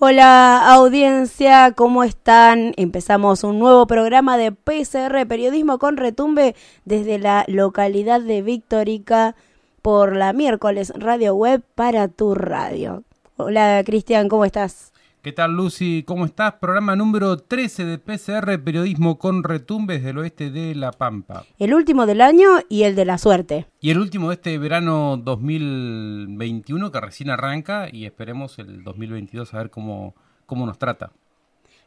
Hola 0.00 0.74
audiencia, 0.74 1.70
¿cómo 1.70 2.02
están? 2.02 2.74
Empezamos 2.76 3.44
un 3.44 3.60
nuevo 3.60 3.86
programa 3.86 4.36
de 4.36 4.50
PCR 4.50 5.24
Periodismo 5.28 5.78
con 5.78 5.96
Retumbe 5.96 6.56
desde 6.84 7.20
la 7.20 7.44
localidad 7.46 8.20
de 8.20 8.42
Victorica 8.42 9.36
por 9.82 10.16
la 10.16 10.32
miércoles 10.32 10.92
Radio 10.96 11.36
Web 11.36 11.62
para 11.76 12.08
tu 12.08 12.34
radio. 12.34 13.04
Hola 13.36 13.82
Cristian, 13.86 14.28
¿cómo 14.28 14.44
estás? 14.44 14.93
¿Qué 15.24 15.32
tal 15.32 15.52
Lucy? 15.52 16.02
¿Cómo 16.02 16.26
estás? 16.26 16.52
Programa 16.60 16.96
número 16.96 17.38
13 17.38 17.86
de 17.86 17.96
PCR 17.96 18.62
Periodismo 18.62 19.16
con 19.18 19.42
retumbes 19.42 20.04
del 20.04 20.18
oeste 20.18 20.50
de 20.50 20.74
La 20.74 20.92
Pampa. 20.92 21.46
El 21.58 21.72
último 21.72 22.04
del 22.04 22.20
año 22.20 22.58
y 22.68 22.82
el 22.82 22.94
de 22.94 23.06
la 23.06 23.16
suerte. 23.16 23.66
Y 23.80 23.88
el 23.88 24.00
último 24.00 24.28
de 24.28 24.34
este 24.34 24.58
verano 24.58 25.16
2021 25.16 26.92
que 26.92 27.00
recién 27.00 27.30
arranca 27.30 27.88
y 27.90 28.04
esperemos 28.04 28.58
el 28.58 28.84
2022 28.84 29.54
a 29.54 29.56
ver 29.56 29.70
cómo, 29.70 30.14
cómo 30.44 30.66
nos 30.66 30.78
trata 30.78 31.10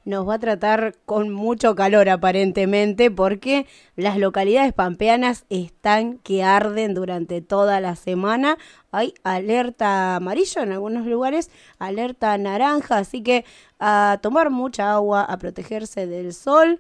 nos 0.08 0.26
va 0.26 0.36
a 0.36 0.40
tratar 0.40 0.96
con 1.06 1.32
mucho 1.32 1.76
calor 1.76 2.08
aparentemente 2.08 3.12
porque 3.12 3.68
las 3.98 4.18
localidades 4.18 4.72
pampeanas 4.72 5.44
están 5.50 6.20
que 6.20 6.46
arden 6.46 6.94
durante 6.94 7.42
toda 7.42 7.82
la 7.82 7.98
semana. 7.98 8.58
Hay 8.92 9.14
alerta 9.26 10.16
amarilla 10.16 10.64
en 10.64 10.72
algunos 10.72 11.06
lugares, 11.08 11.52
alerta 11.78 12.38
naranja, 12.38 13.00
así 13.00 13.22
que 13.22 13.44
a 13.82 14.20
tomar 14.22 14.50
mucha 14.50 14.94
agua, 14.94 15.24
a 15.24 15.38
protegerse 15.40 16.08
del 16.08 16.34
sol 16.34 16.80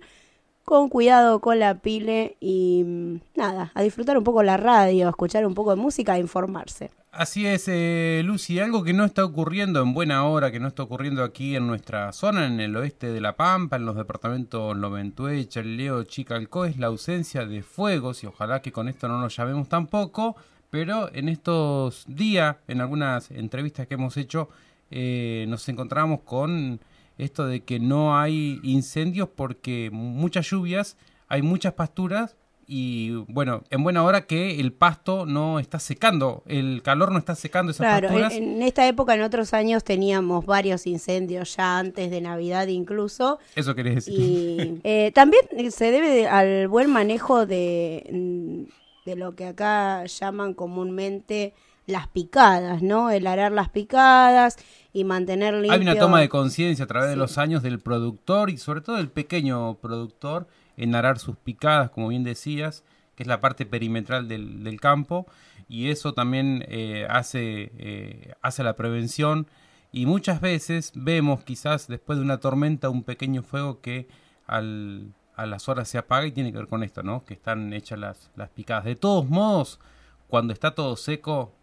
con 0.67 0.89
cuidado 0.89 1.39
con 1.39 1.59
la 1.59 1.75
pile 1.75 2.35
y 2.41 2.83
mm, 2.85 3.19
nada, 3.37 3.71
a 3.73 3.81
disfrutar 3.81 4.17
un 4.17 4.25
poco 4.25 4.43
la 4.43 4.57
radio, 4.57 5.07
a 5.07 5.11
escuchar 5.11 5.47
un 5.47 5.53
poco 5.53 5.69
de 5.69 5.77
música, 5.77 6.11
a 6.11 6.19
informarse. 6.19 6.91
Así 7.13 7.47
es, 7.47 7.69
eh, 7.69 8.21
Lucy, 8.25 8.59
algo 8.59 8.83
que 8.83 8.91
no 8.91 9.05
está 9.05 9.23
ocurriendo 9.23 9.81
en 9.81 9.93
buena 9.93 10.25
hora, 10.25 10.51
que 10.51 10.59
no 10.59 10.67
está 10.67 10.83
ocurriendo 10.83 11.23
aquí 11.23 11.55
en 11.55 11.67
nuestra 11.67 12.11
zona, 12.11 12.47
en 12.47 12.59
el 12.59 12.75
oeste 12.75 13.13
de 13.13 13.21
La 13.21 13.37
Pampa, 13.37 13.77
en 13.77 13.85
los 13.85 13.95
departamentos 13.95 14.75
Loventue, 14.75 15.47
Chaleo, 15.47 16.03
Chicalco, 16.03 16.65
es 16.65 16.77
la 16.77 16.87
ausencia 16.87 17.45
de 17.45 17.63
fuegos, 17.63 18.25
y 18.25 18.27
ojalá 18.27 18.61
que 18.61 18.73
con 18.73 18.89
esto 18.89 19.07
no 19.07 19.21
nos 19.21 19.37
llamemos 19.37 19.69
tampoco, 19.69 20.35
pero 20.69 21.09
en 21.13 21.29
estos 21.29 22.03
días, 22.09 22.57
en 22.67 22.81
algunas 22.81 23.31
entrevistas 23.31 23.87
que 23.87 23.93
hemos 23.93 24.17
hecho, 24.17 24.49
eh, 24.91 25.45
nos 25.47 25.69
encontramos 25.69 26.19
con 26.25 26.81
esto 27.17 27.47
de 27.47 27.61
que 27.63 27.79
no 27.79 28.17
hay 28.17 28.59
incendios 28.63 29.29
porque 29.35 29.89
muchas 29.91 30.49
lluvias, 30.49 30.97
hay 31.27 31.41
muchas 31.41 31.73
pasturas 31.73 32.35
y 32.69 33.11
bueno, 33.29 33.63
en 33.69 33.81
buena 33.81 34.03
hora 34.03 34.25
que 34.25 34.59
el 34.59 34.73
pasto 34.73 35.25
no 35.25 35.57
está 35.57 35.79
secando, 35.79 36.43
el 36.45 36.81
calor 36.83 37.13
no 37.13 37.17
está 37.17 37.33
secando 37.33 37.71
esas 37.71 37.85
claro, 37.85 38.09
pasturas. 38.09 38.33
En, 38.33 38.61
esta 38.61 38.85
época, 38.85 39.15
en 39.15 39.21
otros 39.21 39.53
años, 39.53 39.85
teníamos 39.85 40.45
varios 40.45 40.85
incendios 40.85 41.55
ya 41.55 41.79
antes 41.79 42.11
de 42.11 42.19
Navidad 42.19 42.67
incluso. 42.67 43.39
Eso 43.55 43.73
querés 43.73 43.95
decir. 43.95 44.19
Y 44.19 44.81
eh, 44.83 45.11
también 45.15 45.45
se 45.71 45.91
debe 45.91 46.27
al 46.27 46.67
buen 46.67 46.91
manejo 46.91 47.45
de, 47.45 48.67
de 49.05 49.15
lo 49.15 49.33
que 49.33 49.45
acá 49.45 50.05
llaman 50.05 50.53
comúnmente 50.53 51.53
las 51.87 52.07
picadas, 52.09 52.83
¿no? 52.83 53.09
El 53.09 53.25
arar 53.25 53.51
las 53.53 53.69
picadas 53.69 54.57
y 54.93 55.05
mantener 55.05 55.53
limpio. 55.55 55.71
Hay 55.71 55.81
una 55.81 55.95
toma 55.95 56.19
de 56.19 56.29
conciencia 56.29 56.85
a 56.85 56.87
través 56.87 57.09
de 57.09 57.15
los 57.15 57.37
años 57.37 57.63
del 57.63 57.79
productor 57.79 58.49
y 58.49 58.57
sobre 58.57 58.81
todo 58.81 58.97
del 58.97 59.09
pequeño 59.09 59.75
productor 59.75 60.47
en 60.75 60.93
arar 60.93 61.17
sus 61.17 61.37
picadas, 61.37 61.89
como 61.89 62.09
bien 62.09 62.23
decías, 62.23 62.83
que 63.15 63.23
es 63.23 63.27
la 63.27 63.39
parte 63.39 63.65
perimetral 63.65 64.27
del, 64.27 64.79
campo 64.79 65.25
y 65.67 65.89
eso 65.89 66.13
también 66.13 66.63
eh, 66.67 67.07
hace, 67.09 67.71
eh, 67.77 68.33
hace 68.41 68.63
la 68.63 68.75
prevención 68.75 69.47
y 69.91 70.05
muchas 70.05 70.41
veces 70.41 70.91
vemos 70.93 71.43
quizás 71.43 71.87
después 71.87 72.19
de 72.19 72.23
una 72.23 72.39
tormenta 72.39 72.89
un 72.89 73.03
pequeño 73.03 73.41
fuego 73.41 73.81
que 73.81 74.07
al, 74.45 75.13
a 75.35 75.45
las 75.45 75.69
horas 75.69 75.87
se 75.87 75.97
apaga 75.97 76.27
y 76.27 76.31
tiene 76.31 76.51
que 76.51 76.57
ver 76.57 76.67
con 76.67 76.83
esto, 76.83 77.01
¿no? 77.01 77.23
Que 77.23 77.33
están 77.33 77.73
hechas 77.73 77.97
las, 77.97 78.31
las 78.35 78.49
picadas. 78.49 78.85
De 78.85 78.95
todos 78.95 79.27
modos, 79.27 79.79
cuando 80.27 80.53
está 80.53 80.75
todo 80.75 80.95
seco, 80.97 81.56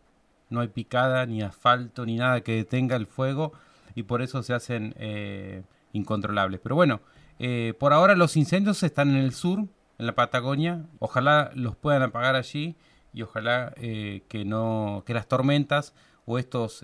no 0.55 0.61
hay 0.61 0.69
picada, 0.69 1.27
ni 1.27 1.43
asfalto, 1.43 2.07
ni 2.07 2.17
nada 2.17 2.41
que 2.41 2.57
detenga 2.57 2.97
el 2.97 3.07
fuego 3.07 3.53
y 3.95 4.05
por 4.05 4.23
eso 4.23 4.43
se 4.43 4.55
hacen 4.55 4.95
eh, 4.99 5.63
incontrolables. 5.93 6.61
Pero 6.61 6.75
bueno, 6.75 7.01
eh, 7.39 7.75
por 7.79 7.93
ahora 7.93 8.17
los 8.17 8.37
incendios 8.37 8.83
están 8.83 9.11
en 9.11 9.17
el 9.17 9.33
sur, 9.33 9.67
en 9.99 10.07
la 10.07 10.15
Patagonia. 10.15 10.87
Ojalá 10.99 11.51
los 11.55 11.77
puedan 11.77 12.03
apagar 12.03 12.37
allí 12.37 12.77
y 13.13 13.23
ojalá 13.23 13.75
eh, 13.77 14.23
que 14.29 14.45
no 14.45 15.03
que 15.07 15.15
las 15.15 15.29
tormentas 15.29 15.95
o 16.27 16.39
estos 16.39 16.83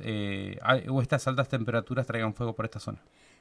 o 0.88 1.02
estas 1.02 1.26
altas 1.26 1.48
temperaturas 1.48 2.06
traigan 2.06 2.34
fuego 2.34 2.54
por 2.54 2.66
esta 2.66 2.80
zona. 2.80 3.00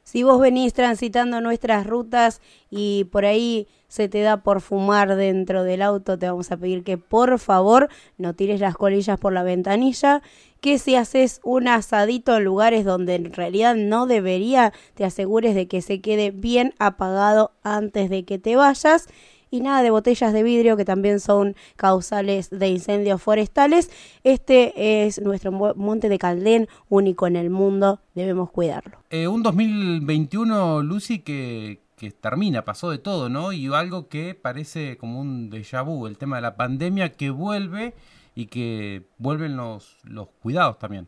Si 0.09 0.23
vos 0.23 0.41
venís 0.41 0.73
transitando 0.73 1.39
nuestras 1.39 1.85
rutas 1.85 2.41
y 2.71 3.03
por 3.11 3.25
ahí 3.25 3.67
se 3.89 4.09
te 4.09 4.21
da 4.21 4.41
por 4.41 4.59
fumar 4.59 5.15
dentro 5.15 5.63
del 5.63 5.83
auto, 5.83 6.17
te 6.17 6.27
vamos 6.27 6.51
a 6.51 6.57
pedir 6.57 6.83
que 6.83 6.97
por 6.97 7.37
favor 7.37 7.89
no 8.17 8.33
tires 8.33 8.59
las 8.59 8.73
colillas 8.73 9.19
por 9.19 9.33
la 9.33 9.43
ventanilla, 9.43 10.23
que 10.61 10.79
si 10.79 10.95
haces 10.95 11.41
un 11.43 11.67
asadito 11.67 12.35
en 12.35 12.43
lugares 12.43 12.85
donde 12.85 13.13
en 13.13 13.31
realidad 13.31 13.75
no 13.75 14.07
debería, 14.07 14.73
te 14.95 15.05
asegures 15.05 15.53
de 15.53 15.67
que 15.67 15.83
se 15.83 16.01
quede 16.01 16.31
bien 16.31 16.73
apagado 16.79 17.51
antes 17.61 18.09
de 18.09 18.25
que 18.25 18.39
te 18.39 18.55
vayas 18.55 19.05
y 19.51 19.61
nada 19.61 19.81
de 19.81 19.91
botellas 19.91 20.33
de 20.33 20.43
vidrio 20.43 20.77
que 20.77 20.85
también 20.85 21.19
son 21.19 21.55
causales 21.75 22.49
de 22.49 22.67
incendios 22.67 23.21
forestales. 23.21 23.89
Este 24.23 25.05
es 25.05 25.21
nuestro 25.21 25.51
monte 25.51 26.09
de 26.09 26.17
Caldén, 26.17 26.67
único 26.89 27.27
en 27.27 27.35
el 27.35 27.49
mundo, 27.49 27.99
debemos 28.15 28.51
cuidarlo. 28.51 28.97
Eh, 29.09 29.27
un 29.27 29.43
2021, 29.43 30.83
Lucy, 30.83 31.19
que, 31.19 31.81
que 31.95 32.11
termina, 32.11 32.63
pasó 32.63 32.91
de 32.91 32.97
todo, 32.97 33.29
¿no? 33.29 33.51
Y 33.51 33.73
algo 33.73 34.07
que 34.07 34.35
parece 34.35 34.97
como 34.97 35.19
un 35.19 35.51
déjà 35.51 35.83
vu, 35.83 36.07
el 36.07 36.17
tema 36.17 36.37
de 36.37 36.43
la 36.43 36.55
pandemia 36.55 37.11
que 37.13 37.29
vuelve 37.29 37.93
y 38.35 38.45
que 38.45 39.03
vuelven 39.17 39.57
los, 39.57 39.97
los 40.03 40.29
cuidados 40.41 40.79
también. 40.79 41.07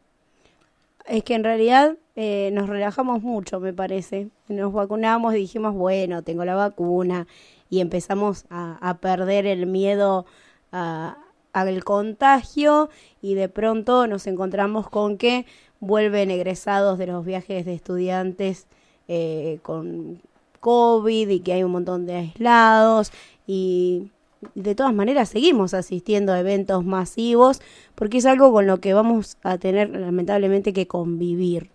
Es 1.07 1.23
que 1.23 1.33
en 1.33 1.43
realidad 1.43 1.97
eh, 2.15 2.51
nos 2.53 2.69
relajamos 2.69 3.21
mucho, 3.21 3.59
me 3.59 3.73
parece. 3.73 4.29
Nos 4.47 4.71
vacunamos 4.73 5.33
y 5.33 5.37
dijimos, 5.37 5.73
bueno, 5.73 6.21
tengo 6.21 6.45
la 6.45 6.55
vacuna 6.55 7.25
y 7.71 7.79
empezamos 7.79 8.45
a, 8.51 8.97
perder 9.01 9.47
el 9.47 9.65
miedo 9.65 10.25
al 10.71 11.83
contagio 11.83 12.89
y 13.21 13.33
de 13.33 13.49
pronto 13.49 14.05
nos 14.05 14.27
encontramos 14.27 14.89
con 14.89 15.17
que 15.17 15.45
vuelven 15.79 16.29
egresados 16.29 16.99
de 16.99 17.07
los 17.07 17.25
viajes 17.25 17.65
de 17.65 17.73
estudiantes 17.73 18.67
eh, 19.07 19.59
con 19.63 20.21
COVID 20.59 21.29
y 21.29 21.39
que 21.39 21.53
hay 21.53 21.63
un 21.63 21.71
montón 21.71 22.05
de 22.05 22.15
aislados 22.15 23.11
y 23.47 24.11
de 24.53 24.75
todas 24.75 24.93
maneras 24.93 25.29
seguimos 25.29 25.73
asistiendo 25.73 26.33
a 26.33 26.39
eventos 26.39 26.85
masivos 26.85 27.61
porque 27.95 28.17
es 28.17 28.25
algo 28.25 28.51
con 28.51 28.67
lo 28.67 28.81
que 28.81 28.93
vamos 28.93 29.37
a 29.43 29.57
tener 29.57 29.89
lamentablemente 29.89 30.73
que 30.73 30.87
convivir 30.87 31.71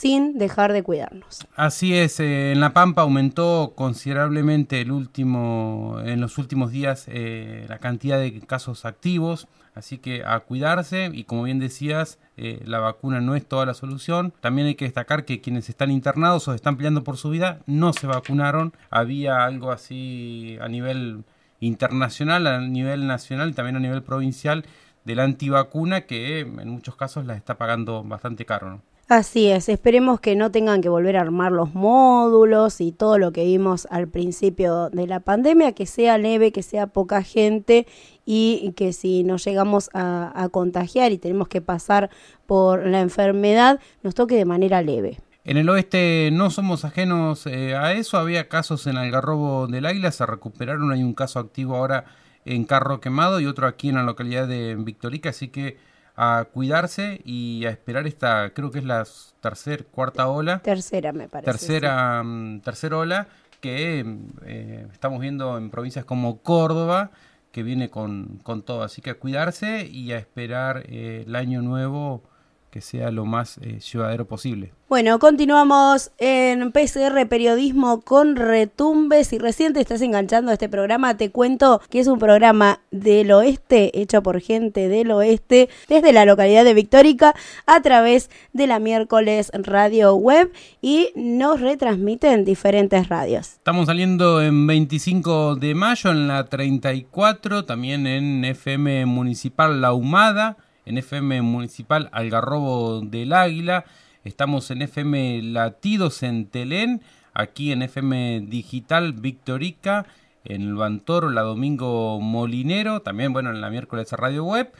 sin 0.00 0.38
dejar 0.38 0.72
de 0.72 0.82
cuidarnos. 0.82 1.46
Así 1.56 1.94
es, 1.94 2.20
eh, 2.20 2.52
en 2.52 2.60
La 2.60 2.72
Pampa 2.72 3.02
aumentó 3.02 3.74
considerablemente 3.76 4.80
el 4.80 4.92
último, 4.92 5.98
en 6.02 6.22
los 6.22 6.38
últimos 6.38 6.70
días 6.70 7.04
eh, 7.08 7.66
la 7.68 7.76
cantidad 7.80 8.18
de 8.18 8.40
casos 8.40 8.86
activos, 8.86 9.46
así 9.74 9.98
que 9.98 10.24
a 10.24 10.40
cuidarse 10.40 11.10
y 11.12 11.24
como 11.24 11.42
bien 11.42 11.58
decías, 11.58 12.18
eh, 12.38 12.62
la 12.64 12.78
vacuna 12.78 13.20
no 13.20 13.34
es 13.34 13.46
toda 13.46 13.66
la 13.66 13.74
solución. 13.74 14.32
También 14.40 14.68
hay 14.68 14.74
que 14.74 14.86
destacar 14.86 15.26
que 15.26 15.42
quienes 15.42 15.68
están 15.68 15.90
internados 15.90 16.48
o 16.48 16.54
están 16.54 16.78
peleando 16.78 17.04
por 17.04 17.18
su 17.18 17.28
vida 17.28 17.58
no 17.66 17.92
se 17.92 18.06
vacunaron. 18.06 18.72
Había 18.88 19.44
algo 19.44 19.70
así 19.70 20.56
a 20.62 20.68
nivel 20.68 21.24
internacional, 21.60 22.46
a 22.46 22.60
nivel 22.60 23.06
nacional 23.06 23.50
y 23.50 23.52
también 23.52 23.76
a 23.76 23.80
nivel 23.80 24.02
provincial 24.02 24.64
de 25.04 25.14
la 25.14 25.24
antivacuna 25.24 26.02
que 26.02 26.40
en 26.40 26.70
muchos 26.70 26.96
casos 26.96 27.26
la 27.26 27.34
está 27.34 27.58
pagando 27.58 28.02
bastante 28.02 28.46
caro. 28.46 28.70
¿no? 28.70 28.89
Así 29.10 29.48
es, 29.48 29.68
esperemos 29.68 30.20
que 30.20 30.36
no 30.36 30.52
tengan 30.52 30.80
que 30.80 30.88
volver 30.88 31.16
a 31.16 31.22
armar 31.22 31.50
los 31.50 31.74
módulos 31.74 32.80
y 32.80 32.92
todo 32.92 33.18
lo 33.18 33.32
que 33.32 33.44
vimos 33.44 33.88
al 33.90 34.06
principio 34.06 34.88
de 34.90 35.08
la 35.08 35.18
pandemia, 35.18 35.72
que 35.72 35.84
sea 35.84 36.16
leve, 36.16 36.52
que 36.52 36.62
sea 36.62 36.86
poca 36.86 37.24
gente 37.24 37.88
y 38.24 38.72
que 38.76 38.92
si 38.92 39.24
nos 39.24 39.44
llegamos 39.44 39.90
a, 39.94 40.48
contagiar 40.52 41.10
y 41.10 41.18
tenemos 41.18 41.48
que 41.48 41.60
pasar 41.60 42.08
por 42.46 42.86
la 42.86 43.00
enfermedad, 43.00 43.80
nos 44.04 44.14
toque 44.14 44.36
de 44.36 44.44
manera 44.44 44.80
leve. 44.80 45.18
En 45.42 45.56
el 45.56 45.68
oeste 45.70 46.30
no 46.32 46.50
somos 46.50 46.84
ajenos 46.84 47.48
eh, 47.48 47.74
a 47.74 47.94
eso, 47.94 48.16
había 48.16 48.48
casos 48.48 48.86
en 48.86 48.96
Algarrobo 48.96 49.66
del 49.66 49.86
Águila, 49.86 50.12
se 50.12 50.24
recuperaron, 50.24 50.92
hay 50.92 51.02
un 51.02 51.14
caso 51.14 51.40
activo 51.40 51.74
ahora 51.74 52.04
en 52.44 52.62
Carro 52.62 53.00
Quemado 53.00 53.40
y 53.40 53.46
otro 53.46 53.66
aquí 53.66 53.88
en 53.88 53.96
la 53.96 54.04
localidad 54.04 54.46
de 54.46 54.76
Victorica, 54.78 55.30
así 55.30 55.48
que 55.48 55.89
a 56.22 56.44
cuidarse 56.44 57.22
y 57.24 57.64
a 57.64 57.70
esperar 57.70 58.06
esta, 58.06 58.50
creo 58.50 58.70
que 58.70 58.80
es 58.80 58.84
la 58.84 59.06
tercera, 59.40 59.82
cuarta 59.90 60.28
ola. 60.28 60.58
Tercera, 60.58 61.12
me 61.12 61.30
parece. 61.30 61.50
Tercera, 61.50 62.22
mm, 62.22 62.60
tercera 62.60 62.98
ola 62.98 63.28
que 63.62 64.04
eh, 64.44 64.86
estamos 64.92 65.18
viendo 65.20 65.56
en 65.56 65.70
provincias 65.70 66.04
como 66.04 66.42
Córdoba, 66.42 67.10
que 67.52 67.62
viene 67.62 67.88
con, 67.88 68.38
con 68.42 68.60
todo. 68.60 68.82
Así 68.82 69.00
que 69.00 69.08
a 69.10 69.14
cuidarse 69.14 69.86
y 69.86 70.12
a 70.12 70.18
esperar 70.18 70.84
eh, 70.88 71.24
el 71.26 71.34
año 71.36 71.62
nuevo 71.62 72.22
que 72.70 72.80
sea 72.80 73.10
lo 73.10 73.24
más 73.24 73.58
eh, 73.58 73.80
llevadero 73.80 74.26
posible. 74.26 74.72
Bueno, 74.88 75.20
continuamos 75.20 76.10
en 76.18 76.72
PCR 76.72 77.28
Periodismo 77.28 78.00
con 78.00 78.34
Retumbes. 78.34 79.28
Si 79.28 79.38
recién 79.38 79.72
te 79.72 79.80
estás 79.80 80.02
enganchando 80.02 80.50
a 80.50 80.54
este 80.54 80.68
programa, 80.68 81.16
te 81.16 81.30
cuento 81.30 81.80
que 81.90 82.00
es 82.00 82.08
un 82.08 82.18
programa 82.18 82.80
del 82.90 83.30
oeste, 83.30 84.00
hecho 84.00 84.22
por 84.22 84.40
gente 84.40 84.88
del 84.88 85.12
oeste, 85.12 85.68
desde 85.88 86.12
la 86.12 86.24
localidad 86.24 86.64
de 86.64 86.74
Victórica, 86.74 87.34
a 87.66 87.80
través 87.82 88.30
de 88.52 88.66
la 88.66 88.80
miércoles 88.80 89.52
radio 89.54 90.14
web 90.14 90.52
y 90.80 91.10
nos 91.14 91.60
retransmiten 91.60 92.44
diferentes 92.44 93.08
radios. 93.08 93.52
Estamos 93.54 93.86
saliendo 93.86 94.42
en 94.42 94.66
25 94.66 95.54
de 95.54 95.74
mayo 95.74 96.10
en 96.10 96.26
la 96.26 96.46
34, 96.46 97.64
también 97.64 98.08
en 98.08 98.44
FM 98.44 99.06
Municipal 99.06 99.80
La 99.80 99.92
Humada 99.92 100.56
en 100.86 100.98
FM 100.98 101.42
Municipal 101.42 102.08
Algarrobo 102.12 103.00
del 103.00 103.32
Águila, 103.32 103.84
estamos 104.24 104.70
en 104.70 104.82
FM 104.82 105.42
Latidos 105.42 106.22
en 106.22 106.46
Telén, 106.46 107.02
aquí 107.34 107.72
en 107.72 107.82
FM 107.82 108.46
Digital 108.48 109.12
Victorica, 109.12 110.06
en 110.44 110.62
el 110.62 110.74
Bantoro, 110.74 111.30
la 111.30 111.42
Domingo 111.42 112.20
Molinero, 112.20 113.02
también 113.02 113.32
bueno 113.32 113.50
en 113.50 113.60
la 113.60 113.70
miércoles 113.70 114.10
Radio 114.12 114.44
Web 114.44 114.72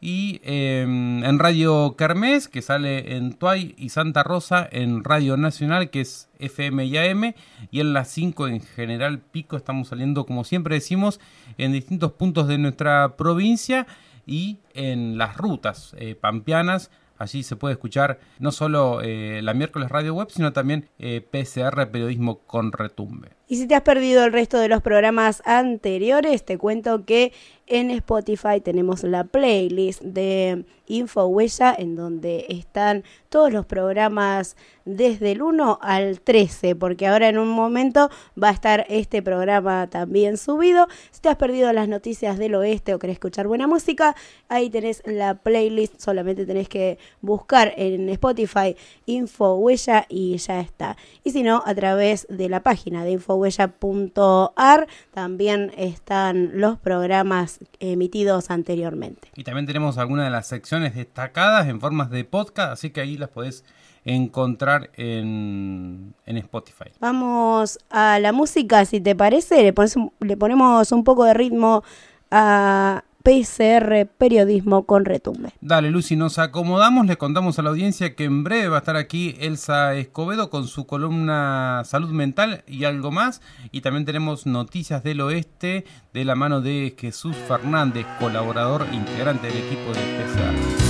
y 0.00 0.40
em, 0.44 1.24
en 1.24 1.38
Radio 1.38 1.96
Kermés, 1.96 2.46
que 2.46 2.62
sale 2.62 3.16
en 3.16 3.32
Tuay 3.32 3.74
y 3.76 3.88
Santa 3.88 4.22
Rosa, 4.22 4.68
en 4.70 5.02
Radio 5.02 5.36
Nacional, 5.36 5.90
que 5.90 6.02
es 6.02 6.28
FM 6.38 6.84
y 6.84 6.96
AM, 6.96 7.34
y 7.72 7.80
en 7.80 7.92
las 7.92 8.08
5 8.08 8.46
en 8.46 8.60
General 8.60 9.18
Pico 9.18 9.56
estamos 9.56 9.88
saliendo, 9.88 10.24
como 10.24 10.44
siempre 10.44 10.76
decimos, 10.76 11.18
en 11.56 11.72
distintos 11.72 12.12
puntos 12.12 12.46
de 12.46 12.58
nuestra 12.58 13.16
provincia 13.16 13.86
y 14.28 14.60
en 14.74 15.18
las 15.18 15.36
rutas 15.36 15.96
eh, 15.98 16.14
pampeanas. 16.14 16.92
Allí 17.16 17.42
se 17.42 17.56
puede 17.56 17.72
escuchar 17.72 18.20
no 18.38 18.52
solo 18.52 19.00
eh, 19.02 19.40
la 19.42 19.54
miércoles 19.54 19.88
radio 19.88 20.14
web, 20.14 20.28
sino 20.30 20.52
también 20.52 20.88
eh, 21.00 21.20
PCR 21.20 21.90
Periodismo 21.90 22.40
con 22.40 22.70
Retumbe. 22.70 23.37
Y 23.48 23.56
si 23.56 23.66
te 23.66 23.74
has 23.74 23.82
perdido 23.82 24.24
el 24.24 24.32
resto 24.32 24.58
de 24.58 24.68
los 24.68 24.82
programas 24.82 25.42
anteriores, 25.46 26.44
te 26.44 26.58
cuento 26.58 27.06
que 27.06 27.32
en 27.66 27.90
Spotify 27.90 28.60
tenemos 28.62 29.02
la 29.02 29.24
playlist 29.24 30.02
de 30.02 30.64
InfoHuella 30.86 31.74
en 31.76 31.96
donde 31.96 32.46
están 32.48 33.04
todos 33.28 33.52
los 33.52 33.66
programas 33.66 34.56
desde 34.86 35.32
el 35.32 35.42
1 35.42 35.78
al 35.82 36.20
13, 36.20 36.74
porque 36.76 37.06
ahora 37.06 37.28
en 37.28 37.36
un 37.36 37.50
momento 37.50 38.08
va 38.42 38.48
a 38.48 38.52
estar 38.52 38.86
este 38.88 39.22
programa 39.22 39.88
también 39.90 40.38
subido. 40.38 40.88
Si 41.10 41.20
te 41.20 41.28
has 41.28 41.36
perdido 41.36 41.70
las 41.74 41.88
noticias 41.88 42.38
del 42.38 42.54
oeste 42.54 42.94
o 42.94 42.98
querés 42.98 43.16
escuchar 43.16 43.46
buena 43.46 43.66
música, 43.66 44.16
ahí 44.48 44.70
tenés 44.70 45.02
la 45.04 45.34
playlist, 45.34 46.00
solamente 46.00 46.46
tenés 46.46 46.70
que 46.70 46.98
buscar 47.20 47.74
en 47.76 48.08
Spotify 48.08 48.76
InfoHuella 49.04 50.06
y 50.08 50.38
ya 50.38 50.60
está. 50.60 50.96
Y 51.22 51.32
si 51.32 51.42
no, 51.42 51.62
a 51.66 51.74
través 51.74 52.26
de 52.30 52.48
la 52.48 52.62
página 52.62 53.04
de 53.04 53.12
infohuella.ar 53.46 54.86
también 55.12 55.72
están 55.76 56.60
los 56.60 56.78
programas 56.78 57.60
emitidos 57.80 58.50
anteriormente. 58.50 59.28
Y 59.36 59.44
también 59.44 59.66
tenemos 59.66 59.98
algunas 59.98 60.26
de 60.26 60.30
las 60.30 60.46
secciones 60.46 60.94
destacadas 60.94 61.68
en 61.68 61.80
formas 61.80 62.10
de 62.10 62.24
podcast, 62.24 62.72
así 62.72 62.90
que 62.90 63.00
ahí 63.00 63.16
las 63.16 63.30
podés 63.30 63.64
encontrar 64.04 64.90
en, 64.96 66.14
Spotify. 66.26 66.90
Vamos 67.00 67.78
a 67.90 68.18
la 68.18 68.32
música, 68.32 68.84
si 68.84 69.00
te 69.00 69.14
parece, 69.14 69.62
le, 69.62 69.74
le 70.20 70.36
ponemos 70.36 70.92
un 70.92 71.04
poco 71.04 71.24
de 71.24 71.34
ritmo 71.34 71.82
a 72.30 73.04
PCR 73.22 74.06
Periodismo 74.16 74.86
con 74.86 75.04
Retumbe. 75.04 75.52
Dale, 75.60 75.90
Lucy, 75.90 76.16
nos 76.16 76.38
acomodamos, 76.38 77.06
le 77.06 77.16
contamos 77.16 77.58
a 77.58 77.62
la 77.62 77.70
audiencia 77.70 78.14
que 78.14 78.24
en 78.24 78.44
breve 78.44 78.68
va 78.68 78.76
a 78.76 78.78
estar 78.80 78.96
aquí 78.96 79.36
Elsa 79.40 79.94
Escobedo 79.94 80.50
con 80.50 80.66
su 80.66 80.86
columna 80.86 81.82
Salud 81.84 82.10
Mental 82.10 82.64
y 82.66 82.84
algo 82.84 83.10
más. 83.10 83.40
Y 83.72 83.80
también 83.80 84.04
tenemos 84.04 84.46
noticias 84.46 85.02
del 85.02 85.20
oeste 85.20 85.84
de 86.12 86.24
la 86.24 86.34
mano 86.34 86.60
de 86.60 86.94
Jesús 86.98 87.36
Fernández, 87.36 88.06
colaborador 88.18 88.86
integrante 88.92 89.48
del 89.48 89.58
equipo 89.58 89.92
de 89.92 90.00
PCR. 90.00 90.88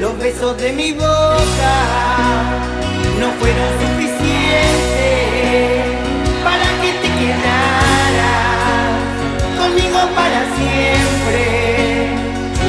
Los 0.00 0.18
besos 0.18 0.58
de 0.58 0.72
mi 0.72 0.92
boca 0.92 2.71
no 3.22 3.30
fueron 3.38 3.70
suficientes 3.80 4.22
para 6.42 6.66
que 6.80 6.90
te 7.02 7.08
quedaras 7.20 8.98
conmigo 9.60 10.00
para 10.18 10.40
siempre. 10.58 11.42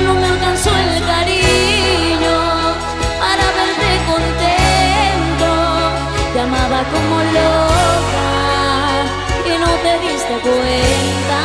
No 0.05 0.11
me 0.13 0.25
alcanzó 0.33 0.69
el 0.85 0.94
cariño 1.11 2.38
para 3.23 3.45
verte 3.57 3.89
contento. 4.11 5.49
Te 6.33 6.39
amaba 6.47 6.80
como 6.94 7.16
loca 7.37 8.31
y 9.49 9.54
no 9.63 9.71
te 9.83 9.92
diste 10.06 10.35
cuenta. 10.45 11.42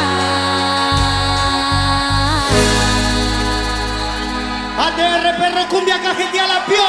ATR 4.87 5.27
perro 5.41 5.63
cumbia 5.71 5.97
cajetea 6.03 6.47
la 6.47 6.59
piola, 6.67 6.88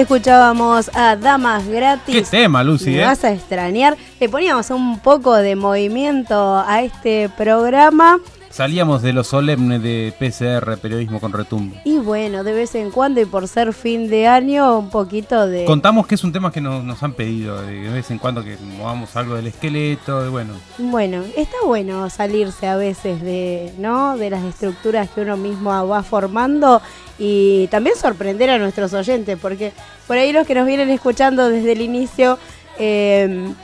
Escuchábamos 0.00 0.90
a 0.94 1.14
Damas 1.14 1.68
Gratis. 1.68 2.14
Qué 2.14 2.22
tema, 2.22 2.64
Lucy, 2.64 2.88
Me 2.88 3.02
¿eh? 3.02 3.04
vas 3.04 3.22
a 3.22 3.32
extrañar. 3.32 3.98
Le 4.18 4.30
poníamos 4.30 4.70
un 4.70 4.98
poco 4.98 5.34
de 5.34 5.56
movimiento 5.56 6.64
a 6.66 6.80
este 6.80 7.28
programa. 7.36 8.18
Salíamos 8.50 9.00
de 9.02 9.12
lo 9.12 9.22
solemne 9.22 9.78
de 9.78 10.12
PCR, 10.18 10.76
periodismo 10.78 11.20
con 11.20 11.32
retumbo. 11.32 11.76
Y 11.84 11.98
bueno, 11.98 12.42
de 12.42 12.52
vez 12.52 12.74
en 12.74 12.90
cuando 12.90 13.20
y 13.20 13.24
por 13.24 13.46
ser 13.46 13.72
fin 13.72 14.10
de 14.10 14.26
año, 14.26 14.76
un 14.76 14.90
poquito 14.90 15.46
de... 15.46 15.64
Contamos 15.64 16.08
que 16.08 16.16
es 16.16 16.24
un 16.24 16.32
tema 16.32 16.50
que 16.50 16.60
nos, 16.60 17.00
han 17.00 17.12
pedido, 17.12 17.62
de 17.62 17.88
vez 17.88 18.10
en 18.10 18.18
cuando 18.18 18.42
que 18.42 18.56
movamos 18.56 19.14
algo 19.14 19.36
del 19.36 19.46
esqueleto, 19.46 20.26
y 20.26 20.30
bueno. 20.30 20.54
Bueno, 20.78 21.22
está 21.36 21.58
bueno 21.64 22.10
salirse 22.10 22.66
a 22.66 22.74
veces 22.74 23.22
de, 23.22 23.72
¿no? 23.78 24.16
De 24.16 24.30
las 24.30 24.42
estructuras 24.42 25.08
que 25.10 25.20
uno 25.20 25.36
mismo 25.36 25.70
va 25.86 26.02
formando 26.02 26.82
y 27.20 27.68
también 27.68 27.94
sorprender 27.94 28.50
a 28.50 28.58
nuestros 28.58 28.92
oyentes, 28.94 29.38
porque 29.40 29.72
por 30.08 30.16
ahí 30.18 30.32
los 30.32 30.44
que 30.44 30.56
nos 30.56 30.66
vienen 30.66 30.90
escuchando 30.90 31.48
desde 31.48 31.70
el 31.72 31.82
inicio... 31.82 32.36
Eh, 32.80 33.54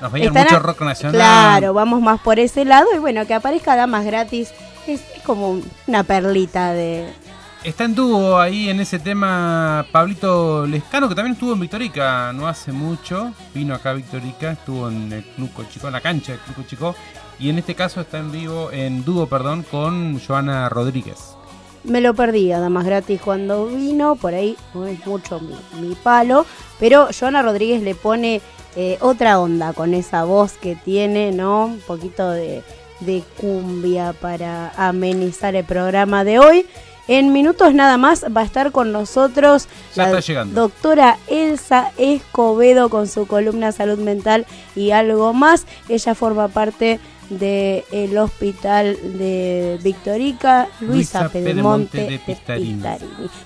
Nos 0.00 0.12
venía 0.12 0.28
están 0.28 0.44
mucho 0.44 0.56
a- 0.56 0.60
rock 0.60 0.80
nacional. 0.82 1.14
Claro, 1.14 1.74
vamos 1.74 2.00
más 2.00 2.20
por 2.20 2.38
ese 2.38 2.64
lado 2.64 2.86
y 2.94 2.98
bueno, 2.98 3.26
que 3.26 3.34
aparezca 3.34 3.76
Damas 3.76 4.04
Gratis 4.04 4.50
es, 4.86 5.00
es 5.16 5.22
como 5.22 5.60
una 5.86 6.02
perlita 6.04 6.72
de... 6.72 7.08
Está 7.64 7.84
en 7.84 7.94
dúo 7.94 8.40
ahí 8.40 8.68
en 8.70 8.80
ese 8.80 8.98
tema 8.98 9.86
Pablito 9.92 10.66
Lescano, 10.66 11.08
que 11.08 11.14
también 11.14 11.34
estuvo 11.34 11.52
en 11.52 11.60
Victorica 11.60 12.32
no 12.32 12.48
hace 12.48 12.72
mucho. 12.72 13.32
Vino 13.54 13.72
acá 13.72 13.90
a 13.90 13.94
Victorica, 13.94 14.50
estuvo 14.52 14.88
en 14.88 15.12
el 15.12 15.22
Club 15.22 15.52
Cochico, 15.52 15.86
en 15.86 15.92
la 15.92 16.00
cancha 16.00 16.32
del 16.32 16.40
Club 16.40 16.56
Cochico. 16.56 16.96
Y 17.38 17.50
en 17.50 17.58
este 17.58 17.76
caso 17.76 18.00
está 18.00 18.18
en 18.18 18.32
vivo, 18.32 18.70
en 18.72 19.04
dúo, 19.04 19.28
perdón, 19.28 19.64
con 19.70 20.20
Joana 20.20 20.68
Rodríguez. 20.70 21.36
Me 21.84 22.00
lo 22.00 22.14
perdí 22.14 22.50
a 22.50 22.58
Damas 22.58 22.84
Gratis 22.84 23.20
cuando 23.20 23.66
vino, 23.66 24.16
por 24.16 24.34
ahí 24.34 24.56
no 24.74 24.86
es 24.88 25.04
mucho 25.06 25.38
mi, 25.40 25.54
mi 25.80 25.94
palo, 25.94 26.44
pero 26.80 27.08
Joana 27.16 27.42
Rodríguez 27.42 27.82
le 27.82 27.94
pone 27.94 28.40
eh, 28.76 28.98
otra 29.00 29.40
onda 29.40 29.72
con 29.72 29.94
esa 29.94 30.24
voz 30.24 30.52
que 30.52 30.76
tiene, 30.76 31.32
¿no? 31.32 31.66
Un 31.66 31.80
poquito 31.80 32.30
de, 32.30 32.62
de 33.00 33.22
cumbia 33.40 34.12
para 34.12 34.70
amenizar 34.76 35.54
el 35.54 35.64
programa 35.64 36.24
de 36.24 36.38
hoy. 36.38 36.66
En 37.08 37.32
minutos 37.32 37.74
nada 37.74 37.96
más 37.96 38.24
va 38.34 38.42
a 38.42 38.44
estar 38.44 38.70
con 38.70 38.92
nosotros 38.92 39.66
Ya 39.96 40.08
la 40.08 40.44
doctora 40.44 41.18
Elsa 41.26 41.90
Escobedo 41.98 42.88
con 42.90 43.08
su 43.08 43.26
columna 43.26 43.72
Salud 43.72 43.98
Mental 43.98 44.46
y 44.76 44.92
algo 44.92 45.32
más. 45.32 45.66
Ella 45.88 46.14
forma 46.14 46.46
parte 46.48 47.00
del 47.30 48.18
hospital 48.18 48.98
de 49.18 49.78
Victorica, 49.82 50.68
Luisa, 50.80 51.22
Luisa 51.22 51.28
Pedemonte, 51.28 51.98
Pedemonte 51.98 52.10
de. 52.10 52.18
Pistarini. 52.18 52.82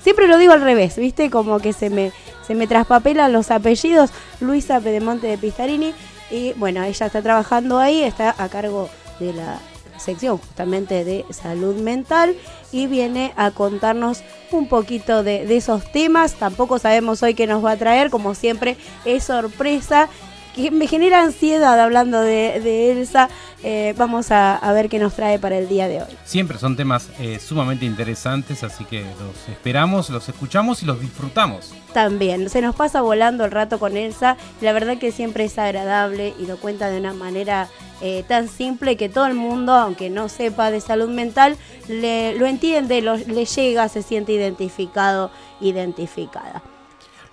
Siempre 0.00 0.26
lo 0.26 0.38
digo 0.38 0.52
al 0.52 0.62
revés, 0.62 0.97
¿viste? 0.97 1.30
Como 1.30 1.59
que 1.59 1.73
se 1.73 1.90
me, 1.90 2.12
se 2.47 2.54
me 2.54 2.66
traspapelan 2.66 3.33
los 3.33 3.50
apellidos. 3.50 4.11
Luisa 4.40 4.80
Pedemonte 4.80 5.26
de 5.26 5.38
Pistarini. 5.38 5.95
Y 6.30 6.52
bueno, 6.54 6.83
ella 6.83 7.06
está 7.06 7.23
trabajando 7.23 7.78
ahí, 7.78 8.02
está 8.02 8.35
a 8.37 8.49
cargo 8.49 8.88
de 9.21 9.33
la 9.33 9.61
sección 9.99 10.38
justamente 10.38 11.04
de 11.04 11.25
salud 11.30 11.76
mental 11.76 12.37
y 12.73 12.87
viene 12.87 13.33
a 13.37 13.50
contarnos 13.50 14.23
un 14.50 14.68
poquito 14.68 15.23
de, 15.23 15.47
de 15.47 15.56
esos 15.56 15.90
temas. 15.92 16.35
Tampoco 16.35 16.78
sabemos 16.78 17.23
hoy 17.23 17.35
qué 17.35 17.47
nos 17.47 17.64
va 17.64 17.73
a 17.73 17.76
traer, 17.76 18.11
como 18.11 18.35
siempre 18.35 18.76
es 19.04 19.25
sorpresa. 19.25 20.09
Que 20.56 20.70
me 20.70 20.86
genera 20.86 21.22
ansiedad 21.22 21.78
hablando 21.78 22.20
de, 22.20 22.60
de 22.60 22.90
Elsa. 22.92 23.28
Eh, 23.62 23.94
vamos 23.96 24.30
a, 24.30 24.56
a 24.56 24.72
ver 24.72 24.88
qué 24.88 24.98
nos 24.98 25.14
trae 25.14 25.38
para 25.38 25.58
el 25.58 25.68
día 25.68 25.86
de 25.86 25.98
hoy. 26.02 26.08
Siempre 26.25 26.58
son 26.58 26.76
temas 26.76 27.10
eh, 27.20 27.38
sumamente 27.38 27.84
interesantes, 27.84 28.64
así 28.64 28.84
que 28.86 29.00
los 29.02 29.48
esperamos, 29.50 30.08
los 30.08 30.28
escuchamos 30.28 30.82
y 30.82 30.86
los 30.86 30.98
disfrutamos. 31.00 31.75
También, 31.92 32.48
se 32.48 32.62
nos 32.62 32.75
pasa 32.75 33.02
volando 33.02 33.44
el 33.44 33.50
rato 33.50 33.78
con 33.78 33.96
Elsa. 33.96 34.36
La 34.62 34.72
verdad 34.72 34.96
que 34.98 35.12
siempre 35.12 35.44
es 35.44 35.58
agradable 35.58 36.32
y 36.38 36.46
lo 36.46 36.56
cuenta 36.58 36.88
de 36.88 36.98
una 37.00 37.12
manera 37.12 37.68
eh, 38.00 38.25
tan 38.26 38.48
simple 38.48 38.96
que 38.96 39.08
todo 39.10 39.26
el 39.26 39.34
mundo, 39.34 39.75
aunque 39.75 40.08
no 40.10 40.28
sepa 40.30 40.70
de 40.70 40.80
salud 40.80 41.08
mental, 41.10 41.56
le, 41.88 42.34
lo 42.38 42.46
entiende, 42.46 43.02
lo- 43.02 43.16
le 43.16 43.44
llega, 43.44 43.88
se 43.88 44.02
siente 44.02 44.32
identificado, 44.32 45.30
identificada. 45.60 46.62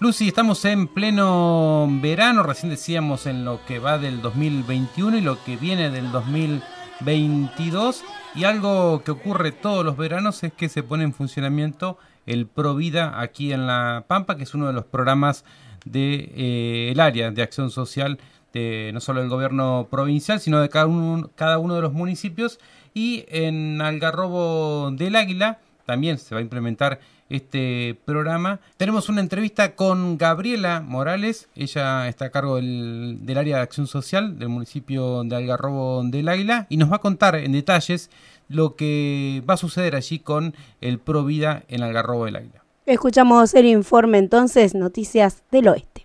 Lucy, 0.03 0.27
estamos 0.27 0.65
en 0.65 0.89
pleno 0.89 1.88
verano, 2.01 2.43
recién 2.43 2.69
decíamos 2.69 3.25
en 3.25 3.45
lo 3.45 3.65
que 3.65 3.79
va 3.79 3.98
del 3.98 4.22
2021 4.22 5.19
y 5.19 5.22
lo 5.22 5.41
que 5.45 5.55
viene 5.55 5.89
del 5.91 6.12
2022. 6.12 8.03
Y 8.36 8.43
algo 8.43 9.01
que 9.05 9.12
ocurre 9.12 9.53
todos 9.53 9.86
los 9.86 9.95
veranos 9.95 10.43
es 10.43 10.51
que 10.51 10.67
se 10.67 10.83
pone 10.83 11.05
en 11.05 11.13
funcionamiento 11.13 11.98
el 12.25 12.48
Provida 12.48 13.22
aquí 13.22 13.53
en 13.53 13.65
La 13.65 14.03
Pampa, 14.05 14.36
que 14.36 14.43
es 14.43 14.53
uno 14.53 14.67
de 14.67 14.74
los 14.74 14.83
programas 14.83 15.45
del 15.86 17.00
área 17.00 17.31
de 17.31 17.41
acción 17.41 17.72
social 17.72 18.19
de 18.51 18.91
no 18.93 19.00
solo 19.00 19.22
del 19.22 19.29
gobierno 19.29 19.88
provincial, 19.89 20.41
sino 20.41 20.60
de 20.60 20.67
cada 20.67 20.88
uno, 20.88 21.31
cada 21.36 21.60
uno 21.60 21.75
de 21.75 21.81
los 21.81 21.93
municipios. 21.93 22.60
Y 22.93 23.24
en 23.29 23.79
Algarrobo 23.79 24.91
del 24.91 25.15
Águila 25.15 25.60
también 25.86 26.17
se 26.17 26.36
va 26.36 26.39
a 26.39 26.43
implementar 26.43 27.00
este 27.30 27.98
programa. 28.06 28.60
Tenemos 28.77 29.10
una 29.10 29.22
entrevista 29.22 29.75
con 29.75 30.18
Gabriela 30.18 30.82
Morales, 30.82 31.50
ella 31.56 32.08
está 32.08 32.25
a 32.25 32.30
cargo 32.30 32.58
del, 32.58 33.20
del 33.22 33.38
área 33.38 33.58
de 33.58 33.63
acción 33.63 33.88
social 33.88 34.38
del 34.38 34.50
municipio 34.50 35.24
de 35.24 35.36
Algarrobo 35.36 36.03
del 36.03 36.30
Águila 36.30 36.68
y 36.70 36.77
nos 36.77 36.92
va 36.92 36.98
a 36.98 37.01
contar 37.01 37.36
en 37.36 37.51
detalles 37.51 38.10
lo 38.50 38.75
que 38.75 39.44
va 39.50 39.56
a 39.56 39.58
suceder 39.58 39.96
allí 39.96 40.20
con 40.20 40.56
el 40.82 41.00
Provida 41.00 41.63
en 41.68 41.84
Algarrobo 41.84 42.25
del 42.25 42.36
Águila. 42.36 42.63
Escuchamos 42.86 43.53
el 43.53 43.65
informe 43.65 44.18
entonces, 44.18 44.75
Noticias 44.75 45.44
del 45.51 45.70
Oeste. 45.70 46.02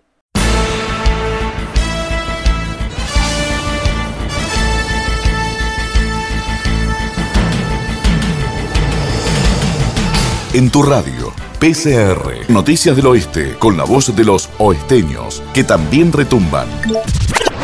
En 10.58 10.70
tu 10.70 10.82
radio, 10.82 11.32
PCR, 11.60 12.50
Noticias 12.50 12.96
del 12.96 13.06
Oeste, 13.06 13.54
con 13.60 13.76
la 13.76 13.84
voz 13.84 14.16
de 14.16 14.24
los 14.24 14.50
oesteños, 14.58 15.40
que 15.54 15.62
también 15.62 16.12
retumban. 16.12 16.66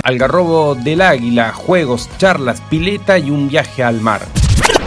Algarrobo 0.04 0.76
del 0.76 1.00
Águila, 1.00 1.52
juegos, 1.52 2.08
charlas, 2.18 2.60
pileta 2.60 3.18
y 3.18 3.32
un 3.32 3.48
viaje 3.48 3.82
al 3.82 4.00
mar. 4.00 4.28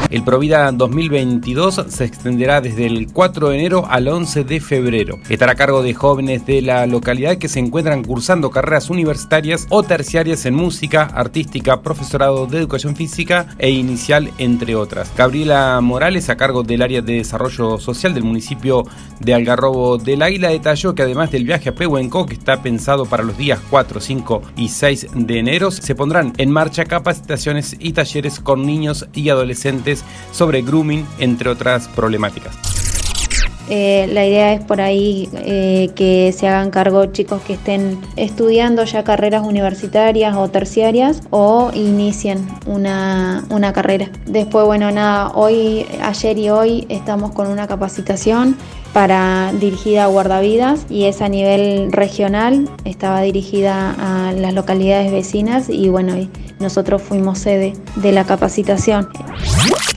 El 0.10 0.24
Provida 0.24 0.72
2022 0.72 1.86
se 1.90 2.06
extenderá 2.06 2.62
desde 2.62 2.86
el 2.86 3.12
4 3.12 3.50
de 3.50 3.58
enero 3.58 3.86
al 3.90 4.08
11 4.08 4.46
de 4.46 4.62
febrero. 4.62 5.20
Estará 5.28 5.52
a 5.52 5.56
cargo 5.56 5.84
de 5.84 5.94
jóvenes 5.94 6.46
de 6.46 6.62
la 6.62 6.86
localidad 6.88 7.38
que 7.38 7.50
se 7.50 7.60
encuentran 7.60 8.06
cursando 8.06 8.50
carreras 8.50 8.90
universitarias 8.90 9.68
o 9.70 9.84
terciarias 9.84 10.46
en 10.46 10.56
música, 10.56 11.04
artística, 11.04 11.82
profesorado 11.82 12.48
de 12.48 12.60
educación 12.60 12.96
física 12.96 13.48
e 13.60 13.70
inicial, 13.70 14.32
entre 14.38 14.76
otras. 14.76 15.12
Gabriela 15.18 15.82
Morales, 15.82 16.30
a 16.30 16.38
cargo 16.38 16.64
del 16.64 16.84
área 16.84 17.02
de 17.02 17.14
desarrollo 17.14 17.78
social 17.78 18.14
del 18.14 18.24
municipio 18.24 18.86
de 19.20 19.34
Algarrobo 19.34 19.98
del 19.98 20.22
Águila, 20.22 20.50
detalló 20.50 20.96
que 20.96 21.04
además 21.04 21.32
del 21.32 21.44
viaje 21.44 21.70
a 21.70 21.76
Pehuenco, 21.76 22.26
que 22.26 22.36
está 22.36 22.62
pensado 22.62 23.06
para 23.06 23.24
los 23.24 23.38
días 23.38 23.60
4, 23.70 24.00
5 24.00 24.42
y 24.56 24.70
6 24.70 25.08
de 25.16 25.40
enero, 25.40 25.70
se 25.70 25.96
pondrán 25.96 26.32
en 26.38 26.50
marcha 26.50 26.86
capacitaciones 26.86 27.76
y 27.78 27.92
talleres 27.92 28.40
con 28.40 28.66
niños 28.66 29.06
y 29.14 29.28
adolescentes 29.28 29.97
sobre 30.32 30.62
grooming, 30.62 31.06
entre 31.20 31.50
otras 31.50 31.88
problemáticas. 31.88 32.56
Eh, 33.70 34.10
la 34.14 34.26
idea 34.26 34.54
es 34.54 34.64
por 34.64 34.80
ahí 34.80 35.30
eh, 35.34 35.90
que 35.94 36.32
se 36.32 36.48
hagan 36.48 36.72
cargo 36.72 37.06
chicos 37.08 37.42
que 37.42 37.54
estén 37.54 38.00
estudiando 38.16 38.86
ya 38.86 39.04
carreras 39.04 39.46
universitarias 39.46 40.38
o 40.38 40.48
terciarias 40.48 41.22
o 41.32 41.72
inicien 41.74 42.48
una, 42.66 43.44
una 43.50 43.74
carrera. 43.74 44.10
Después, 44.26 44.66
bueno, 44.66 44.90
nada, 44.92 45.32
hoy, 45.34 45.86
ayer 46.02 46.38
y 46.38 46.50
hoy 46.50 46.86
estamos 46.88 47.32
con 47.32 47.48
una 47.48 47.68
capacitación 47.68 48.56
para 48.94 49.52
dirigida 49.60 50.06
a 50.06 50.08
guardavidas 50.08 50.86
y 50.90 51.06
es 51.06 51.22
a 51.22 51.28
nivel 51.28 51.92
regional, 51.92 52.70
estaba 52.86 53.22
dirigida 53.22 53.96
a 54.00 54.32
las 54.32 54.54
localidades 54.54 55.12
vecinas 55.12 55.70
y 55.70 55.90
bueno, 55.90 56.16
nosotros 56.60 57.02
fuimos 57.02 57.40
sede 57.40 57.74
de 57.98 58.12
la 58.14 58.24
capacitación. 58.24 59.10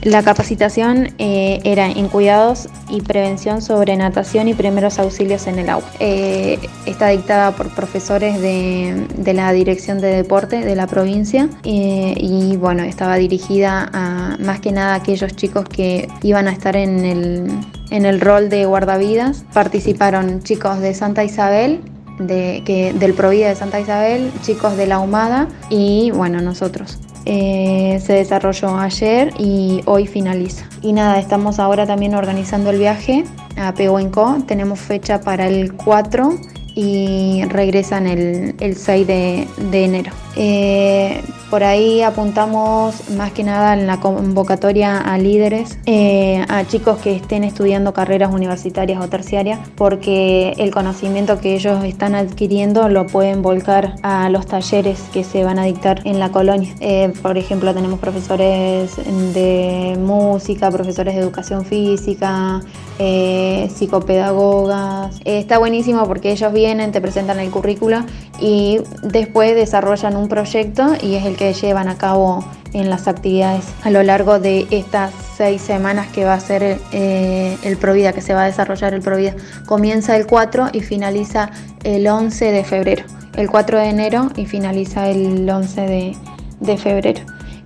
La 0.03 0.23
capacitación 0.23 1.09
eh, 1.19 1.59
era 1.63 1.85
en 1.87 2.07
cuidados 2.07 2.69
y 2.89 3.01
prevención 3.01 3.61
sobre 3.61 3.95
natación 3.95 4.47
y 4.47 4.55
primeros 4.55 4.97
auxilios 4.97 5.45
en 5.45 5.59
el 5.59 5.69
agua. 5.69 5.87
Eh, 5.99 6.57
está 6.87 7.09
dictada 7.09 7.51
por 7.51 7.69
profesores 7.75 8.41
de, 8.41 9.33
la 9.33 9.51
Dirección 9.53 10.01
de 10.01 10.07
Deporte 10.07 10.65
de 10.65 10.75
la 10.75 10.87
provincia 10.87 11.49
eh, 11.63 12.15
y 12.17 12.57
bueno, 12.57 12.81
estaba 12.81 13.17
dirigida 13.17 13.91
a 13.93 14.37
más 14.39 14.59
que 14.59 14.71
nada 14.71 14.93
a 14.93 14.95
aquellos 14.95 15.35
chicos 15.35 15.65
que 15.65 16.07
iban 16.23 16.47
a 16.47 16.51
estar 16.51 16.75
en 16.75 17.05
el, 17.05 17.51
en 17.91 18.05
el 18.05 18.19
rol 18.19 18.49
de 18.49 18.65
guardavidas. 18.65 19.45
Participaron 19.53 20.41
chicos 20.41 20.79
de 20.79 20.95
Santa 20.95 21.23
Isabel, 21.23 21.79
del 22.17 23.13
Provida 23.15 23.49
de 23.49 23.55
Santa 23.55 23.79
Isabel, 23.79 24.31
chicos 24.41 24.77
de 24.77 24.87
la 24.87 24.97
Humada 24.97 25.47
y 25.69 26.09
bueno, 26.09 26.41
nosotros. 26.41 26.97
Eh, 27.25 28.01
se 28.03 28.13
desarrolló 28.13 28.77
ayer 28.77 29.33
y 29.37 29.81
hoy 29.85 30.07
finaliza. 30.07 30.65
Y 30.81 30.93
nada, 30.93 31.19
estamos 31.19 31.59
ahora 31.59 31.85
también 31.85 32.15
organizando 32.15 32.69
el 32.69 32.79
viaje 32.79 33.25
a 33.57 33.73
Pehuenco. 33.73 34.37
Tenemos 34.47 34.79
fecha 34.79 35.21
para 35.21 35.47
el 35.47 35.73
4 35.73 36.37
y 36.75 37.43
regresan 37.45 38.07
el, 38.07 38.55
el 38.59 38.75
6 38.75 39.07
de, 39.07 39.47
de 39.71 39.83
enero. 39.83 40.11
Eh, 40.35 41.21
por 41.49 41.65
ahí 41.65 42.01
apuntamos 42.01 43.09
más 43.11 43.33
que 43.33 43.43
nada 43.43 43.73
en 43.73 43.85
la 43.85 43.99
convocatoria 43.99 44.97
a 44.97 45.17
líderes, 45.17 45.77
eh, 45.85 46.45
a 46.47 46.65
chicos 46.65 46.99
que 46.99 47.13
estén 47.13 47.43
estudiando 47.43 47.93
carreras 47.93 48.33
universitarias 48.33 49.03
o 49.03 49.09
terciarias, 49.09 49.59
porque 49.75 50.53
el 50.57 50.71
conocimiento 50.71 51.41
que 51.41 51.55
ellos 51.55 51.83
están 51.83 52.15
adquiriendo 52.15 52.87
lo 52.87 53.05
pueden 53.05 53.41
volcar 53.41 53.95
a 54.01 54.29
los 54.29 54.45
talleres 54.45 55.01
que 55.11 55.25
se 55.25 55.43
van 55.43 55.59
a 55.59 55.65
dictar 55.65 56.01
en 56.05 56.19
la 56.19 56.31
colonia. 56.31 56.73
Eh, 56.79 57.11
por 57.21 57.37
ejemplo, 57.37 57.73
tenemos 57.73 57.99
profesores 57.99 58.95
de 59.33 59.97
música, 59.99 60.71
profesores 60.71 61.15
de 61.15 61.21
educación 61.21 61.65
física, 61.65 62.61
eh, 63.03 63.67
psicopedagogas. 63.73 65.19
está 65.25 65.57
buenísimo 65.57 66.05
porque 66.05 66.31
ellos 66.31 66.53
vienen, 66.53 66.91
te 66.91 67.01
presentan 67.01 67.39
el 67.39 67.49
currículo 67.49 68.05
y 68.39 68.79
después 69.01 69.55
desarrollan 69.55 70.15
un 70.15 70.27
proyecto 70.27 70.93
y 71.01 71.15
es 71.15 71.25
el 71.25 71.35
que 71.35 71.51
llevan 71.53 71.87
a 71.87 71.97
cabo 71.97 72.45
en 72.73 72.91
las 72.91 73.07
actividades 73.07 73.65
a 73.83 73.89
lo 73.89 74.03
largo 74.03 74.37
de 74.37 74.67
estas 74.69 75.11
seis 75.35 75.63
semanas 75.63 76.09
que 76.09 76.25
va 76.25 76.35
a 76.35 76.39
ser 76.39 76.77
eh, 76.91 77.57
el 77.63 77.77
Provida, 77.77 78.13
que 78.13 78.21
se 78.21 78.35
va 78.35 78.43
a 78.43 78.45
desarrollar 78.45 78.93
el 78.93 79.01
Provida. 79.01 79.35
Comienza 79.65 80.15
el 80.15 80.27
4 80.27 80.69
y 80.71 80.81
finaliza 80.81 81.49
el 81.83 82.07
11 82.07 82.51
de 82.51 82.63
febrero. 82.63 83.03
El 83.35 83.49
4 83.49 83.79
de 83.79 83.89
enero 83.89 84.29
y 84.35 84.45
finaliza 84.45 85.09
el 85.09 85.49
11 85.49 85.81
de, 85.81 86.15
de 86.59 86.77
febrero. 86.77 87.21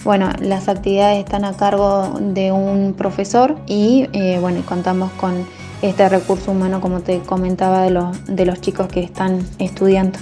Bueno, 0.05 0.29
las 0.39 0.69
actividades 0.69 1.17
están 1.17 1.45
a 1.45 1.57
cargo 1.57 2.19
de 2.21 2.51
un 2.51 2.93
profesor 2.95 3.57
y 3.65 4.07
eh, 4.13 4.38
bueno, 4.39 4.62
contamos 4.63 5.12
con 5.13 5.47
este 5.81 6.07
recurso 6.07 6.51
humano, 6.51 6.79
como 6.79 7.00
te 7.00 7.21
comentaba, 7.21 7.81
de 7.81 7.89
los, 7.89 8.24
de 8.27 8.45
los 8.45 8.62
chicos 8.62 8.88
que 8.88 9.00
están 9.00 9.39
estudiando. 9.57 10.19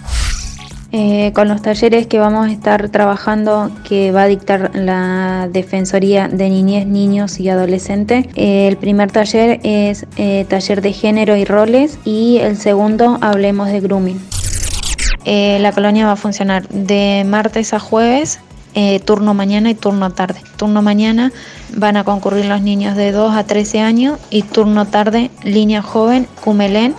Eh, 0.93 1.33
con 1.33 1.49
los 1.49 1.61
talleres 1.61 2.07
que 2.07 2.17
vamos 2.17 2.47
a 2.47 2.51
estar 2.51 2.87
trabajando 2.89 3.71
que 3.83 4.13
va 4.13 4.21
a 4.23 4.27
dictar 4.27 4.71
la 4.73 5.49
Defensoría 5.51 6.29
de 6.29 6.49
Niñez, 6.49 6.87
Niños 6.87 7.41
y 7.41 7.49
Adolescentes. 7.49 8.27
Eh, 8.35 8.69
el 8.69 8.77
primer 8.77 9.11
taller 9.11 9.59
es 9.63 10.05
taller 10.47 10.81
de 10.81 10.93
género 10.93 11.35
y 11.35 11.43
roles 11.43 11.99
y 12.05 12.37
el 12.37 12.55
segundo 12.55 13.17
hablemos 13.19 13.67
de 13.67 13.81
grooming. 13.81 14.21
la 15.25 15.73
colonia 15.73 16.05
va 16.05 16.13
a 16.13 16.15
funcionar 16.15 16.69
de 16.69 17.25
martes 17.27 17.73
a 17.73 17.79
jueves 17.79 18.39
eh, 18.75 18.99
turno 18.99 19.33
mañana 19.33 19.69
y 19.69 19.75
turno 19.75 20.11
tarde. 20.11 20.41
Turno 20.57 20.81
mañana 20.81 21.31
van 21.75 21.97
a 21.97 22.03
concurrir 22.03 22.45
los 22.45 22.61
niños 22.61 22.95
de 22.95 23.11
2 23.11 23.35
a 23.35 23.43
13 23.43 23.81
años 23.81 24.19
y 24.29 24.43
turno 24.43 24.85
tarde 24.85 25.31
línea 25.43 25.81
joven, 25.81 26.27
Cumelén 26.43 26.95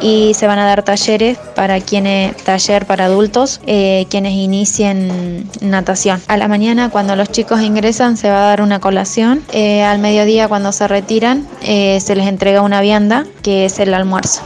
y 0.00 0.34
se 0.34 0.46
van 0.46 0.58
a 0.58 0.66
dar 0.66 0.82
talleres 0.82 1.38
para 1.54 1.80
quienes, 1.80 2.36
taller 2.36 2.86
para 2.86 3.06
adultos, 3.06 3.60
eh, 3.66 4.06
quienes 4.10 4.32
inicien 4.32 5.48
natación. 5.60 6.20
A 6.28 6.36
la 6.36 6.48
mañana 6.48 6.90
cuando 6.90 7.16
los 7.16 7.30
chicos 7.30 7.60
ingresan 7.60 8.16
se 8.16 8.30
va 8.30 8.44
a 8.44 8.48
dar 8.48 8.62
una 8.62 8.80
colación, 8.80 9.42
eh, 9.52 9.82
al 9.82 9.98
mediodía 9.98 10.48
cuando 10.48 10.72
se 10.72 10.88
retiran 10.88 11.46
se 11.62 12.14
les 12.14 12.26
entrega 12.26 12.62
una 12.62 12.80
vianda 12.80 13.24
que 13.42 13.64
es 13.64 13.78
el 13.78 13.94
almuerzo. 13.94 14.42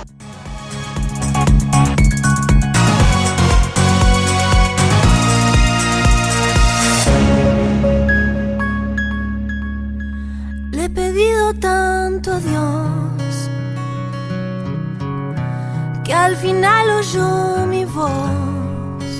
Al 16.28 16.37
final 16.37 16.90
oyó 16.90 17.66
mi 17.66 17.85
voz. 17.87 19.11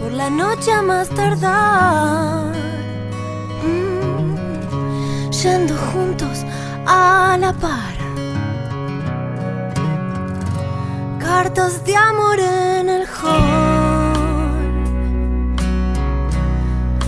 Por 0.00 0.12
la 0.12 0.30
noche 0.30 0.70
a 0.70 0.80
más 0.80 1.08
tardar, 1.08 2.54
mm, 3.64 5.30
yendo 5.30 5.74
juntos 5.88 6.44
a 6.86 7.36
la 7.40 7.52
par. 7.52 7.96
Cartas 11.18 11.84
de 11.84 11.96
amor 11.96 12.38
en 12.38 12.88
el 12.88 13.04
hall 13.16 14.16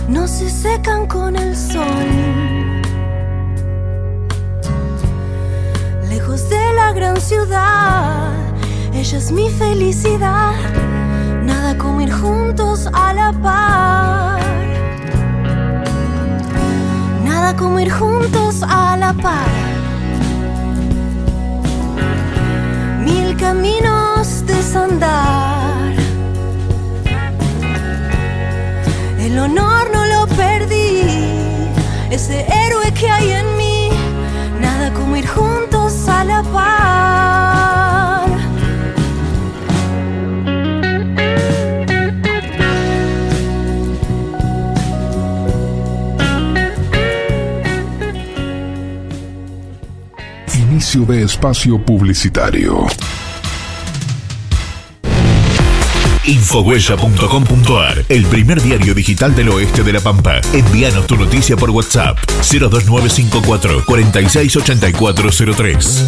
no 0.09 0.27
se 0.27 0.49
secan 0.49 1.07
con 1.07 1.37
el 1.37 1.55
sol. 1.55 2.58
De 6.37 6.73
la 6.75 6.93
gran 6.93 7.19
ciudad. 7.19 8.31
Ella 8.93 9.17
es 9.17 9.31
mi 9.31 9.49
felicidad. 9.49 10.53
Nada 11.43 11.75
como 11.75 12.01
ir 12.01 12.11
juntos 12.11 12.87
a 12.93 13.13
la 13.13 13.31
par. 13.31 14.39
Nada 17.25 17.55
como 17.55 17.79
ir 17.79 17.91
juntos 17.91 18.61
a 18.61 18.95
la 18.95 19.13
par. 19.13 19.49
Mil 23.03 23.35
caminos 23.35 24.45
desandar. 24.45 25.93
El 29.19 29.39
honor 29.39 29.89
no 29.91 30.05
lo 30.05 30.27
perdí. 30.35 31.71
Ese 32.11 32.45
héroe 32.45 32.93
que 32.93 33.09
hay 33.09 33.31
en 33.31 33.57
mí. 33.57 33.58
Inicio 50.89 51.13
de 51.13 51.23
espacio 51.23 51.77
publicitario. 51.77 52.87
Infohuella.com.ar, 56.25 58.05
el 58.09 58.25
primer 58.25 58.59
diario 58.59 58.95
digital 58.95 59.35
del 59.35 59.49
oeste 59.49 59.83
de 59.83 59.93
La 59.93 59.99
Pampa. 59.99 60.41
Envíanos 60.51 61.05
tu 61.05 61.15
noticia 61.15 61.55
por 61.55 61.69
WhatsApp 61.69 62.17
02954 62.41 63.85
468403. 63.85 66.05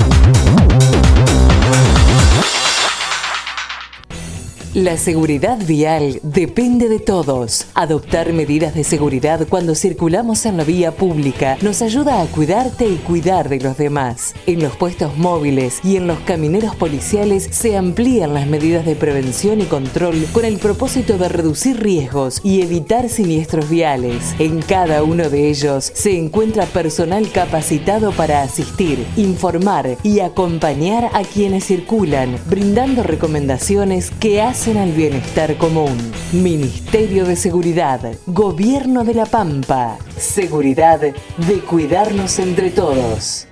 La 4.74 4.96
seguridad 4.96 5.58
vial 5.68 6.22
depende 6.24 6.88
de 6.88 7.00
todos. 7.00 7.66
Adoptar 7.74 8.32
medidas 8.32 8.74
de 8.74 8.86
seguridad 8.86 9.46
cuando 9.50 9.76
circulamos 9.76 10.46
en 10.46 10.56
la 10.56 10.64
vía 10.64 10.94
pública 10.94 11.58
nos 11.62 11.82
ayuda 11.82 12.22
a 12.22 12.26
cuidarte 12.28 12.88
y 12.88 12.96
cuidar 12.96 13.50
de 13.50 13.60
los 13.60 13.76
demás. 13.78 14.34
En 14.48 14.62
los 14.62 14.78
puestos 14.78 15.18
móviles 15.18 15.82
y 15.84 15.98
en 15.98 16.08
los 16.08 16.22
camineros 16.22 16.74
policiales 16.78 17.50
se 17.52 17.76
amplían 17.76 18.34
las 18.34 18.48
medidas 18.48 18.86
de 18.86 18.96
prevención 18.96 19.60
y 19.60 19.66
control 19.66 20.26
con 20.32 20.46
el 20.46 20.58
propósito 20.58 21.18
de 21.18 21.28
reducir 21.28 21.78
riesgos 21.78 22.40
y 22.42 22.62
evitar 22.62 23.10
siniestros 23.10 23.70
viales. 23.70 24.36
En 24.40 24.62
cada 24.62 25.04
uno 25.04 25.30
de 25.30 25.50
ellos 25.50 25.92
se 25.94 26.18
encuentra 26.18 26.66
personal 26.66 27.30
capacitado 27.30 28.14
para 28.14 28.42
asistir, 28.42 29.06
informar 29.18 29.98
y 30.02 30.22
acompañar 30.22 31.10
a 31.14 31.24
quienes 31.24 31.66
circulan, 31.66 32.38
brindando 32.50 33.04
recomendaciones 33.04 34.12
que 34.12 34.42
hacen 34.42 34.61
al 34.67 34.91
bienestar 34.91 35.58
común. 35.58 35.97
Ministerio 36.34 37.26
de 37.26 37.36
Seguridad, 37.36 38.00
Gobierno 38.28 39.04
de 39.04 39.15
la 39.15 39.26
Pampa. 39.26 39.97
Seguridad 40.15 41.00
de 41.00 41.60
cuidarnos 41.62 42.38
entre 42.38 42.69
todos. 42.69 43.47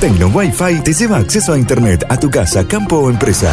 Tecno 0.00 0.26
Wi-Fi 0.28 0.82
te 0.84 0.92
lleva 0.92 1.16
acceso 1.16 1.54
a 1.54 1.58
Internet 1.58 2.04
a 2.10 2.18
tu 2.18 2.30
casa, 2.30 2.66
campo 2.68 2.96
o 2.96 3.08
empresa. 3.08 3.50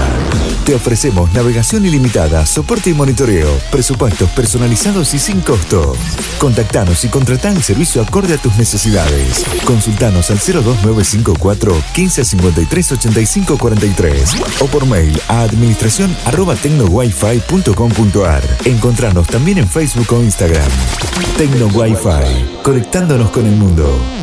Te 0.65 0.75
ofrecemos 0.75 1.31
navegación 1.33 1.85
ilimitada, 1.85 2.45
soporte 2.45 2.89
y 2.89 2.93
monitoreo, 2.93 3.49
presupuestos 3.71 4.29
personalizados 4.31 5.13
y 5.13 5.19
sin 5.19 5.39
costo. 5.39 5.95
Contactanos 6.39 7.05
y 7.05 7.07
contratá 7.07 7.49
el 7.49 7.63
servicio 7.63 8.01
acorde 8.01 8.33
a 8.33 8.37
tus 8.37 8.57
necesidades. 8.57 9.45
Consultanos 9.63 10.31
al 10.31 10.37
02954 10.37 11.73
1553 11.73 12.91
85 12.91 13.57
43 13.57 14.35
o 14.59 14.67
por 14.67 14.85
mail 14.85 15.17
a 15.29 15.43
administración 15.43 16.13
arroba 16.25 16.55
tecnowifi.com.ar. 16.55 18.43
Encontranos 18.65 19.27
también 19.27 19.59
en 19.59 19.69
Facebook 19.69 20.11
o 20.11 20.21
Instagram. 20.21 20.69
Tecno 21.37 21.67
Wi-Fi, 21.67 22.61
conectándonos 22.63 23.31
con 23.31 23.45
el 23.45 23.55
mundo. 23.55 24.22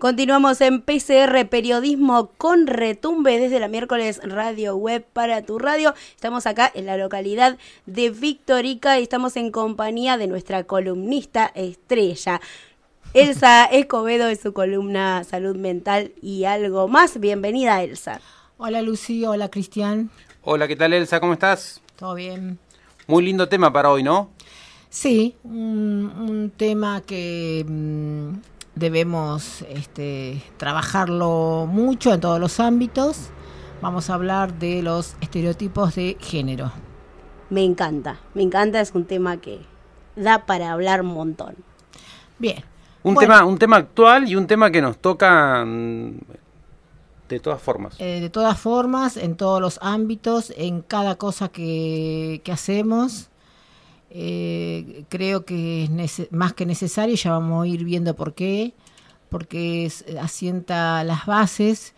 Continuamos 0.00 0.62
en 0.62 0.80
PCR 0.80 1.46
Periodismo 1.50 2.30
con 2.38 2.66
Retumbe 2.66 3.38
desde 3.38 3.60
la 3.60 3.68
miércoles 3.68 4.18
Radio 4.24 4.74
Web 4.74 5.04
para 5.12 5.42
tu 5.42 5.58
radio. 5.58 5.92
Estamos 6.14 6.46
acá 6.46 6.72
en 6.74 6.86
la 6.86 6.96
localidad 6.96 7.58
de 7.84 8.08
Victorica 8.08 8.98
y 8.98 9.02
estamos 9.02 9.36
en 9.36 9.50
compañía 9.50 10.16
de 10.16 10.26
nuestra 10.26 10.64
columnista 10.64 11.52
estrella. 11.54 12.40
Elsa 13.12 13.66
Escobedo 13.66 14.28
de 14.28 14.36
su 14.36 14.54
columna 14.54 15.22
Salud 15.24 15.56
Mental 15.56 16.12
y 16.22 16.44
algo 16.44 16.88
más. 16.88 17.20
Bienvenida, 17.20 17.82
Elsa. 17.82 18.22
Hola, 18.56 18.80
Lucy. 18.80 19.26
Hola, 19.26 19.50
Cristian. 19.50 20.08
Hola, 20.40 20.66
¿qué 20.66 20.76
tal, 20.76 20.94
Elsa? 20.94 21.20
¿Cómo 21.20 21.34
estás? 21.34 21.82
¿Todo 21.96 22.14
bien? 22.14 22.58
Muy 23.06 23.22
lindo 23.22 23.50
tema 23.50 23.70
para 23.70 23.90
hoy, 23.90 24.02
¿no? 24.02 24.30
Sí, 24.88 25.36
un, 25.44 26.10
un 26.16 26.50
tema 26.56 27.02
que 27.02 27.66
mm, 27.68 28.30
debemos 28.80 29.62
este, 29.68 30.42
trabajarlo 30.56 31.66
mucho 31.70 32.12
en 32.12 32.20
todos 32.20 32.40
los 32.40 32.58
ámbitos. 32.58 33.28
Vamos 33.82 34.10
a 34.10 34.14
hablar 34.14 34.54
de 34.58 34.82
los 34.82 35.16
estereotipos 35.20 35.94
de 35.94 36.16
género. 36.18 36.72
Me 37.50 37.62
encanta, 37.62 38.18
me 38.34 38.42
encanta, 38.42 38.80
es 38.80 38.92
un 38.94 39.04
tema 39.04 39.36
que 39.36 39.60
da 40.16 40.46
para 40.46 40.72
hablar 40.72 41.02
un 41.02 41.08
montón. 41.08 41.56
Bien. 42.38 42.64
Un, 43.02 43.14
Bueno. 43.14 43.34
tema, 43.34 43.44
un 43.44 43.58
tema 43.58 43.76
actual 43.76 44.28
y 44.28 44.36
un 44.36 44.46
tema 44.46 44.70
que 44.70 44.82
nos 44.82 44.98
toca 44.98 45.64
mm, 45.64 46.18
de 47.28 47.40
todas 47.40 47.60
formas. 47.62 47.96
Eh, 47.98 48.20
de 48.20 48.30
todas 48.30 48.58
formas, 48.58 49.16
en 49.16 49.36
todos 49.36 49.60
los 49.60 49.78
ámbitos, 49.82 50.52
en 50.56 50.82
cada 50.82 51.16
cosa 51.16 51.48
que, 51.48 52.40
que 52.44 52.52
hacemos, 52.52 53.29
eh, 54.10 55.04
creo 55.08 55.44
que 55.44 55.84
es 55.98 56.26
más 56.32 56.52
que 56.54 56.66
necesario, 56.66 57.14
ya 57.16 57.32
vamos 57.32 57.64
a 57.64 57.68
ir 57.68 57.84
viendo 57.84 58.14
por 58.16 58.34
qué, 58.34 58.74
porque 59.28 59.86
es- 59.86 60.04
asienta 60.20 61.02
las 61.04 61.26
bases 61.26 61.94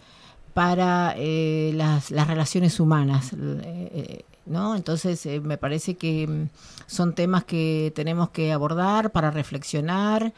para 0.55 1.15
eh, 1.17 1.73
las, 1.75 2.11
relaciones 2.11 2.79
humanas. 2.81 3.33
eh, 3.33 3.39
eh, 3.95 4.25
¿No? 4.45 4.75
Entonces 4.75 5.25
eh, 5.27 5.41
me 5.41 5.57
parece 5.57 5.95
que 5.97 6.27
mm, 6.27 6.49
son 6.87 7.15
temas 7.15 7.45
que 7.45 7.93
tenemos 7.95 8.31
que 8.31 8.53
abordar 8.53 9.13
para 9.13 9.31
reflexionar, 9.31 10.35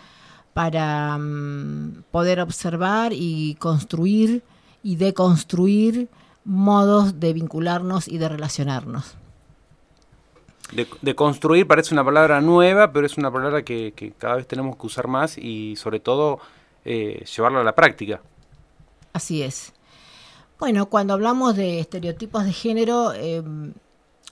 para 0.52 1.16
mm, 1.18 2.04
poder 2.10 2.40
observar 2.40 3.12
y 3.14 3.54
construir 3.56 4.42
y 4.82 4.96
deconstruir 4.96 6.08
modos 6.44 7.18
de 7.18 7.32
vincularnos 7.32 8.06
y 8.06 8.18
de 8.18 8.28
relacionarnos. 8.28 9.16
De, 10.74 11.14
construir 11.14 11.68
parece 11.68 11.94
una 11.94 12.04
palabra 12.04 12.40
nueva, 12.40 12.92
pero 12.92 13.06
es 13.06 13.16
una 13.16 13.30
palabra 13.30 13.62
que, 13.62 14.12
cada 14.18 14.36
vez 14.36 14.48
tenemos 14.48 14.76
que 14.76 14.86
usar 14.86 15.06
más 15.06 15.38
y 15.38 15.76
sobre 15.76 16.00
todo 16.00 16.40
eh, 16.84 17.24
llevarla 17.24 17.60
a 17.60 17.64
la 17.64 17.74
práctica. 17.74 18.20
Así 19.12 19.42
es. 19.42 19.72
Bueno, 20.58 20.86
cuando 20.86 21.14
hablamos 21.14 21.54
de 21.54 21.78
estereotipos 21.78 22.44
de 22.44 22.52
género, 22.52 23.12
eh, 23.14 23.42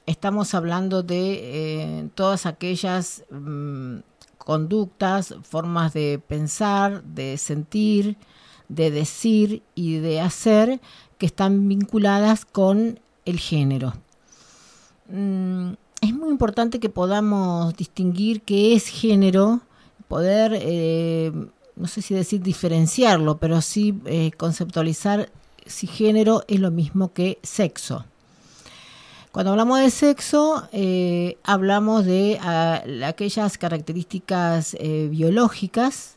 estamos 0.07 0.55
hablando 0.55 1.02
de 1.02 2.00
eh, 2.00 2.09
todas 2.14 2.46
aquellas 2.46 3.24
mm, 3.31 3.98
conductas, 4.38 5.37
formas 5.42 5.92
de 5.92 6.20
pensar, 6.26 7.05
de 7.05 7.38
sentir, 7.38 8.16
de 8.68 8.90
decir 8.90 9.62
y 9.74 9.98
de 9.98 10.20
hacer 10.20 10.81
que 11.18 11.26
están 11.26 11.68
vinculadas 11.68 12.44
con 12.44 12.98
el 13.24 13.38
género. 13.38 13.92
Mm, 15.09 15.74
es 16.02 16.12
muy 16.12 16.30
importante 16.30 16.80
que 16.80 16.88
podamos 16.88 17.74
distinguir 17.76 18.42
qué 18.42 18.74
es 18.74 18.88
género, 18.88 19.60
poder, 20.08 20.52
eh, 20.60 21.32
no 21.76 21.86
sé 21.86 22.02
si 22.02 22.12
decir 22.12 22.42
diferenciarlo, 22.42 23.38
pero 23.38 23.62
sí 23.62 23.98
eh, 24.06 24.32
conceptualizar 24.36 25.30
si 25.64 25.86
género 25.86 26.42
es 26.48 26.58
lo 26.58 26.72
mismo 26.72 27.12
que 27.12 27.38
sexo. 27.44 28.04
Cuando 29.30 29.52
hablamos 29.52 29.78
de 29.78 29.90
sexo, 29.90 30.68
eh, 30.72 31.38
hablamos 31.44 32.04
de 32.04 32.36
ah, 32.42 32.82
aquellas 33.06 33.56
características 33.56 34.76
biológicas 35.08 36.16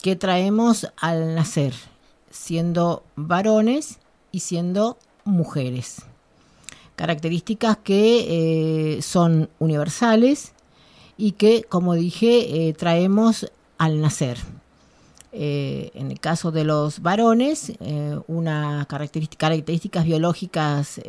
que 0.00 0.14
traemos 0.14 0.86
al 0.96 1.34
nacer, 1.34 1.74
siendo 2.30 3.02
varones 3.16 3.98
y 4.30 4.40
siendo 4.40 4.96
mujeres. 5.24 6.06
Características 6.98 7.76
que 7.76 8.96
eh, 8.96 9.02
son 9.02 9.48
universales 9.60 10.52
y 11.16 11.30
que, 11.30 11.62
como 11.62 11.94
dije, 11.94 12.66
eh, 12.68 12.72
traemos 12.72 13.52
al 13.78 14.00
nacer. 14.00 14.36
Eh, 15.30 15.92
en 15.94 16.10
el 16.10 16.18
caso 16.18 16.50
de 16.50 16.64
los 16.64 17.00
varones, 17.00 17.72
unas 18.26 18.88
características 18.88 20.04
biológicas 20.06 21.00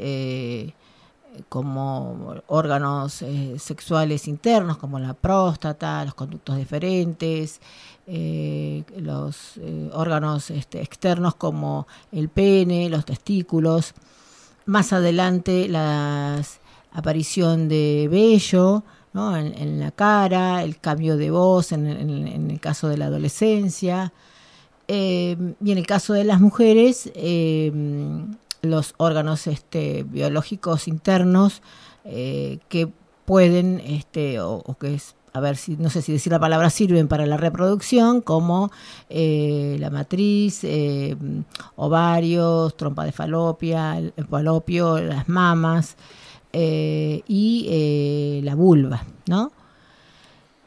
como 1.47 2.35
órganos 2.45 3.23
sexuales 3.57 4.27
internos, 4.27 4.77
como 4.77 4.99
la 4.99 5.15
próstata, 5.15 6.05
los 6.05 6.13
conductos 6.13 6.57
deferentes, 6.57 7.61
los 8.95 9.59
órganos 9.93 10.51
este, 10.51 10.83
externos 10.83 11.33
como 11.33 11.87
el 12.11 12.29
pene, 12.29 12.91
los 12.91 13.05
testículos. 13.05 13.95
Más 14.69 14.93
adelante, 14.93 15.67
la 15.67 16.43
aparición 16.91 17.69
de 17.69 18.07
vello 18.07 18.83
¿no? 19.13 19.35
en, 19.35 19.79
la 19.79 19.89
cara, 19.89 20.61
el 20.61 20.77
cambio 20.77 21.17
de 21.17 21.31
voz 21.31 21.71
en, 21.71 21.87
el 21.87 22.59
caso 22.59 22.87
de 22.87 22.97
la 22.97 23.05
adolescencia. 23.05 24.13
Eh, 24.87 25.35
y 25.59 25.71
en 25.71 25.77
el 25.79 25.87
caso 25.87 26.13
de 26.13 26.23
las 26.23 26.39
mujeres, 26.39 27.11
eh, 27.15 27.71
los 28.61 28.93
órganos 28.97 29.47
este, 29.47 30.03
biológicos 30.03 30.87
internos 30.87 31.63
eh, 32.05 32.59
que 32.69 32.91
pueden, 33.25 33.79
este, 33.79 34.39
o, 34.39 34.61
o 34.63 34.77
que 34.77 34.93
es, 34.93 35.15
a 35.33 35.39
ver 35.39 35.57
si, 35.57 35.75
no 35.77 35.89
sé 35.89 36.01
si 36.01 36.11
decir 36.11 36.31
la 36.31 36.39
palabra, 36.39 36.69
sirven 36.69 37.07
para 37.07 37.25
la 37.25 37.37
reproducción, 37.37 38.21
como 38.21 38.71
eh, 39.09 39.77
la 39.79 39.89
matriz, 39.89 40.63
eh, 40.63 41.15
ovarios, 41.75 42.75
trompa 42.75 43.05
de 43.05 43.11
falopia, 43.11 44.01
falopio, 44.29 44.99
las 44.99 45.29
mamas 45.29 45.97
eh, 46.53 47.21
y 47.27 48.41
la 48.43 48.55
vulva, 48.55 49.05
¿no? 49.27 49.51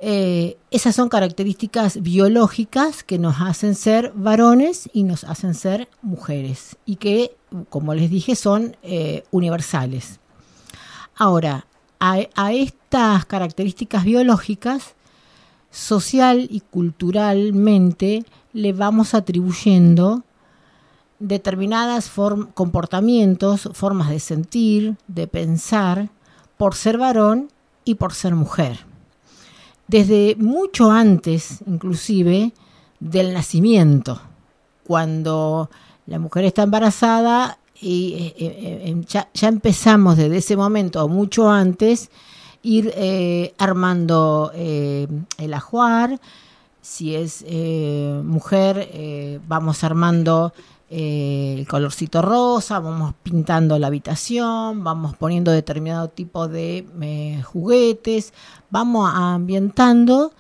Esas 0.01 0.97
son 0.97 1.09
características 1.09 2.03
biológicas 2.03 3.05
que 3.05 3.21
nos 3.21 3.37
hacen 3.41 3.77
ser 3.77 4.13
varones 4.17 4.91
y 4.93 5.05
nos 5.05 5.23
hacen 5.23 5.55
ser 5.55 5.89
mujeres 6.03 6.77
y 6.85 6.97
que, 6.97 7.37
como 7.69 7.95
les 7.95 8.11
dije, 8.11 8.35
son 8.35 8.77
universales. 9.31 10.19
Ahora, 11.15 11.67
a, 12.01 12.19
a 12.35 12.53
estas 12.93 13.25
características 13.25 14.05
biológicas, 14.05 14.95
social 15.71 16.47
y 16.51 16.61
culturalmente 16.61 18.23
le 18.53 18.75
vamos 18.75 19.15
atribuyendo 19.15 20.25
determinados 21.19 22.11
comportamientos, 22.53 23.71
formas 23.73 24.11
de 24.11 24.21
sentir, 24.21 24.97
de 25.07 25.27
pensar, 25.27 26.11
por 26.59 26.75
ser 26.75 26.99
varón 26.99 27.49
y 27.87 27.95
por 27.95 28.13
ser 28.13 28.35
mujer. 28.35 28.81
Desde 29.89 30.37
mucho 30.39 30.91
antes, 30.91 31.61
inclusive, 31.67 32.53
del 33.01 33.33
nacimiento, 33.33 34.21
cuando 34.87 35.71
la 36.05 36.19
mujer 36.19 36.45
está 36.45 36.65
embarazada 36.65 37.59
y 37.81 38.13
eh, 38.13 38.35
eh, 38.37 38.83
eh, 38.85 39.05
ya, 39.09 39.31
ya 39.33 39.49
empezamos 39.49 40.19
desde 40.19 40.37
ese 40.37 40.59
momento 40.59 41.03
o 41.03 41.09
mucho 41.09 41.51
antes 41.51 42.11
ir 42.63 42.93
eh, 42.97 43.55
armando 43.59 44.53
eh, 44.55 45.09
el 45.39 45.55
ajuar, 45.55 46.21
si 46.83 47.15
es 47.15 47.45
eh, 47.47 48.21
mujer 48.25 48.89
eh, 48.93 49.41
vamos 49.47 49.85
armando 49.85 50.53
eh, 50.91 51.55
el 51.59 51.67
colorcito 51.67 52.21
rosa, 52.21 52.81
vamos 52.81 53.15
pintando 53.23 53.79
la 53.79 53.87
habitación, 53.87 54.83
vamos 54.83 55.17
poniendo 55.17 55.53
determinado 55.53 56.09
tipo 56.09 56.49
de 56.49 57.41
juguetes, 57.45 58.35
vamos 58.69 59.11
ambientando 59.15 60.33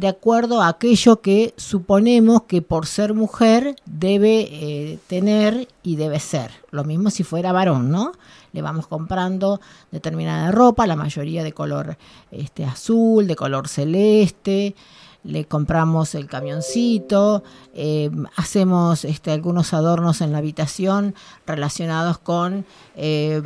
de 0.00 0.08
acuerdo 0.08 0.62
a 0.62 0.68
aquello 0.68 1.20
que 1.20 1.52
suponemos 1.58 2.44
que 2.44 2.62
por 2.62 2.86
ser 2.86 3.12
mujer 3.12 3.76
debe 3.84 4.48
eh, 4.50 4.98
tener 5.08 5.68
y 5.82 5.96
debe 5.96 6.18
ser. 6.20 6.52
Lo 6.70 6.84
mismo 6.84 7.10
si 7.10 7.22
fuera 7.22 7.52
varón, 7.52 7.90
¿no? 7.90 8.12
Le 8.52 8.62
vamos 8.62 8.86
comprando 8.86 9.60
determinada 9.90 10.50
ropa, 10.52 10.86
la 10.86 10.96
mayoría 10.96 11.44
de 11.44 11.52
color 11.52 11.98
este, 12.30 12.64
azul, 12.64 13.26
de 13.26 13.36
color 13.36 13.68
celeste, 13.68 14.74
le 15.22 15.44
compramos 15.44 16.14
el 16.14 16.26
camioncito, 16.26 17.42
eh, 17.74 18.10
hacemos 18.36 19.04
este, 19.04 19.30
algunos 19.30 19.74
adornos 19.74 20.20
en 20.20 20.32
la 20.32 20.38
habitación 20.38 21.14
relacionados 21.46 22.18
con 22.18 22.64
eh, 22.96 23.42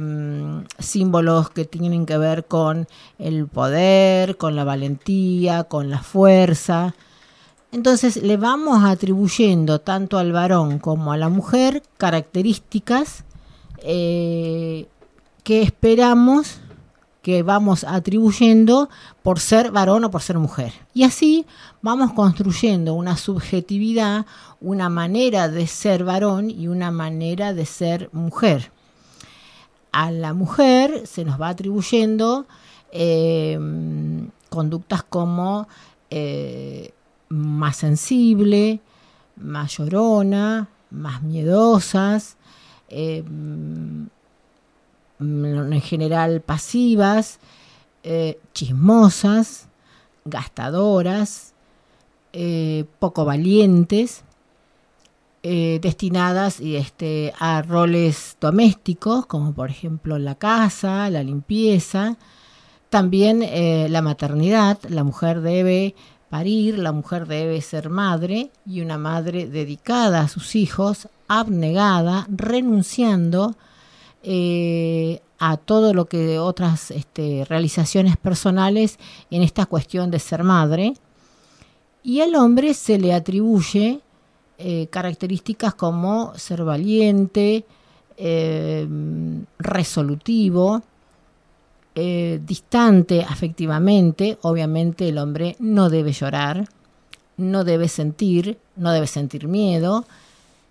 símbolos 0.79 1.51
que 1.51 1.65
tienen 1.65 2.07
que 2.07 2.19
ver 2.19 2.45
con 2.45 2.87
el 3.19 3.47
poder, 3.49 4.37
con 4.37 4.55
la 4.55 4.65
valentía, 4.65 5.65
con 5.65 5.91
la 5.91 6.03
fuerza. 6.03 6.95
Entonces 7.73 8.19
le 8.19 8.37
vamos 8.37 8.85
atribuyendo 8.85 9.81
tanto 9.81 10.19
al 10.19 10.31
varón 10.31 10.79
como 10.79 11.13
a 11.13 11.17
la 11.17 11.29
mujer 11.29 11.83
características 11.99 13.25
eh, 13.79 14.87
que 15.43 15.63
esperamos 15.63 16.61
que 17.25 17.43
vamos 17.43 17.85
atribuyendo 17.85 18.91
por 19.23 19.41
ser 19.41 19.71
varón 19.71 20.05
o 20.05 20.11
por 20.11 20.21
ser 20.21 20.39
mujer. 20.39 20.75
Y 20.93 21.05
así 21.05 21.47
vamos 21.81 22.13
construyendo 22.13 22.93
una 22.93 23.17
subjetividad, 23.17 24.27
una 24.61 24.91
manera 24.91 25.49
de 25.49 25.67
ser 25.67 26.05
varón 26.05 26.51
y 26.51 26.69
una 26.69 26.91
manera 26.91 27.55
de 27.55 27.65
ser 27.65 28.11
mujer. 28.13 28.71
A 29.91 30.11
la 30.11 30.35
mujer 30.35 31.07
se 31.07 31.25
nos 31.25 31.41
va 31.41 31.49
atribuyendo 31.49 32.45
eh, 32.93 33.59
conductas 34.51 35.03
como 35.03 35.67
eh, 36.11 36.93
más 37.31 37.79
sensible, 37.79 38.81
más 39.37 39.79
llorona, 39.79 40.69
más 40.91 41.23
miedosas, 41.23 42.37
eh, 42.91 43.25
en 45.21 45.81
general 45.81 46.41
pasivas, 46.41 47.39
eh, 48.03 48.39
chismosas, 48.53 49.69
gastadoras, 50.25 51.55
eh, 52.33 52.85
poco 52.99 53.25
valientes, 53.25 54.25
eh, 55.43 55.79
destinadas 55.81 56.61
este, 56.61 57.33
a 57.39 57.63
roles 57.63 58.37
domésticos, 58.41 59.27
como 59.27 59.55
por 59.55 59.71
ejemplo 59.71 60.19
la 60.19 60.35
casa, 60.35 61.09
la 61.11 61.23
limpieza, 61.23 62.17
también 62.91 63.41
la 63.91 64.03
maternidad, 64.03 64.79
la 64.89 65.03
mujer 65.03 65.41
debe 65.41 65.97
parir, 66.31 66.79
la 66.79 66.93
mujer 66.93 67.27
debe 67.27 67.61
ser 67.61 67.91
madre 67.91 68.53
y 68.65 68.83
una 68.83 68.99
madre 68.99 69.49
dedicada 69.49 70.21
a 70.21 70.29
sus 70.29 70.55
hijos, 70.55 71.09
abnegada, 71.27 72.27
renunciando 72.31 73.57
eh, 74.25 75.21
a 75.39 75.59
todo 75.59 75.93
lo 75.93 76.07
que 76.07 76.39
otras 76.39 76.91
este, 76.91 77.45
realizaciones 77.47 78.17
personales 78.17 78.99
en 79.31 79.43
esta 79.43 79.67
cuestión 79.67 80.11
de 80.11 80.19
ser 80.19 80.43
madre. 80.43 80.95
Y 82.03 82.21
al 82.21 82.35
hombre 82.35 82.73
se 82.73 82.99
le 82.99 83.13
atribuye 83.13 84.01
eh, 84.59 84.87
características 84.89 85.75
como 85.75 86.33
ser 86.37 86.65
valiente, 86.65 87.65
eh, 88.17 88.89
resolutivo, 89.59 90.83
distante 91.95 93.23
afectivamente. 93.23 94.39
Obviamente 94.43 95.09
el 95.09 95.19
hombre 95.19 95.55
no 95.61 95.91
debe 95.91 96.13
llorar, 96.13 96.69
no 97.37 97.63
debe 97.63 97.89
sentir, 97.89 98.59
no 98.75 98.91
debe 98.91 99.07
sentir 99.07 99.47
miedo, 99.47 100.05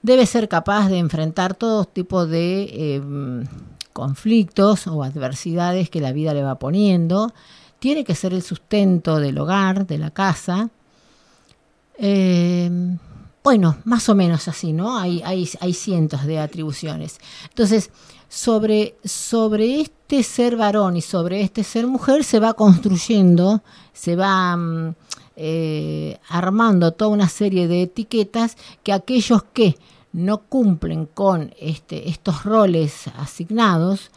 debe 0.04 0.26
ser 0.28 0.48
capaz 0.48 0.89
de 0.89 1.00
enfrentar 1.00 1.56
todo 1.56 1.86
tipo 1.86 2.28
de 2.28 2.98
em, 2.98 3.46
conflictos 3.94 4.86
o 4.86 5.02
adversidades 5.02 5.89
que 5.89 6.02
la 6.02 6.12
vida 6.12 6.34
le 6.34 6.44
va 6.44 6.60
poniendo, 6.60 7.34
tiene 7.80 8.04
que 8.04 8.13
ser 8.13 8.34
el 8.34 8.44
sustento 8.44 9.20
del 9.20 9.38
hogar, 9.38 9.88
de 9.88 9.98
la 9.98 10.12
casa. 10.12 10.70
Em, 11.98 12.98
bueno, 13.44 13.78
más 13.86 14.08
o 14.10 14.16
menos 14.16 14.48
así, 14.48 14.74
¿no? 14.74 14.98
Hay, 14.98 15.22
hay, 15.24 15.74
cientos 15.74 16.26
de 16.26 16.39
atribuciones. 16.39 17.20
Entonces, 17.50 17.89
sobre, 18.30 18.96
sobre 19.04 19.82
este 19.82 20.24
ser 20.24 20.56
varón 20.56 20.98
y 20.98 21.02
sobre 21.02 21.42
este 21.42 21.63
ser 21.63 21.88
mujer 21.88 22.24
se 22.24 22.39
va 22.39 22.54
construyendo, 22.54 23.62
se 23.94 24.16
va 24.16 24.56
mm, 24.56 24.96
eh, 25.36 26.20
armando 26.30 26.92
toda 26.94 27.12
una 27.12 27.30
serie 27.30 27.68
de 27.68 27.84
etiquetas 27.84 28.56
que 28.82 28.94
aquellos 28.94 29.44
que 29.52 29.76
no 30.13 30.43
cumplen 30.43 31.08
con 31.08 31.54
este, 31.60 32.08
estos 32.10 32.43
roles 32.43 33.08
asignados 33.17 34.12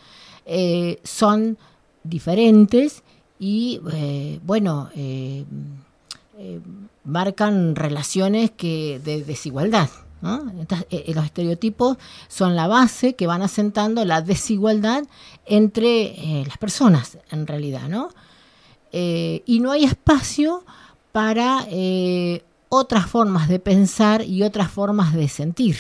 eh, 0.45 1.01
son 1.03 1.59
diferentes 2.05 3.03
y, 3.39 3.81
eh, 3.93 4.39
bueno, 4.45 4.91
eh, 4.95 5.45
marcan 7.05 7.75
relaciones 7.75 8.51
que 8.51 9.01
de 9.03 9.25
desigualdad. 9.25 9.89
los 10.21 11.25
estereotipos 11.25 11.99
son 12.29 12.57
la 12.57 12.67
base 12.67 13.15
que 13.15 13.27
van 13.27 13.43
asentando 13.43 14.05
la 14.05 14.21
desigualdad 14.21 15.05
entre 15.47 16.45
las 16.47 16.59
personas, 16.59 17.19
en 17.31 17.47
realidad, 17.47 17.89
¿no? 17.89 18.11
y 18.93 19.61
no 19.61 19.73
hay 19.73 19.85
espacio 19.85 20.65
para 21.13 21.67
otras 22.69 23.07
formas 23.07 23.49
de 23.49 23.59
pensar 23.59 24.23
y 24.23 24.43
otras 24.43 24.71
formas 24.71 25.15
de 25.15 25.29
sentir. 25.29 25.77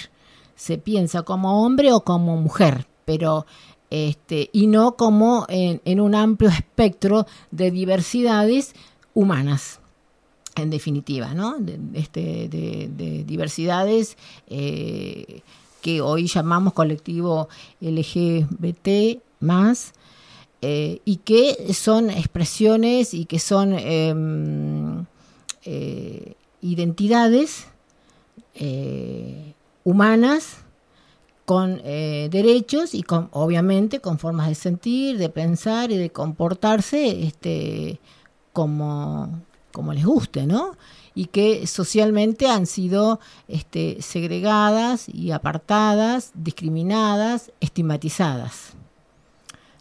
Se 0.55 0.79
piensa 0.79 1.23
como 1.23 1.65
hombre 1.65 1.93
o 1.93 2.01
como 2.01 2.37
mujer, 2.37 2.87
pero 3.05 3.47
este, 3.91 4.51
y 4.53 4.67
no 4.67 4.97
como 4.97 5.47
en, 5.49 6.01
un 6.01 6.15
amplio 6.15 6.51
espectro 6.51 7.27
de 7.51 7.71
diversidades 7.71 8.75
humanas, 9.15 9.81
en 10.55 10.71
definitiva, 10.71 11.35
¿no? 11.35 11.59
De, 11.59 11.79
este, 11.95 12.49
de, 12.49 13.25
diversidades 13.25 14.17
eh, 14.49 15.43
que 15.83 16.01
hoy 16.01 16.27
llamamos 16.27 16.73
colectivo 16.73 17.49
LGBT 17.81 19.21
más. 19.41 19.93
Eh, 20.63 21.01
y 21.05 21.19
que 21.19 21.75
son 21.75 22.09
expresiones 22.09 23.13
y 23.13 23.27
que 23.27 23.39
son 23.39 23.75
em, 23.79 25.05
eh, 25.67 26.35
identidades 26.61 27.67
eh, 28.55 29.55
humanas 29.85 30.59
con 31.45 31.81
eh, 31.85 32.29
derechos 32.31 32.95
y 32.95 33.03
con 33.03 33.29
obviamente 33.33 34.01
con 34.01 34.19
formas 34.19 34.49
de 34.49 34.55
sentir, 34.57 35.17
de 35.17 35.29
pensar 35.29 35.93
y 35.93 35.97
de 35.97 36.11
comportarse 36.11 37.25
este, 37.25 38.01
como, 38.53 39.43
les 39.93 40.05
guste, 40.05 40.47
¿no? 40.47 40.77
Y 41.15 41.27
que 41.27 41.67
socialmente 41.67 42.49
han 42.49 42.67
sido 42.67 43.21
este, 43.47 44.03
segregadas 44.03 45.09
y 45.09 45.31
apartadas, 45.31 46.33
discriminadas, 46.35 47.53
estigmatizadas. 47.61 48.73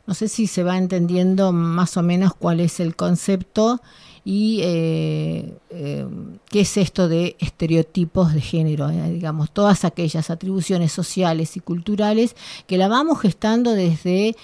No 0.06 0.14
sé 0.14 0.28
si 0.28 0.46
se 0.46 0.64
va 0.64 0.78
entendiendo 0.78 1.52
más 1.52 1.98
o 1.98 2.04
menos 2.04 2.36
cuál 2.36 2.60
es 2.60 2.80
el 2.80 2.96
concepto 2.96 3.82
y 4.28 4.60
eh, 4.64 5.54
eh, 5.70 6.08
qué 6.50 6.62
es 6.62 6.78
esto 6.78 7.08
de 7.08 7.36
estereotipos 7.40 8.34
de 8.34 8.42
género, 8.42 8.90
eh, 8.90 9.12
digamos, 9.12 9.52
todas 9.52 9.86
aquellas 9.86 10.32
atribuciones 10.32 10.92
sociales 10.92 11.56
y 11.56 11.60
culturales 11.60 12.36
que 12.66 12.80
la 12.80 12.88
vamos 12.88 13.22
gestando 13.22 13.74
desde, 13.74 14.36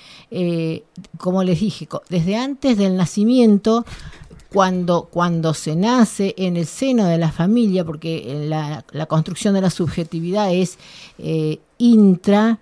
como 1.17 1.43
les 1.43 1.59
dije, 1.61 1.89
desde 2.09 2.37
antes 2.37 2.77
del 2.77 2.95
nacimiento, 2.95 3.83
cuando, 4.53 5.05
cuando 5.05 5.55
se 5.55 5.75
nace 5.75 6.35
en 6.37 6.57
el 6.57 6.67
seno 6.67 7.05
de 7.05 7.17
la 7.17 7.31
familia, 7.31 7.83
porque 7.83 8.45
la, 8.47 8.85
la 8.91 9.05
construcción 9.07 9.55
de 9.55 9.61
la 9.61 9.71
subjetividad 9.71 10.53
es 10.53 10.77
intra 11.79 12.59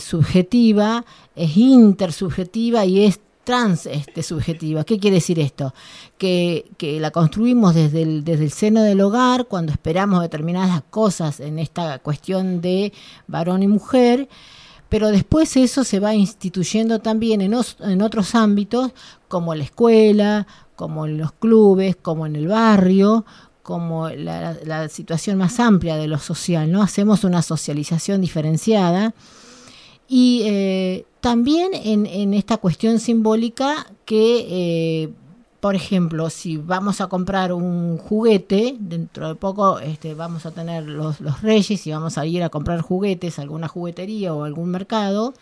subjetiva, 0.00 1.04
es 1.36 1.56
intersubjetiva 1.56 2.84
y 2.86 3.04
es 3.04 3.20
trans 3.44 3.86
este, 3.86 4.22
subjetiva. 4.22 4.84
¿Qué 4.84 4.98
quiere 4.98 5.16
decir 5.16 5.38
esto? 5.38 5.74
Que, 6.18 6.66
la 7.00 7.10
construimos 7.10 7.74
desde 7.74 8.02
el, 8.02 8.24
desde 8.24 8.44
el 8.44 8.50
seno 8.50 8.82
del 8.82 9.00
hogar, 9.00 9.46
cuando 9.46 9.72
esperamos 9.72 10.20
determinadas 10.22 10.82
cosas 10.90 11.40
en 11.40 11.58
esta 11.58 11.98
cuestión 11.98 12.60
de 12.60 12.92
varón 13.26 13.62
y 13.62 13.68
mujer, 13.68 14.28
pero 14.88 15.08
después 15.08 15.56
eso 15.56 15.84
se 15.84 16.00
va 16.00 16.14
instituyendo 16.14 16.98
también 16.98 17.40
en, 17.40 17.54
otros 18.02 18.34
ámbitos, 18.34 18.92
como 19.28 19.54
la 19.54 19.64
escuela, 19.64 20.46
como 20.74 21.06
en 21.06 21.18
los 21.18 21.32
clubes, 21.32 21.96
como 21.96 22.26
en 22.26 22.36
el 22.36 22.48
barrio, 22.48 23.24
como 23.62 24.08
la, 24.08 24.56
la 24.64 24.88
situación 24.88 25.38
más 25.38 25.60
amplia 25.60 25.96
de 25.96 26.08
lo 26.08 26.18
social, 26.18 26.72
¿no? 26.72 26.82
Hacemos 26.82 27.22
una 27.22 27.40
socialización 27.42 28.20
diferenciada 28.20 29.14
y 30.08 30.42
eh, 30.44 31.06
también 31.20 31.70
en, 31.74 32.34
esta 32.34 32.56
cuestión 32.56 32.98
simbólica 32.98 33.86
que, 34.04 34.46
eh, 34.48 35.10
por 35.60 35.74
ejemplo, 35.74 36.30
si 36.30 36.56
vamos 36.56 37.00
a 37.00 37.08
comprar 37.08 37.52
un 37.52 37.98
juguete, 37.98 38.76
dentro 38.78 39.28
de 39.28 39.34
poco 39.34 39.78
este, 39.78 40.14
vamos 40.14 40.46
a 40.46 40.50
tener 40.50 40.84
los, 40.84 41.20
los 41.20 41.42
reyes 41.42 41.86
y 41.86 41.92
vamos 41.92 42.18
a 42.18 42.26
ir 42.26 42.42
a 42.42 42.48
comprar 42.48 42.80
juguetes 42.80 43.38
a 43.38 43.42
alguna 43.42 43.68
juguetería 43.68 44.34
o 44.34 44.44
algún 44.44 44.70
mercado, 44.70 45.34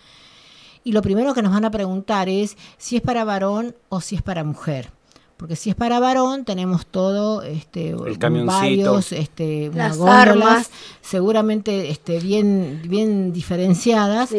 y 0.84 0.92
lo 0.92 1.02
primero 1.02 1.34
que 1.34 1.42
nos 1.42 1.52
van 1.52 1.64
a 1.64 1.70
preguntar 1.70 2.28
es 2.28 2.56
si 2.78 2.96
es 2.96 3.02
para 3.02 3.24
varón 3.24 3.76
o 3.88 4.00
si 4.00 4.16
es 4.16 4.22
para 4.22 4.42
mujer. 4.44 4.90
Porque 5.36 5.54
si 5.54 5.70
es 5.70 5.76
para 5.76 6.00
varón 6.00 6.44
tenemos 6.44 6.86
todo 6.86 7.42
este 7.42 7.94
varios 7.94 9.12
este 9.12 9.70
Las 9.72 10.00
armas. 10.00 10.70
seguramente 11.00 11.90
este 11.90 12.18
bien 12.18 12.80
bien 12.86 13.32
diferenciadas 13.32 14.30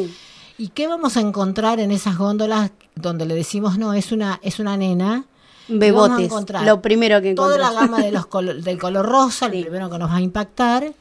y 0.59 0.67
qué 0.67 0.85
vamos 0.87 1.17
a 1.17 1.21
encontrar 1.21 1.79
en 1.79 1.89
esas 1.91 2.17
góndolas 2.17 2.71
donde 2.95 3.25
le 3.25 3.33
decimos 3.33 3.79
no 3.79 3.93
es 3.93 4.11
una 4.11 4.39
es 4.43 4.59
una 4.59 4.77
nena 4.77 5.25
Bebotes, 5.71 6.31
lo 6.65 6.81
primero 6.81 7.21
que 7.21 7.33
Toda 7.35 7.57
la 7.57 7.71
gama 7.71 7.99
de 8.01 8.11
los 8.11 8.25
colo- 8.27 8.55
del 8.55 8.77
color 8.79 9.05
rosa, 9.05 9.45
el 9.47 9.61
primero 9.61 9.89
que 9.89 9.99
nos 9.99 10.09
va 10.09 10.15
a 10.15 10.21
impactar. 10.21 10.91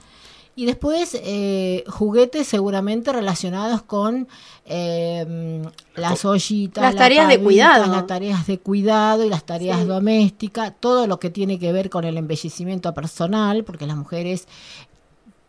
Y 0.57 0.67
después 0.67 1.17
eh, 1.23 1.85
juguetes 1.89 2.47
seguramente 2.49 3.13
relacionados 3.13 3.81
con 3.83 4.29
eh, 4.67 5.63
las 5.95 6.25
ollitas, 6.25 6.83
Las 6.83 6.95
la 6.95 6.99
tareas 6.99 7.29
de 7.29 7.41
cuidado. 7.41 7.87
las 7.87 8.07
tareas 8.07 8.47
de 8.47 8.59
cuidado 8.59 9.25
y 9.25 9.29
las 9.31 9.45
tareas 9.47 9.87
domésticas, 9.87 10.73
todo 10.79 11.07
lo 11.07 11.19
que 11.19 11.31
tiene 11.31 11.59
que 11.59 11.73
ver 11.73 11.89
con 11.91 12.05
el 12.05 12.17
embellecimiento 12.19 12.93
personal, 12.93 13.65
porque 13.65 13.87
las 13.87 13.97
mujeres 13.97 14.47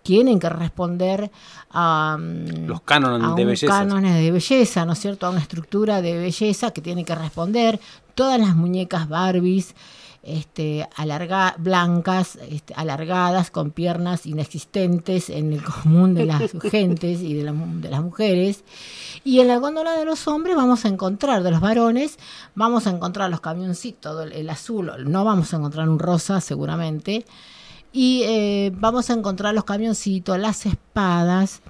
tienen 0.10 0.40
que 0.40 0.50
responder 0.50 1.30
a 1.70 2.18
mm, 2.20 2.66
Los 2.66 2.82
cánones 2.82 3.30
a 3.30 3.36
de 3.36 3.46
belleza. 3.46 3.68
cánones 3.68 4.16
de 4.16 4.32
belleza, 4.32 4.84
¿no 4.84 4.94
es 4.94 5.00
cierto? 5.00 5.28
A 5.28 5.30
una 5.30 5.40
estructura 5.40 6.02
de 6.02 6.18
belleza 6.18 6.72
que 6.72 6.82
tiene 6.82 7.06
que 7.06 7.14
responder. 7.14 7.80
Todas 8.16 8.40
las 8.40 8.56
muñecas 8.56 9.08
Barbies 9.08 9.76
este, 10.24 10.90
alarga, 10.96 11.54
blancas, 11.60 12.40
este, 12.50 12.74
alargadas, 12.74 13.52
con 13.52 13.70
piernas 13.70 14.26
inexistentes 14.26 15.30
en 15.30 15.54
el 15.54 15.64
común 15.84 16.16
de 16.16 16.26
las 16.26 16.54
gentes 16.60 17.22
y 17.22 17.36
de, 17.36 17.44
la 17.44 17.52
de 17.54 17.90
las 17.90 18.02
mujeres. 18.02 18.64
Y 19.24 19.42
en 19.42 19.48
la 19.48 19.58
góndola 19.58 19.92
de 19.92 20.06
los 20.06 20.28
hombres 20.28 20.56
vamos 20.56 20.86
a 20.86 20.88
encontrar, 20.88 21.44
de 21.44 21.52
los 21.52 21.62
varones, 21.62 22.18
vamos 22.56 22.88
a 22.88 22.90
encontrar 22.90 23.30
los 23.30 23.42
camioncitos, 23.42 24.26
el, 24.26 24.32
el 24.32 24.50
azul, 24.50 24.92
no 25.06 25.24
vamos 25.24 25.54
a 25.54 25.58
encontrar 25.58 25.88
un 25.88 26.00
rosa 26.00 26.42
seguramente. 26.42 27.28
Y 27.92 28.24
eh, 28.26 28.72
vamos 28.76 29.10
a 29.10 29.14
encontrar 29.14 29.54
los 29.56 29.64
camioncitos, 29.64 30.38
las 30.38 30.66
espadas, 30.66 31.62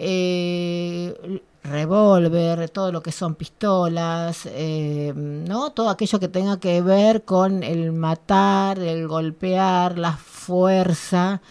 eh, 0.00 1.40
revólver, 1.64 2.70
todo 2.70 2.92
lo 2.92 3.02
que 3.02 3.10
son 3.12 3.34
pistolas, 3.34 4.46
eh, 4.46 5.12
¿no? 5.14 5.70
Todo 5.70 5.90
aquello 5.90 6.20
que 6.20 6.28
tenga 6.28 6.58
que 6.60 6.80
ver 6.80 7.24
con 7.24 7.62
el 7.62 7.92
matar, 7.92 8.78
el 8.78 9.08
golpear, 9.08 9.98
la 9.98 10.16
fuerza, 10.16 11.42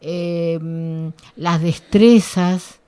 eh, 0.00 1.10
las 1.36 1.62
destrezas. 1.62 2.78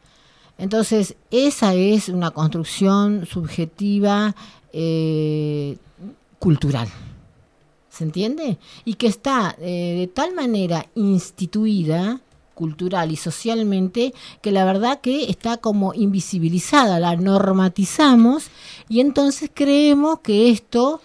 Entonces, 0.59 1.17
esa 1.31 1.75
es 1.75 2.09
una 2.09 2.31
construcción 2.31 3.27
subjetiva 3.27 4.35
cultural. 6.39 6.89
¿Se 7.97 8.05
entiende? 8.05 8.59
Y 8.85 8.95
que 8.95 9.07
está 9.07 9.57
eh, 9.59 9.97
de 9.99 10.07
tal 10.07 10.35
manera 10.35 10.85
instituida 10.95 12.21
cultural 12.53 13.11
y 13.11 13.17
socialmente 13.17 14.13
que 14.43 14.51
la 14.51 14.67
verdad 14.67 15.01
que 15.01 15.31
está 15.31 15.57
como 15.57 15.95
invisibilizada, 15.95 17.01
la 17.01 17.17
normatizamos 17.17 18.49
y 18.89 19.01
entonces 19.01 19.51
creemos 19.53 20.21
que 20.21 20.51
esto 20.51 21.01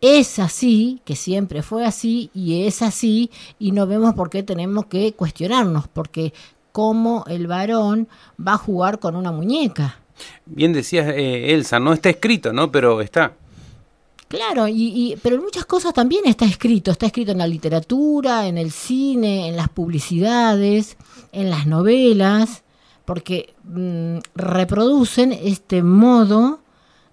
es 0.00 0.38
así, 0.38 1.00
que 1.04 1.14
siempre 1.14 1.62
fue 1.62 1.84
así 1.84 2.30
y 2.32 2.66
es 2.66 2.80
así 2.80 3.30
y 3.58 3.72
no 3.72 3.86
vemos 3.86 4.14
por 4.14 4.30
qué 4.30 4.42
tenemos 4.42 4.86
que 4.86 5.12
cuestionarnos, 5.12 5.88
porque 5.88 6.32
cómo 6.72 7.24
el 7.28 7.46
varón 7.46 8.08
va 8.38 8.54
a 8.54 8.58
jugar 8.58 8.98
con 8.98 9.14
una 9.14 9.30
muñeca. 9.30 9.98
Bien 10.46 10.72
decías, 10.72 11.06
eh, 11.08 11.52
Elsa, 11.52 11.80
no 11.80 11.92
está 11.92 12.08
escrito, 12.08 12.52
¿no? 12.52 12.70
Pero 12.70 13.00
está. 13.00 13.34
Claro, 14.36 14.68
y, 14.68 14.72
y- 15.12 15.16
pero 15.22 15.40
muchas 15.40 15.64
cosas 15.64 15.92
también 15.94 16.22
está 16.26 16.44
escrito, 16.44 16.90
está 16.90 17.06
escrito 17.06 17.32
en 17.32 17.38
la 17.38 17.46
literatura, 17.46 18.46
en 18.46 18.58
el 18.58 18.70
cine, 18.70 19.48
en 19.48 19.56
las 19.56 19.68
publicidades, 19.68 20.96
en 21.32 21.50
las 21.50 21.66
novelas, 21.66 22.62
porque 23.04 23.54
mm, 23.64 24.18
reproducen 24.34 25.32
este 25.32 25.82
modo 25.82 26.60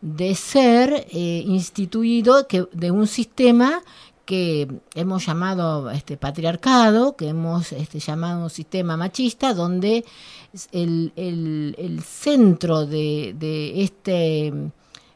de 0.02 0.34
ser 0.36 1.06
eh, 1.12 1.44
instituido 1.46 2.48
que, 2.48 2.66
de 2.72 2.92
un 2.92 3.08
sistema 3.08 3.82
que 4.26 4.68
hemos 4.96 5.26
llamado 5.26 5.90
este 5.92 6.16
patriarcado, 6.18 7.16
que 7.16 7.28
hemos 7.28 7.72
este, 7.74 8.00
llamado 8.00 8.44
un 8.44 8.50
sistema 8.50 8.96
machista, 8.96 9.54
donde 9.54 10.06
el, 10.72 11.12
el- 11.16 12.02
centro 12.04 12.86
de 12.86 13.36
este 13.84 14.54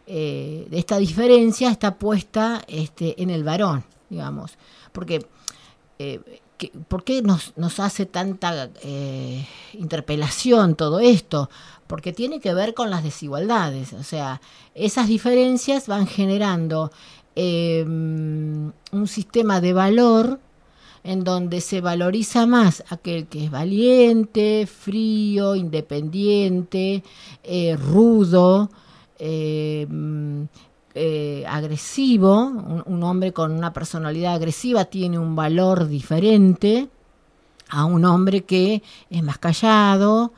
eh, 0.07 0.67
esta 0.71 0.97
diferencia 0.97 1.69
está 1.71 1.95
puesta 1.95 2.63
este, 2.67 3.21
en 3.21 3.29
el 3.29 3.43
varón, 3.43 3.83
digamos. 4.09 4.57
Porque, 4.91 5.25
eh, 5.99 6.19
¿por 6.87 7.03
qué 7.03 7.21
nos, 7.21 7.53
hace 7.79 8.05
tanta 8.05 8.69
eh, 8.83 9.47
interpelación 9.73 10.75
todo 10.75 10.99
esto? 10.99 11.49
Porque 11.87 12.13
tiene 12.13 12.39
que 12.39 12.53
ver 12.53 12.73
con 12.73 12.89
las 12.89 13.03
desigualdades. 13.03 13.93
O 13.93 14.03
sea, 14.03 14.41
esas 14.73 15.07
diferencias 15.07 15.87
van 15.87 16.07
generando 16.07 16.91
eh, 17.35 17.83
un 17.85 19.07
sistema 19.07 19.59
de 19.61 19.73
valor 19.73 20.39
en 21.05 21.23
donde 21.23 21.61
se 21.61 21.81
valoriza 21.81 22.47
más 22.47 22.83
aquel 22.89 23.27
que 23.27 23.45
es 23.45 23.51
valiente, 23.51 24.65
frío, 24.65 25.55
independiente, 25.55 27.03
eh, 27.43 27.77
rudo, 27.77 28.71
eh, 29.19 29.87
mm, 29.89 30.43
eh, 30.93 31.43
agresivo, 31.47 32.45
un, 32.85 33.03
hombre 33.03 33.33
con 33.33 33.51
una 33.51 33.73
personalidad 33.73 34.35
agresiva 34.35 34.85
tiene 34.85 35.19
un 35.19 35.35
valor 35.35 35.87
diferente 35.87 36.89
a 37.69 37.85
un 37.85 38.05
hombre 38.05 38.45
que 38.45 38.81
es 39.09 39.23
más 39.23 39.37
callado, 39.37 40.31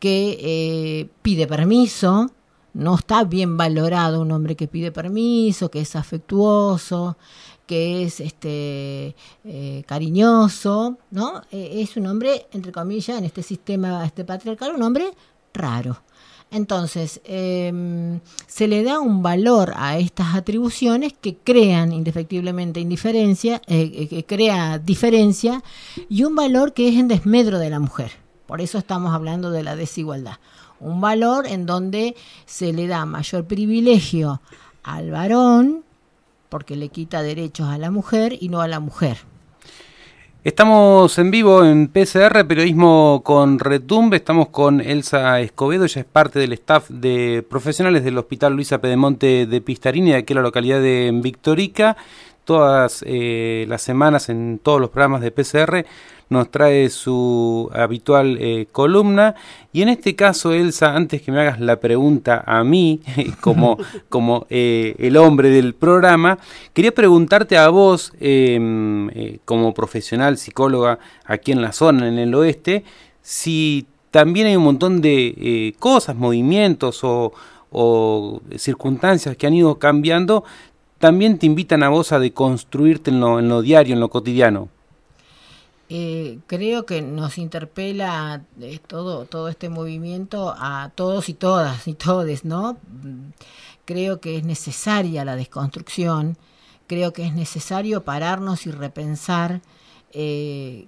que 0.00 0.38
eh, 0.40 1.08
pide 1.22 1.46
permiso, 1.46 2.30
no 2.74 2.96
está 2.96 3.24
bien 3.24 3.56
valorado 3.56 4.20
un 4.20 4.32
hombre 4.32 4.56
que 4.56 4.66
pide 4.66 4.90
permiso, 4.90 5.70
que 5.70 5.80
es 5.80 5.94
afectuoso, 5.94 7.16
que 7.66 8.02
es 8.02 8.18
este 8.20 9.14
cariñoso, 9.86 10.98
¿no? 11.12 11.42
Es 11.52 11.96
un 11.96 12.06
hombre, 12.08 12.46
entre 12.52 12.72
comillas, 12.72 13.18
en 13.18 13.24
este 13.24 13.44
sistema 13.44 14.04
este 14.04 14.24
patriarcal, 14.24 14.74
un 14.74 14.82
hombre 14.82 15.12
raro. 15.52 15.98
Entonces, 16.50 17.20
em, 17.24 18.20
se 18.46 18.66
le 18.66 18.82
da 18.82 18.98
un 18.98 19.22
valor 19.22 19.72
a 19.76 19.98
estas 19.98 20.34
atribuciones 20.34 21.12
que 21.12 21.36
crean 21.36 21.92
indefectiblemente 21.92 22.80
indiferencia, 22.80 23.62
eh, 23.68 23.90
eh, 23.94 24.08
que 24.08 24.24
crea 24.24 24.78
diferencia 24.78 25.62
y 26.08 26.24
un 26.24 26.34
valor 26.34 26.72
que 26.72 26.88
es 26.88 26.96
en 26.96 27.06
desmedro 27.06 27.58
de 27.60 27.70
la 27.70 27.78
mujer. 27.78 28.12
Por 28.46 28.60
eso 28.60 28.78
estamos 28.78 29.14
hablando 29.14 29.52
de 29.52 29.62
la 29.62 29.76
desigualdad. 29.76 30.38
Un 30.80 31.00
valor 31.00 31.46
en 31.46 31.66
donde 31.66 32.16
se 32.46 32.72
le 32.72 32.88
da 32.88 33.06
mayor 33.06 33.44
privilegio 33.44 34.40
al 34.82 35.12
varón 35.12 35.84
porque 36.48 36.74
le 36.74 36.88
quita 36.88 37.22
derechos 37.22 37.68
a 37.68 37.78
la 37.78 37.92
mujer 37.92 38.36
y 38.40 38.48
no 38.48 38.60
a 38.60 38.66
la 38.66 38.80
mujer. 38.80 39.18
Estamos 40.42 41.18
en 41.18 41.30
vivo 41.30 41.66
en 41.66 41.88
PCR, 41.88 42.46
Periodismo 42.48 43.20
con 43.22 43.58
Retumbe. 43.58 44.16
Estamos 44.16 44.48
con 44.48 44.80
Elsa 44.80 45.38
Escobedo, 45.38 45.84
ella 45.84 46.00
es 46.00 46.06
parte 46.06 46.38
del 46.38 46.54
staff 46.54 46.88
de 46.88 47.44
profesionales 47.46 48.04
del 48.04 48.16
Hospital 48.16 48.54
Luisa 48.54 48.80
Pedemonte 48.80 49.44
de 49.44 49.60
Pistarini, 49.60 50.12
de 50.12 50.16
aquí 50.16 50.32
a 50.32 50.36
la 50.36 50.42
localidad 50.42 50.80
de 50.80 51.10
Victorica. 51.12 51.94
Todas 52.46 53.04
eh, 53.06 53.66
las 53.68 53.82
semanas 53.82 54.30
en 54.30 54.58
todos 54.62 54.80
los 54.80 54.88
programas 54.88 55.20
de 55.20 55.30
PCR 55.30 55.84
nos 56.30 56.50
trae 56.50 56.88
su 56.88 57.68
habitual 57.74 58.38
eh, 58.40 58.66
columna. 58.72 59.34
Y 59.72 59.82
en 59.82 59.90
este 59.90 60.16
caso, 60.16 60.52
Elsa, 60.52 60.94
antes 60.94 61.20
que 61.22 61.32
me 61.32 61.40
hagas 61.40 61.60
la 61.60 61.80
pregunta 61.80 62.42
a 62.46 62.64
mí, 62.64 63.00
como, 63.40 63.76
como 64.08 64.46
eh, 64.48 64.94
el 64.98 65.16
hombre 65.16 65.50
del 65.50 65.74
programa, 65.74 66.38
quería 66.72 66.92
preguntarte 66.92 67.58
a 67.58 67.68
vos, 67.68 68.12
eh, 68.20 68.58
eh, 69.12 69.38
como 69.44 69.74
profesional 69.74 70.38
psicóloga 70.38 71.00
aquí 71.24 71.52
en 71.52 71.60
la 71.60 71.72
zona, 71.72 72.08
en 72.08 72.18
el 72.18 72.34
oeste, 72.34 72.84
si 73.22 73.86
también 74.10 74.46
hay 74.46 74.56
un 74.56 74.64
montón 74.64 75.00
de 75.00 75.34
eh, 75.36 75.74
cosas, 75.78 76.16
movimientos 76.16 77.02
o, 77.02 77.32
o 77.70 78.40
circunstancias 78.56 79.36
que 79.36 79.46
han 79.46 79.54
ido 79.54 79.78
cambiando, 79.78 80.44
también 80.98 81.38
te 81.38 81.46
invitan 81.46 81.82
a 81.82 81.88
vos 81.88 82.12
a 82.12 82.18
deconstruirte 82.18 83.10
en 83.10 83.20
lo, 83.20 83.38
en 83.38 83.48
lo 83.48 83.62
diario, 83.62 83.94
en 83.94 84.00
lo 84.00 84.10
cotidiano. 84.10 84.68
Eh, 85.92 86.38
creo 86.46 86.86
que 86.86 87.02
nos 87.02 87.36
interpela 87.36 88.44
eh, 88.60 88.78
todo, 88.86 89.24
todo 89.26 89.48
este 89.48 89.68
movimiento 89.68 90.54
a 90.56 90.92
todos 90.94 91.28
y 91.28 91.34
todas 91.34 91.88
y 91.88 91.94
todes, 91.94 92.44
¿no? 92.44 92.78
Creo 93.84 94.20
que 94.20 94.36
es 94.36 94.44
necesaria 94.44 95.24
la 95.24 95.34
desconstrucción, 95.34 96.38
creo 96.86 97.12
que 97.12 97.26
es 97.26 97.34
necesario 97.34 98.04
pararnos 98.04 98.66
y 98.66 98.70
repensar 98.70 99.62
eh, 100.12 100.86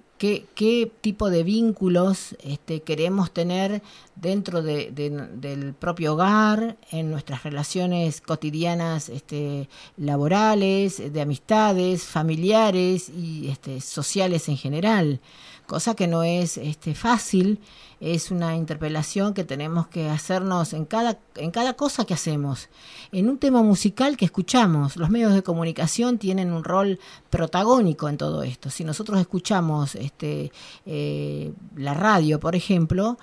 qué, 0.55 0.89
tipo 1.01 1.29
de 1.29 1.43
vínculos 1.43 2.35
este, 2.43 2.81
queremos 2.81 3.31
tener 3.31 3.81
dentro 4.15 4.61
de- 4.61 4.89
de- 4.91 5.09
del 5.09 5.73
propio 5.73 6.13
hogar, 6.13 6.77
en 6.91 7.11
nuestras 7.11 7.43
relaciones 7.43 8.21
cotidianas 8.21 9.09
este, 9.09 9.67
laborales, 9.97 11.11
de 11.11 11.21
amistades, 11.21 12.03
familiares 12.03 13.09
y 13.09 13.49
este, 13.49 13.81
sociales 13.81 14.47
en 14.47 14.55
general, 14.57 15.19
cosa 15.65 15.95
que 15.95 16.07
no 16.07 16.23
es 16.23 16.57
este, 16.57 16.95
fácil 16.95 17.59
es 17.99 18.31
una 18.31 18.55
interpelación 18.57 19.33
que 19.33 19.45
tenemos 19.45 19.87
que 19.87 20.09
hacernos 20.09 20.73
en 20.73 20.83
cada, 20.85 21.17
en 21.35 21.51
cada 21.51 21.73
cosa 21.73 22.05
que 22.05 22.13
hacemos. 22.13 22.69
En 23.13 23.29
un 23.29 23.37
tema 23.37 23.63
musical 23.63 24.17
que 24.17 24.25
escuchamos, 24.25 24.97
los 24.97 25.09
medios 25.09 25.33
de 25.33 25.41
comunicación 25.41 26.17
tienen 26.17 26.51
un 26.51 26.63
rol 26.63 26.99
protagónico 27.29 28.09
en 28.09 28.17
todo 28.17 28.43
esto. 28.43 28.69
Si 28.69 28.83
nosotros 28.83 29.19
escuchamos 29.21 29.95
este, 29.95 30.51
eh, 30.85 31.53
la 31.77 31.93
radio, 31.93 32.41
por 32.41 32.55
ejemplo, 32.55 33.17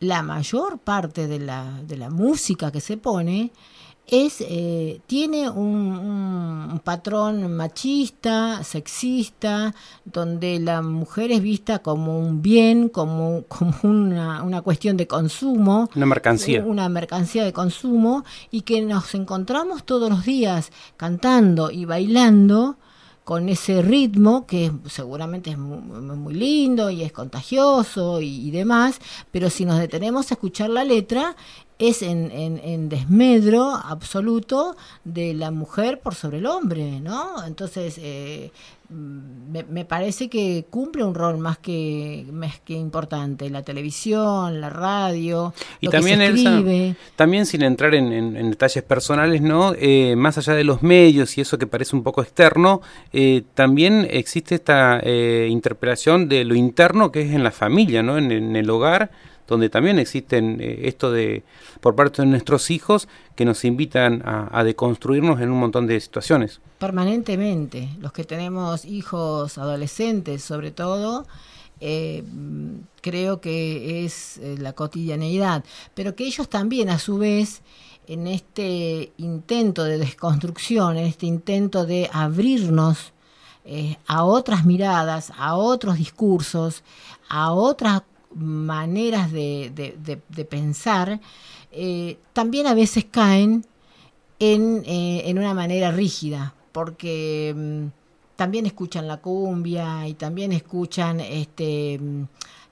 la 0.00 0.22
mayor 0.22 0.78
parte 0.78 1.26
de 1.26 1.38
la, 1.38 1.80
de 1.86 1.96
la 1.96 2.10
música 2.10 2.70
que 2.70 2.80
se 2.80 2.98
pone 2.98 3.52
es 4.10 4.40
eh, 4.40 5.00
tiene 5.06 5.48
un, 5.48 6.80
patrón 6.84 7.54
machista, 7.56 8.64
sexista, 8.64 9.74
donde 10.04 10.58
la 10.58 10.82
mujer 10.82 11.30
es 11.30 11.40
vista 11.42 11.80
como 11.80 12.18
un 12.18 12.42
bien, 12.42 12.88
como, 12.88 13.44
como 13.48 13.74
una, 13.82 14.42
una 14.42 14.62
cuestión 14.62 14.96
de 14.96 15.06
consumo. 15.06 15.88
Una 15.94 16.06
mercancía. 16.06 16.64
Una 16.64 16.88
mercancía 16.88 17.44
de 17.44 17.52
consumo 17.52 18.24
y 18.50 18.62
que 18.62 18.82
nos 18.82 19.14
encontramos 19.14 19.84
todos 19.84 20.10
los 20.10 20.24
días 20.24 20.72
cantando 20.96 21.70
y 21.70 21.84
bailando 21.84 22.76
con 23.24 23.48
ese 23.48 23.82
ritmo 23.82 24.46
que 24.46 24.72
seguramente 24.88 25.50
es 25.50 25.58
muy, 25.58 26.34
lindo 26.34 26.90
y 26.90 27.02
es 27.02 27.12
contagioso 27.12 28.20
y, 28.20 28.50
demás, 28.50 28.98
pero 29.30 29.50
si 29.50 29.64
nos 29.64 29.78
detenemos 29.78 30.30
a 30.30 30.34
escuchar 30.34 30.70
la 30.70 30.84
letra, 30.84 31.36
es 31.78 32.02
en, 32.02 32.30
en, 32.32 32.88
desmedro 32.88 33.70
absoluto 33.70 34.76
de 35.04 35.32
la 35.34 35.50
mujer 35.50 36.00
por 36.00 36.14
sobre 36.14 36.38
el 36.38 36.46
hombre, 36.46 37.00
¿no? 37.00 37.44
Entonces, 37.44 37.96
eh, 37.98 38.52
me, 38.90 39.62
me, 39.64 39.84
parece 39.84 40.28
que 40.28 40.66
cumple 40.68 41.04
un 41.04 41.14
rol 41.14 41.38
más 41.38 41.58
que, 41.58 42.26
más 42.32 42.60
que 42.60 42.74
importante, 42.74 43.48
la 43.48 43.62
televisión, 43.62 44.60
la 44.60 44.68
radio, 44.68 45.54
y 45.80 45.88
también 45.88 46.96
también 47.16 47.46
sin 47.46 47.62
entrar 47.62 47.94
en, 47.94 48.50
detalles 48.50 48.82
personales, 48.82 49.42
¿no? 49.42 49.74
Eh, 49.78 50.16
más 50.16 50.38
allá 50.38 50.54
de 50.54 50.64
los 50.64 50.82
medios 50.82 51.38
y 51.38 51.40
eso 51.40 51.56
que 51.56 51.66
parece 51.66 51.94
un 51.94 52.02
poco 52.02 52.22
externo, 52.22 52.80
eh, 53.12 53.44
también 53.54 54.06
existe 54.10 54.56
esta 54.56 55.00
interpretación 55.04 56.28
de 56.28 56.44
lo 56.44 56.54
interno 56.54 57.12
que 57.12 57.22
es 57.22 57.32
en 57.32 57.44
la 57.44 57.52
familia, 57.52 58.02
¿no? 58.02 58.18
en 58.18 58.56
el 58.56 58.70
hogar 58.70 59.10
donde 59.50 59.68
también 59.68 59.98
existen 59.98 60.58
eh, 60.60 60.82
esto 60.84 61.10
de 61.10 61.42
por 61.80 61.96
parte 61.96 62.22
de 62.22 62.28
nuestros 62.28 62.70
hijos 62.70 63.08
que 63.34 63.44
nos 63.44 63.64
invitan 63.64 64.22
a, 64.24 64.62
deconstruirnos 64.62 65.40
en 65.40 65.50
un 65.50 65.58
montón 65.58 65.88
de 65.88 65.98
situaciones. 66.00 66.60
Permanentemente, 66.78 67.88
los 67.98 68.12
que 68.12 68.24
tenemos 68.24 68.84
hijos 68.84 69.58
adolescentes 69.58 70.44
sobre 70.44 70.70
todo, 70.70 71.26
eh, 71.80 72.22
creo 73.00 73.40
que 73.40 74.04
es 74.04 74.38
eh, 74.38 74.54
la 74.58 74.72
cotidianeidad, 74.72 75.64
pero 75.94 76.14
que 76.14 76.24
ellos 76.24 76.48
también 76.48 76.88
a 76.88 77.00
su 77.00 77.18
vez 77.18 77.62
en 78.06 78.28
este 78.28 79.12
intento 79.16 79.82
de 79.82 79.98
desconstrucción, 79.98 80.96
en 80.96 81.06
este 81.06 81.26
intento 81.26 81.86
de 81.86 82.08
abrirnos 82.12 83.12
a 84.06 84.24
otras 84.24 84.64
miradas, 84.64 85.32
a 85.36 85.54
otros 85.54 85.96
discursos, 85.96 86.82
a 87.28 87.52
otras 87.52 88.02
maneras 88.34 89.32
de, 89.32 89.72
de, 89.74 90.44
pensar, 90.44 91.20
eh, 91.72 92.18
también 92.32 92.66
a 92.66 92.74
veces 92.74 93.06
caen 93.10 93.64
en, 94.38 94.82
eh, 94.86 95.22
en 95.26 95.38
una 95.38 95.54
manera 95.54 95.90
rígida, 95.90 96.54
porque 96.72 97.52
mm, 97.56 97.86
también 98.36 98.66
escuchan 98.66 99.06
la 99.08 99.18
cumbia 99.18 100.06
y 100.06 100.14
también 100.14 100.52
escuchan 100.52 101.20
este 101.20 101.98
mm, 101.98 102.22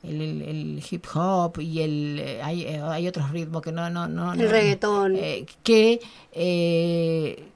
el, 0.05 0.83
hip 0.89 1.07
hop 1.13 1.61
y 1.61 1.81
el 1.81 2.19
eh, 2.21 2.41
hay, 2.43 2.65
hay, 2.67 3.09
otros 3.09 3.31
ritmos 3.31 3.61
que 3.61 3.73
no 3.73 3.91
no 3.91 4.07
no 4.07 4.33
el 4.33 4.49
reggaetón. 4.49 5.19
que 5.65 6.01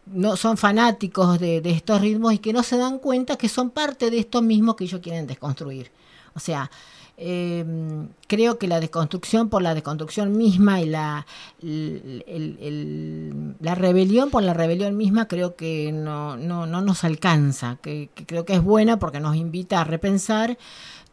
no 0.07 0.37
son 0.37 0.57
fanáticos 0.57 1.39
de, 1.39 1.61
de, 1.61 1.71
estos 1.71 2.01
ritmos 2.01 2.35
y 2.35 2.39
que 2.39 2.53
no 2.53 2.65
se 2.65 2.77
dan 2.77 2.99
cuenta 2.99 3.37
que 3.37 3.49
son 3.49 3.71
parte 3.71 4.11
de 4.11 4.19
esto 4.19 4.43
mismo 4.43 4.75
que 4.75 4.85
ellos 4.85 5.01
quieren 5.01 5.27
desconstruir. 5.29 5.93
O 6.35 6.41
sea 6.41 6.69
eh, 7.25 7.65
creo 8.27 8.59
que 8.59 8.67
la 8.67 8.81
desconstrucción 8.81 9.49
por 9.49 9.63
la 9.63 9.75
desconstrucción 9.75 10.37
misma 10.37 10.81
y 10.81 10.87
la, 10.87 11.25
la 13.61 13.75
rebelión 13.77 14.31
por 14.31 14.43
la 14.43 14.55
rebelión 14.55 14.97
misma 14.97 15.29
creo 15.29 15.55
que 15.55 15.93
no, 15.93 16.37
no, 16.37 16.67
no 16.67 16.81
nos 16.81 17.05
alcanza, 17.05 17.79
que 17.81 18.11
creo 18.27 18.45
que 18.45 18.55
es 18.55 18.63
buena 18.63 18.99
porque 18.99 19.21
nos 19.21 19.37
invita 19.37 19.81
a 19.81 19.85
repensar 19.85 20.59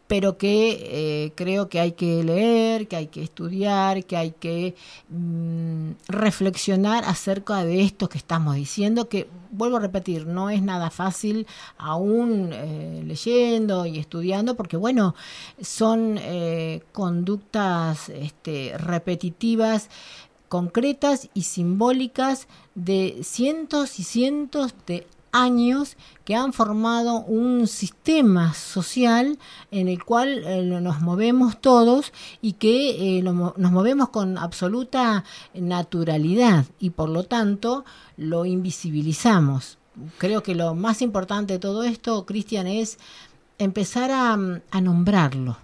pero 0.10 0.40
que 0.40 0.80
eh, 0.90 1.34
creo 1.36 1.70
que 1.70 1.80
hay 1.80 1.92
que 1.92 2.24
leer, 2.24 2.88
que 2.88 2.96
hay 2.96 3.08
que 3.08 3.22
estudiar, 3.22 4.04
que 4.06 4.18
hay 4.18 4.32
que 4.32 4.74
mm, 5.10 5.92
reflexionar 6.08 7.04
acerca 7.06 7.64
de 7.64 7.84
esto 7.84 8.10
que 8.10 8.18
estamos 8.18 8.56
diciendo, 8.56 9.08
que 9.08 9.30
vuelvo 9.52 9.78
a 9.78 9.82
repetir, 9.82 10.26
no 10.26 10.50
es 10.50 10.64
nada 10.64 10.90
fácil 10.90 11.46
aún 11.78 12.50
eh, 12.52 13.04
leyendo 13.06 13.86
y 13.86 14.00
estudiando, 14.00 14.56
porque 14.56 14.78
bueno, 14.78 15.14
son 15.62 16.18
eh, 16.18 16.82
conductas 16.92 18.10
este, 18.10 18.76
repetitivas 18.80 19.92
concretas 20.48 21.30
y 21.36 21.44
simbólicas 21.44 22.48
de 22.74 23.20
cientos 23.22 24.00
y 24.00 24.04
cientos 24.04 24.74
de 24.88 25.06
años 25.32 25.98
que 26.26 26.36
han 26.36 26.54
formado 26.54 27.22
un 27.22 27.68
sistema 27.68 28.54
social 28.54 29.40
en 29.72 29.88
el 29.88 30.04
cual 30.04 30.44
eh, 30.46 30.62
nos 30.64 31.02
movemos 31.02 31.60
todos 31.60 32.14
y 32.42 32.54
que 32.54 33.18
eh, 33.18 33.22
nos 33.24 33.72
movemos 33.72 34.10
con 34.10 34.38
absoluta 34.38 35.24
naturalidad 35.54 36.66
y 36.80 36.92
por 36.92 37.10
lo 37.10 37.24
tanto 37.24 37.86
lo 38.18 38.46
invisibilizamos. 38.46 39.78
Creo 40.18 40.44
que 40.44 40.56
lo 40.56 40.76
más 40.76 41.02
importante 41.02 41.54
de 41.54 41.60
todo 41.60 41.84
esto, 41.84 42.26
Cristian, 42.26 42.68
es 42.68 42.98
empezar 43.58 44.12
a, 44.12 44.38
nombrarlo, 44.80 45.58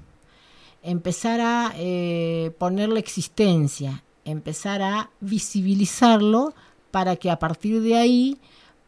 empezar 0.84 1.40
a 1.40 1.74
eh, 1.76 2.54
ponerle 2.58 3.00
existencia, 3.00 4.04
empezar 4.26 4.82
a 4.82 5.10
visibilizarlo 5.22 6.54
para 6.92 7.16
que 7.16 7.32
a 7.32 7.40
partir 7.40 7.82
de 7.82 7.96
ahí 7.96 8.38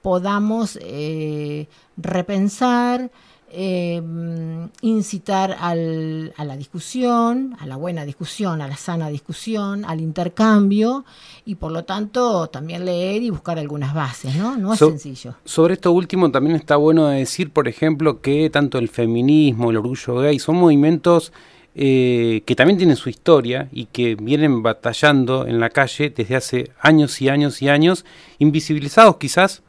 podamos 0.08 0.80
eh, 0.82 1.68
repensar, 1.97 3.12
eh, 3.51 4.01
incitar 4.80 5.58
al, 5.60 6.34
a 6.38 6.45
la 6.45 6.55
discusión, 6.55 7.58
a 7.60 7.66
la 7.68 7.76
buena 7.76 8.05
discusión, 8.05 8.62
a 8.62 8.70
la 8.70 8.78
sana 8.78 9.10
discusión, 9.10 9.84
al 9.84 9.99
intercambio 9.99 11.03
y 11.43 11.55
por 11.55 11.74
lo 11.74 11.84
tanto 11.84 12.47
también 12.47 12.86
leer 12.86 13.22
y 13.22 13.32
buscar 13.32 13.60
algunas 13.60 13.93
bases, 13.93 14.34
¿no? 14.38 14.55
No 14.55 14.72
es 14.72 14.80
sencillo. 14.80 15.36
Sobre 15.43 15.74
esto 15.74 15.91
último 15.91 16.32
también 16.32 16.55
está 16.55 16.78
bueno 16.78 17.08
decir, 17.08 17.51
por 17.51 17.68
ejemplo, 17.68 18.22
que 18.22 18.49
tanto 18.49 18.78
el 18.78 18.88
feminismo, 18.88 19.72
el 19.72 19.76
orgullo 19.76 20.20
gay 20.22 20.39
son 20.39 20.55
movimientos 20.55 21.34
eh, 21.76 22.43
que 22.45 22.55
también 22.55 22.78
tienen 22.78 22.95
su 22.95 23.10
historia 23.10 23.68
y 23.74 23.88
que 23.88 24.16
vienen 24.16 24.64
batallando 24.64 25.45
en 25.45 25.60
la 25.60 25.70
calle 25.70 26.14
desde 26.16 26.38
hace 26.38 26.72
años 26.80 27.22
y 27.22 27.28
años 27.28 27.62
y 27.62 27.68
años, 27.68 28.05
invisibilizados 28.39 29.18
quizás 29.18 29.64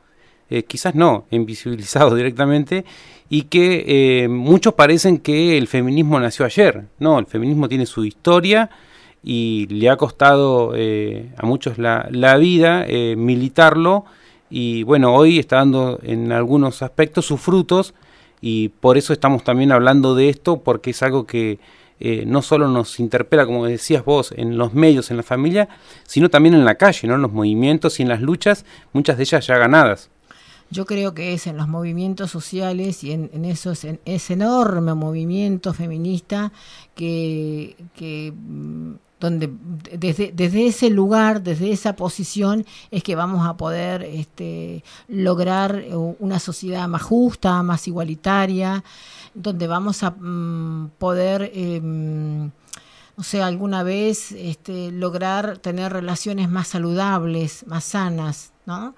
eh, 0.51 0.64
quizás 0.64 0.94
no, 0.94 1.26
invisibilizados 1.30 2.14
directamente, 2.16 2.84
y 3.28 3.42
que 3.42 3.84
eh, 4.24 4.28
muchos 4.28 4.74
parecen 4.74 5.18
que 5.18 5.59
el 5.59 5.68
feminismo 5.68 6.18
nació 6.18 6.46
ayer. 6.46 6.86
No, 6.99 7.18
el 7.18 7.26
feminismo 7.26 7.68
tiene 7.68 7.84
su 7.84 8.05
historia 8.05 8.70
y 9.22 9.66
le 9.66 9.90
ha 9.90 9.96
costado 9.96 10.72
eh, 10.74 11.30
a 11.36 11.44
muchos 11.44 11.76
la, 11.76 12.09
la 12.11 12.36
vida 12.36 12.86
militarlo 13.16 14.05
y 14.49 14.84
bueno, 14.84 15.14
hoy 15.14 15.38
está 15.38 15.57
dando 15.57 15.99
en 16.03 16.32
algunos 16.32 16.82
aspectos 16.82 17.26
sus 17.26 17.40
frutos 17.40 17.92
y 18.40 18.68
por 18.68 18.96
eso 18.96 19.12
estamos 19.12 19.44
también 19.44 19.72
hablando 19.72 20.14
de 20.14 20.30
esto 20.30 20.62
porque 20.62 20.90
es 20.90 21.03
algo 21.03 21.26
que 21.26 21.59
no 22.26 22.40
solo 22.42 22.68
nos 22.68 23.01
interpela, 23.01 23.44
como 23.44 23.66
decías 23.66 24.05
vos, 24.05 24.32
en 24.36 24.57
los 24.57 24.72
medios, 24.72 25.11
en 25.11 25.16
la 25.18 25.24
familia, 25.24 25.68
sino 26.07 26.30
también 26.30 26.55
en 26.55 26.64
la 26.64 26.76
calle, 26.76 27.09
¿no? 27.09 27.16
en 27.16 27.22
los 27.22 27.32
movimientos 27.32 27.99
y 27.99 28.05
en 28.05 28.09
las 28.09 28.22
luchas, 28.22 28.64
muchas 28.92 29.18
de 29.18 29.24
ellas 29.24 29.46
ya 29.46 29.59
ganadas. 29.59 30.11
Yo 30.71 30.85
creo 30.85 31.14
que 31.14 31.33
es 31.33 31.47
en 31.47 31.57
los 31.57 31.66
movimientos 31.66 32.31
sociales 32.31 33.03
y 33.03 33.12
en, 33.12 33.45
esos, 33.47 33.85
en 33.85 34.01
ese 34.05 34.35
enorme 34.35 34.95
movimiento 34.95 35.73
feminista 35.73 36.53
que, 36.95 37.75
mm, 38.37 38.93
donde 39.19 39.51
desde, 39.99 40.31
desde 40.33 40.66
ese 40.66 40.91
lugar, 40.91 41.43
desde 41.43 41.73
esa 41.73 41.97
posición, 41.97 42.66
es 42.91 43.03
que 43.03 43.14
vamos 43.16 43.47
a 43.47 43.57
poder 43.57 44.03
este, 44.03 44.85
lograr 45.09 45.85
una 46.19 46.39
sociedad 46.39 46.87
más 46.87 47.03
justa, 47.03 47.62
más 47.62 47.89
igualitaria, 47.89 48.85
donde 49.35 49.66
vamos 49.66 50.03
a 50.03 50.11
mm, 50.11 50.91
poder, 50.99 51.51
eh, 51.55 51.81
no 51.81 53.25
sé, 53.25 53.43
alguna 53.43 53.83
vez 53.83 54.33
este, 54.33 54.93
lograr 54.93 55.59
tener 55.59 55.95
relaciones 55.95 56.51
más 56.51 56.69
saludables, 56.69 57.66
más 57.66 57.85
sanas, 57.85 58.53
¿no? 58.66 58.95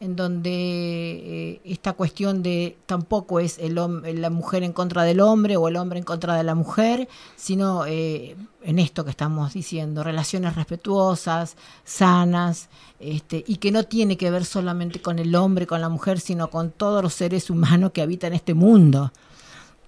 En 0.00 0.16
donde 0.16 0.50
eh, 0.50 1.60
esta 1.62 1.92
cuestión 1.92 2.42
de 2.42 2.78
tampoco 2.86 3.38
es 3.38 3.58
el 3.58 3.74
la 3.74 4.30
mujer 4.30 4.62
en 4.62 4.72
contra 4.72 5.04
del 5.04 5.20
hombre 5.20 5.58
o 5.58 5.68
el 5.68 5.76
hombre 5.76 5.98
en 5.98 6.04
contra 6.04 6.34
de 6.34 6.42
la 6.42 6.54
mujer, 6.54 7.06
sino 7.36 7.84
eh, 7.86 8.34
en 8.62 8.78
esto 8.78 9.04
que 9.04 9.10
estamos 9.10 9.52
diciendo, 9.52 10.02
relaciones 10.02 10.56
respetuosas, 10.56 11.56
sanas, 11.84 12.70
este, 12.98 13.44
y 13.46 13.56
que 13.56 13.70
no 13.70 13.84
tiene 13.84 14.16
que 14.16 14.30
ver 14.30 14.46
solamente 14.46 15.02
con 15.02 15.18
el 15.18 15.34
hombre, 15.34 15.66
con 15.66 15.82
la 15.82 15.90
mujer, 15.90 16.18
sino 16.18 16.48
con 16.48 16.70
todos 16.70 17.02
los 17.02 17.12
seres 17.12 17.50
humanos 17.50 17.92
que 17.92 18.00
habitan 18.00 18.32
este 18.32 18.54
mundo 18.54 19.12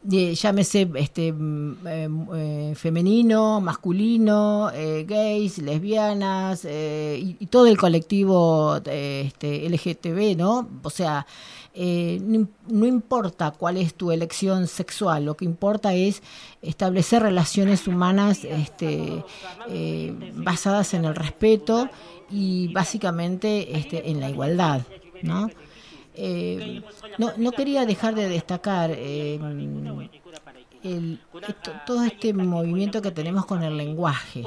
llámese 0.04 0.90
este 0.96 1.32
mm, 1.32 1.86
eh, 1.86 2.08
eh, 2.34 2.74
femenino, 2.74 3.60
masculino, 3.60 4.70
eh, 4.74 5.04
gays, 5.06 5.58
lesbianas 5.58 6.64
y, 6.64 7.46
todo 7.46 7.66
el 7.66 7.76
colectivo 7.76 8.76
este, 8.84 9.68
LGTB, 9.68 10.36
¿no? 10.36 10.68
O 10.82 10.90
sea, 10.90 11.26
no, 11.74 12.86
importa 12.86 13.52
cuál 13.52 13.76
es 13.76 13.94
tu 13.94 14.10
elección 14.10 14.66
sexual, 14.66 15.26
lo 15.26 15.36
que 15.36 15.44
importa 15.44 15.94
es 15.94 16.22
establecer 16.62 17.22
relaciones 17.22 17.86
humanas 17.86 18.44
este, 18.44 19.24
basadas 20.34 20.94
en 20.94 21.04
el 21.04 21.14
respeto 21.14 21.88
y 22.30 22.72
básicamente 22.72 23.76
este, 23.76 24.10
en 24.10 24.20
la 24.20 24.30
igualdad, 24.30 24.82
¿no? 25.22 25.50
Eh, 26.14 26.82
no, 27.18 27.32
no 27.36 27.52
quería 27.52 27.86
dejar 27.86 28.14
de 28.14 28.28
destacar 28.28 28.90
eh, 28.92 29.38
el, 30.82 31.20
todo 31.86 32.04
este 32.04 32.32
movimiento 32.34 33.00
que 33.00 33.10
tenemos 33.10 33.46
con 33.46 33.62
el 33.62 33.76
lenguaje. 33.76 34.42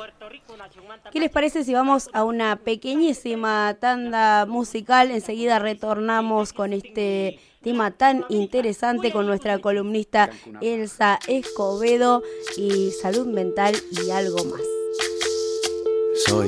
¿Qué 1.11 1.19
les 1.19 1.31
parece 1.31 1.63
si 1.63 1.73
vamos 1.73 2.09
a 2.13 2.23
una 2.23 2.57
pequeñísima 2.57 3.75
tanda 3.79 4.45
musical? 4.45 5.11
Enseguida 5.11 5.59
retornamos 5.59 6.53
con 6.53 6.73
este 6.73 7.39
tema 7.61 7.91
tan 7.91 8.25
interesante 8.29 9.11
con 9.11 9.25
nuestra 9.25 9.59
columnista 9.59 10.29
Elsa 10.61 11.19
Escobedo 11.27 12.21
y 12.57 12.91
salud 12.91 13.27
mental 13.27 13.75
y 13.91 14.11
algo 14.11 14.43
más. 14.45 14.61
Soy 16.25 16.47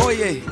Oye. 0.05 0.43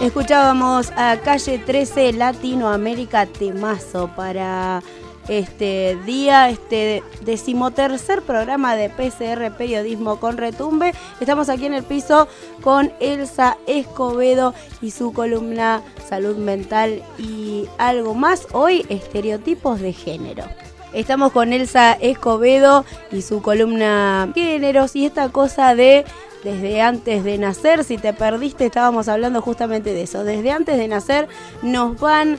Escuchábamos 0.00 0.92
a 0.96 1.18
Calle 1.22 1.58
13 1.58 2.12
Latinoamérica 2.14 3.26
Temazo 3.26 4.10
para 4.16 4.82
este 5.28 5.96
día, 6.06 6.48
este 6.48 7.02
decimotercer 7.20 8.22
programa 8.22 8.76
de 8.76 8.88
PCR 8.88 9.56
Periodismo 9.56 10.18
con 10.18 10.36
Retumbe. 10.38 10.94
Estamos 11.20 11.48
aquí 11.48 11.66
en 11.66 11.74
el 11.74 11.84
piso 11.84 12.28
con 12.62 12.92
Elsa 13.00 13.58
Escobedo 13.66 14.54
y 14.80 14.90
su 14.90 15.12
columna 15.12 15.82
Salud 16.08 16.36
Mental 16.36 17.02
y 17.18 17.68
algo 17.78 18.14
más. 18.14 18.48
Hoy, 18.52 18.86
estereotipos 18.88 19.80
de 19.80 19.92
género. 19.92 20.44
Estamos 20.92 21.30
con 21.30 21.52
Elsa 21.52 21.92
Escobedo 21.92 22.84
y 23.12 23.22
su 23.22 23.42
columna 23.42 24.32
Géneros 24.34 24.96
y 24.96 25.06
esta 25.06 25.28
cosa 25.28 25.74
de 25.76 26.04
desde 26.44 26.80
antes 26.80 27.24
de 27.24 27.38
nacer. 27.38 27.84
Si 27.84 27.98
te 27.98 28.12
perdiste, 28.12 28.66
estábamos 28.66 29.08
hablando 29.08 29.42
justamente 29.42 29.92
de 29.92 30.02
eso. 30.02 30.24
Desde 30.24 30.50
antes 30.50 30.76
de 30.76 30.88
nacer 30.88 31.28
nos 31.62 31.98
van 31.98 32.38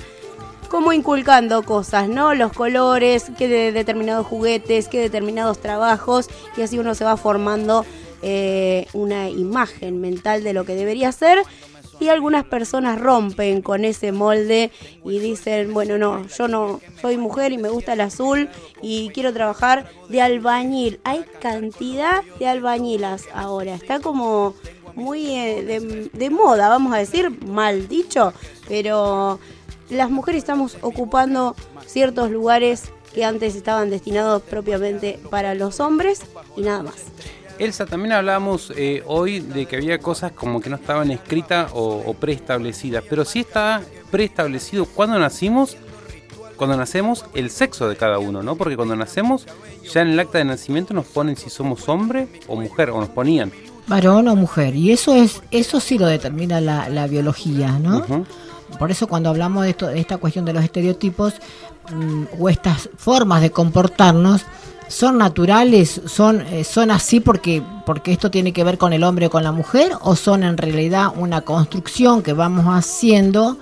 como 0.70 0.94
inculcando 0.94 1.64
cosas, 1.64 2.08
¿no? 2.08 2.34
Los 2.34 2.54
colores, 2.54 3.32
qué 3.38 3.50
de 3.50 3.72
determinados 3.74 4.26
juguetes, 4.26 4.88
qué 4.88 5.02
determinados 5.02 5.60
trabajos, 5.60 6.30
y 6.56 6.62
así 6.62 6.80
uno 6.80 6.96
se 6.96 7.04
va 7.04 7.18
formando 7.18 7.86
eh, 8.22 8.88
una 8.94 9.30
imagen 9.30 10.00
mental 10.00 10.44
de 10.46 10.54
lo 10.54 10.64
que 10.64 10.76
debería 10.76 11.12
ser 11.12 11.44
y 12.02 12.10
algunas 12.10 12.44
personas 12.44 13.00
rompen 13.00 13.62
con 13.62 13.86
ese 13.86 14.12
molde 14.12 14.72
y 15.06 15.20
dicen, 15.20 15.72
bueno, 15.72 16.00
no, 16.00 16.28
yo 16.28 16.48
no 16.48 16.82
soy 17.00 17.18
mujer 17.18 17.52
y 17.52 17.60
me 17.60 17.70
gusta 17.70 17.94
el 17.94 18.02
azul 18.02 18.50
y 18.82 19.10
quiero 19.10 19.32
trabajar 19.32 19.88
de 20.10 20.20
albañil. 20.20 21.00
Hay 21.04 21.24
cantidad 21.40 22.24
de 22.40 22.48
albañilas 22.48 23.26
ahora, 23.34 23.76
está 23.76 24.00
como 24.00 24.56
muy 24.96 25.36
eh, 25.36 26.10
de, 26.12 26.30
moda, 26.32 26.70
vamos 26.70 26.92
a 26.94 26.98
decir, 26.98 27.30
mal 27.46 27.88
dicho, 27.88 28.34
pero 28.68 29.40
las 29.90 30.10
mujeres 30.10 30.40
estamos 30.40 30.78
ocupando 30.82 31.56
ciertos 31.86 32.32
lugares 32.32 32.92
que 33.14 33.24
antes 33.26 33.56
estaban 33.56 33.92
destinados 33.92 34.42
propiamente 34.42 35.20
para 35.30 35.54
los 35.54 35.80
hombres 35.80 36.22
y 36.56 36.62
nada 36.62 36.82
más. 36.82 37.06
Elsa, 37.62 37.86
también 37.86 38.14
hablábamos 38.14 38.74
eh, 38.76 39.04
hoy 39.06 39.40
de 39.40 39.68
que 39.68 39.76
había 39.76 40.00
cosas 40.00 40.32
como 40.32 40.60
que 40.62 40.72
no 40.72 40.78
estaban 40.78 41.12
escritas 41.12 41.70
o, 41.76 42.16
preestablecidas, 42.16 43.04
pero 43.08 43.24
sí 43.24 43.42
está 43.42 43.84
preestablecido 44.10 44.86
cuando 44.86 45.20
nacimos, 45.20 45.78
cuando 46.58 46.76
nacemos, 46.76 47.24
el 47.36 47.52
sexo 47.52 47.88
de 47.88 47.96
cada 47.96 48.18
uno, 48.18 48.42
¿no? 48.42 48.56
Porque 48.56 48.76
cuando 48.76 48.96
nacemos, 48.96 49.46
ya 49.94 50.02
en 50.02 50.08
el 50.10 50.20
acta 50.20 50.40
de 50.40 50.46
nacimiento 50.46 50.96
nos 50.96 51.06
ponen 51.06 51.38
si 51.38 51.52
somos 51.52 51.88
hombre 51.88 52.28
o 52.48 52.56
mujer, 52.56 52.90
o 52.90 53.00
nos 53.00 53.10
ponían. 53.10 53.52
Varón 53.86 54.28
o 54.28 54.36
mujer, 54.36 54.76
y 54.76 54.92
eso 54.92 55.14
es, 55.14 55.44
eso 55.52 55.80
sí 55.80 56.00
lo 56.00 56.08
determina 56.08 56.60
la, 56.62 57.06
biología, 57.06 57.78
¿no? 57.78 58.26
Por 58.80 58.90
eso 58.90 59.06
cuando 59.06 59.30
hablamos 59.30 59.66
de, 59.66 59.70
esto, 59.70 59.86
de 59.86 60.00
esta 60.00 60.18
cuestión 60.18 60.46
de 60.46 60.54
los 60.54 60.64
estereotipos 60.64 61.36
mm, 61.94 62.24
o 62.40 62.50
estas 62.50 62.90
formas 62.98 63.42
de 63.42 63.52
comportarnos, 63.52 64.46
son 64.92 65.18
naturales, 65.18 66.02
son, 66.06 66.42
eh, 66.42 66.64
son 66.64 66.92
así 66.92 67.22
porque, 67.22 67.64
porque 67.86 68.12
esto 68.12 68.30
tiene 68.30 68.52
que 68.52 68.64
ver 68.64 68.78
con 68.78 68.92
el 68.94 69.04
hombre 69.04 69.28
o 69.28 69.30
con 69.30 69.44
la 69.44 69.52
mujer, 69.52 69.94
o 70.02 70.16
son 70.16 70.44
en 70.44 70.58
realidad 70.58 71.14
una 71.16 71.42
construcción 71.42 72.22
que 72.22 72.34
vamos 72.34 72.66
haciendo 72.68 73.58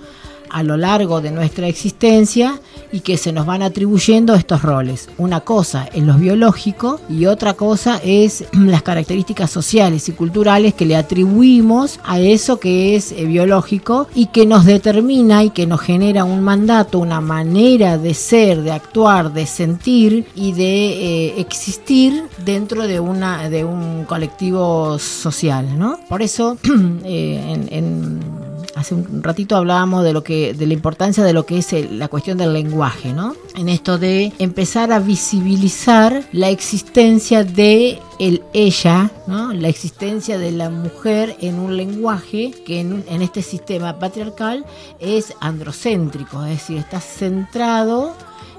a 0.50 0.64
lo 0.64 0.76
largo 0.76 1.20
de 1.20 1.30
nuestra 1.30 1.68
existencia 1.68 2.60
y 2.92 3.00
que 3.00 3.16
se 3.16 3.32
nos 3.32 3.46
van 3.46 3.62
atribuyendo 3.62 4.34
estos 4.34 4.62
roles. 4.62 5.08
Una 5.18 5.40
cosa 5.40 5.88
es 5.92 6.02
lo 6.02 6.14
biológico 6.14 7.00
y 7.08 7.26
otra 7.26 7.54
cosa 7.54 8.00
es 8.02 8.44
las 8.52 8.82
características 8.82 9.50
sociales 9.50 10.08
y 10.08 10.12
culturales 10.12 10.74
que 10.74 10.86
le 10.86 10.96
atribuimos 10.96 12.00
a 12.04 12.18
eso 12.20 12.60
que 12.60 12.96
es 12.96 13.12
eh, 13.12 13.24
biológico 13.24 14.08
y 14.14 14.26
que 14.26 14.46
nos 14.46 14.64
determina 14.64 15.44
y 15.44 15.50
que 15.50 15.66
nos 15.66 15.80
genera 15.80 16.24
un 16.24 16.42
mandato, 16.42 16.98
una 16.98 17.20
manera 17.20 17.98
de 17.98 18.14
ser, 18.14 18.62
de 18.62 18.72
actuar, 18.72 19.32
de 19.32 19.46
sentir 19.46 20.26
y 20.34 20.52
de 20.52 20.64
eh, 20.64 21.40
existir 21.40 22.24
dentro 22.44 22.86
de 22.86 23.00
una 23.00 23.48
de 23.48 23.64
un 23.64 24.04
colectivo 24.04 24.98
social, 24.98 25.78
¿no? 25.78 25.98
Por 26.08 26.22
eso 26.22 26.58
eh, 27.04 27.66
en 27.70 28.39
hace 28.80 28.94
un 28.94 29.22
ratito 29.22 29.56
hablábamos 29.56 30.02
de 30.04 30.12
lo 30.12 30.24
que 30.24 30.54
de 30.54 30.66
la 30.66 30.72
importancia 30.72 31.22
de 31.22 31.32
lo 31.32 31.44
que 31.44 31.58
es 31.58 31.72
la 31.90 32.08
cuestión 32.08 32.38
del 32.38 32.52
lenguaje, 32.52 33.12
¿no? 33.12 33.34
En 33.54 33.68
esto 33.68 33.98
de 33.98 34.32
empezar 34.38 34.92
a 34.92 34.98
visibilizar 34.98 36.24
la 36.32 36.48
existencia 36.48 37.44
de 37.44 37.98
el 38.18 38.42
ella, 38.52 39.10
¿no? 39.26 39.52
La 39.52 39.68
existencia 39.68 40.38
de 40.38 40.52
la 40.52 40.70
mujer 40.70 41.36
en 41.40 41.58
un 41.58 41.76
lenguaje 41.76 42.52
que 42.64 42.80
en, 42.80 43.04
en 43.08 43.22
este 43.22 43.42
sistema 43.42 43.98
patriarcal 43.98 44.64
es 44.98 45.34
androcéntrico, 45.40 46.42
es 46.44 46.50
decir, 46.50 46.78
está 46.78 47.00
centrado 47.00 48.14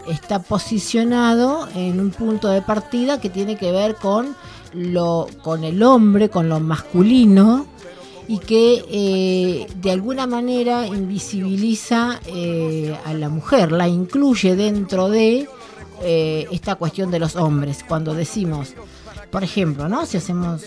está 0.07 0.41
posicionado 0.41 1.67
en 1.75 1.99
un 1.99 2.09
punto 2.09 2.47
de 2.49 2.63
partida 2.63 3.21
que 3.21 3.29
tiene 3.29 3.55
que 3.55 3.71
ver 3.71 3.95
con 3.95 4.35
lo 4.73 5.27
con 5.43 5.63
el 5.63 5.83
hombre, 5.83 6.29
con 6.29 6.49
lo 6.49 6.59
masculino, 6.59 7.67
y 8.31 8.37
que 8.37 8.85
eh, 8.89 9.67
de 9.75 9.91
alguna 9.91 10.25
manera 10.25 10.87
invisibiliza 10.87 12.21
eh, 12.27 12.97
a 13.03 13.13
la 13.13 13.27
mujer, 13.27 13.73
la 13.73 13.89
incluye 13.89 14.55
dentro 14.55 15.09
de 15.09 15.49
eh, 16.01 16.47
esta 16.49 16.75
cuestión 16.75 17.11
de 17.11 17.19
los 17.19 17.35
hombres. 17.35 17.83
Cuando 17.85 18.13
decimos, 18.13 18.73
por 19.31 19.43
ejemplo, 19.43 19.89
¿no? 19.89 20.05
si 20.05 20.15
hacemos 20.15 20.63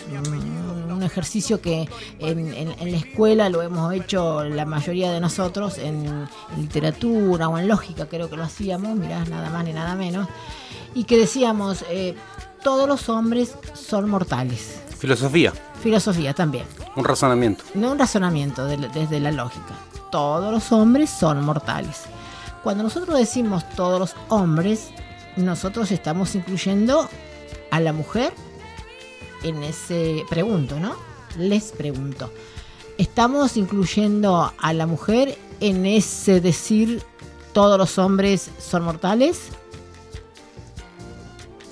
un, 0.91 1.01
ejercicio 1.01 1.59
que 1.59 1.89
en, 2.19 2.91
la 2.91 2.97
escuela 2.97 3.49
lo 3.49 3.61
hemos 3.61 3.93
hecho 3.93 4.43
la 4.43 4.65
mayoría 4.65 5.11
de 5.11 5.19
nosotros, 5.19 5.77
en, 5.79 6.05
en 6.05 6.27
literatura 6.61 7.49
o 7.49 7.57
en 7.57 7.67
lógica 7.67 8.07
creo 8.07 8.29
que 8.29 8.37
lo 8.37 8.43
hacíamos, 8.43 8.95
mirá, 8.95 9.25
nada 9.25 9.49
más 9.49 9.65
ni 9.65 9.73
nada 9.73 9.95
menos, 9.95 10.27
y 10.93 11.03
que 11.03 11.17
decíamos, 11.17 11.83
todos 12.63 12.87
los 12.87 13.09
hombres 13.09 13.55
son 13.73 14.09
mortales. 14.09 14.81
Filosofía, 14.97 15.53
Filosofía 15.85 16.33
también. 16.33 16.65
un 16.95 17.05
razonamiento. 17.05 17.63
No 17.75 17.91
un 17.91 17.99
razonamiento 17.99 18.65
de 18.65 18.75
desde 18.75 19.19
la 19.19 19.31
lógica. 19.31 19.75
Todos 20.09 20.51
los 20.51 20.71
hombres 20.71 21.11
son 21.11 21.45
mortales. 21.45 22.05
Cuando 22.63 22.81
nosotros 22.81 23.15
decimos 23.19 23.69
todos 23.75 23.99
los 23.99 24.15
hombres, 24.29 24.89
nosotros 25.35 25.91
estamos 25.91 26.33
incluyendo 26.33 27.07
a 27.69 27.79
la 27.79 27.93
mujer 27.93 28.33
en 29.43 29.61
ese 29.61 30.23
pregunto, 30.27 30.79
¿no? 30.79 30.95
Les 31.37 31.65
pregunto. 31.65 32.31
¿Estamos 32.97 33.55
incluyendo 33.55 34.51
a 34.57 34.73
la 34.73 34.87
mujer 34.87 35.37
en 35.59 35.85
ese 35.85 36.41
decir 36.41 37.03
todos 37.53 37.77
los 37.77 37.99
hombres 37.99 38.49
son 38.57 38.85
mortales? 38.85 39.51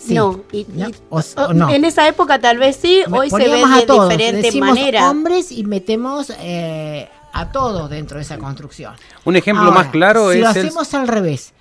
Sí. 0.06 0.14
No, 0.16 0.42
y, 0.52 0.66
¿No? 0.74 0.90
y- 0.90 0.96
O- 1.10 1.22
o 1.38 1.54
no. 1.54 1.70
en 1.70 1.86
esa 1.86 2.08
época 2.08 2.40
tal 2.40 2.58
vez 2.58 2.76
sí, 2.76 3.02
hoy 3.12 3.30
se 3.30 3.38
ve 3.38 3.44
Poníamos 3.50 3.76
de 3.78 3.84
a 3.84 3.86
todos, 3.86 4.10
diferente 4.10 4.42
decimos 4.42 4.70
manera. 4.70 5.10
hombres 5.10 5.52
y 5.52 5.64
metemos 5.64 6.32
eh, 6.40 7.08
a 7.32 7.52
todos 7.52 7.90
dentro 7.90 8.18
de 8.18 8.24
esa 8.24 8.38
construcción. 8.38 8.94
Un 9.24 9.36
ejemplo 9.36 9.64
Ahora, 9.66 9.76
más 9.84 9.88
claro 9.88 10.32
si 10.32 10.38
es 10.40 10.44
lo 10.44 10.50
el- 10.52 10.58
hacemos 10.58 10.94
al 10.94 11.08
revés, 11.08 11.54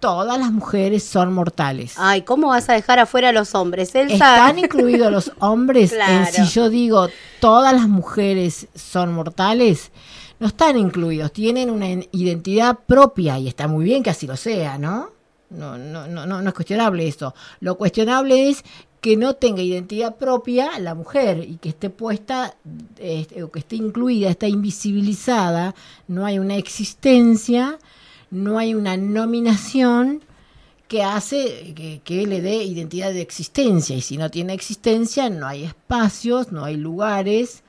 todas 0.00 0.38
las 0.38 0.52
mujeres 0.52 1.02
son 1.02 1.32
mortales. 1.32 1.94
Ay, 1.98 2.22
¿cómo 2.22 2.48
vas 2.48 2.68
a 2.68 2.74
dejar 2.74 3.00
afuera 3.00 3.30
a 3.30 3.32
los 3.32 3.54
hombres? 3.56 3.92
Elsa? 3.96 4.14
¿Están 4.14 4.58
incluidos 4.60 5.10
los 5.10 5.32
hombres 5.40 5.90
en 5.92 5.98
Claro. 5.98 6.26
si 6.32 6.44
yo 6.44 6.70
digo 6.70 7.08
todas 7.40 7.72
las 7.72 7.88
mujeres 7.88 8.68
son 8.76 9.12
mortales? 9.12 9.90
No 10.38 10.46
están 10.46 10.78
incluidos, 10.78 11.32
tienen 11.32 11.68
una 11.68 11.88
en- 11.88 12.08
identidad 12.12 12.78
propia 12.86 13.40
y 13.40 13.48
está 13.48 13.66
muy 13.66 13.84
bien 13.84 14.04
que 14.04 14.10
así 14.10 14.28
lo 14.28 14.36
sea, 14.36 14.78
¿no? 14.78 15.10
No, 15.50 15.78
no, 15.78 16.06
no, 16.06 16.26
no, 16.26 16.42
no 16.42 16.48
es 16.48 16.54
cuestionable 16.54 17.08
eso. 17.08 17.34
Lo 17.60 17.76
cuestionable 17.78 18.50
es 18.50 18.64
que 19.00 19.16
no 19.16 19.34
tenga 19.34 19.62
identidad 19.62 20.16
propia 20.16 20.78
la 20.78 20.94
mujer 20.94 21.44
y 21.48 21.56
que 21.56 21.70
esté 21.70 21.88
puesta, 21.88 22.56
o 22.66 23.50
que 23.50 23.58
esté 23.58 23.76
incluida, 23.76 24.28
está 24.28 24.48
invisibilizada, 24.48 25.74
no 26.08 26.26
hay 26.26 26.38
una 26.38 26.56
existencia, 26.56 27.78
no 28.30 28.58
hay 28.58 28.74
una 28.74 28.96
nominación 28.96 30.22
que 30.88 31.02
hace 31.02 32.00
que 32.02 32.26
le 32.26 32.40
dé 32.40 32.64
identidad 32.64 33.12
de 33.12 33.20
existencia 33.20 33.94
y 33.94 34.00
si 34.00 34.16
no 34.16 34.30
tiene 34.30 34.54
existencia 34.54 35.28
no 35.28 35.46
hay 35.46 35.64
espacios, 35.64 36.50
no 36.50 36.64
hay 36.64 36.76
lugares, 36.76 37.62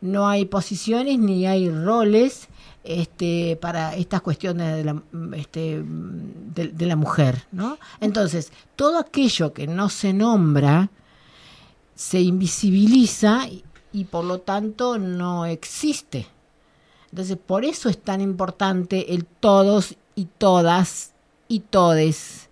no 0.00 0.28
hay 0.28 0.46
posiciones 0.46 1.18
ni 1.20 1.46
hay 1.46 1.70
roles 1.70 2.48
este, 2.86 3.58
para 3.60 3.94
estas 3.94 4.20
cuestiones 4.22 4.76
de 4.76 4.84
la, 4.84 5.02
este, 5.36 5.82
mujer. 6.96 7.46
Entonces, 8.00 8.52
todo 8.76 8.98
aquello 8.98 9.52
que 9.52 9.66
no 9.66 9.88
se 9.88 10.12
nombra 10.12 10.90
se 11.94 12.20
invisibiliza 12.20 13.48
y, 13.92 14.04
por 14.04 14.24
lo 14.24 14.40
tanto 14.40 14.98
no 14.98 15.46
existe. 15.46 16.26
Entonces, 17.10 17.38
por 17.38 17.64
eso 17.64 17.88
es 17.88 17.98
tan 17.98 18.20
importante 18.20 19.14
el 19.14 19.24
todos 19.24 19.96
y 20.14 20.26
todas 20.26 21.12
y 21.48 21.60
todes, 21.60 22.50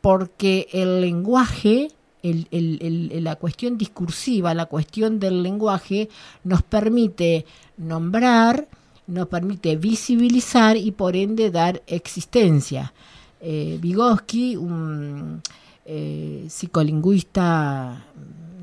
porque 0.00 0.68
el 0.72 1.00
lenguaje, 1.00 1.88
la 2.22 3.36
cuestión 3.36 3.78
discursiva, 3.78 4.52
la 4.52 4.66
cuestión 4.66 5.18
del 5.18 5.42
lenguaje, 5.42 6.10
nos 6.42 6.62
permite 6.62 7.46
nombrar, 7.78 8.68
nos 9.06 9.28
permite 9.28 9.76
visibilizar 9.76 10.76
y 10.76 10.92
por 10.92 11.16
ende 11.16 11.50
dar 11.50 11.82
existencia. 11.86 12.92
Eh, 13.40 13.78
Vygotsky, 13.80 14.56
un 14.56 15.42
eh, 15.84 16.46
psicolingüista 16.48 18.06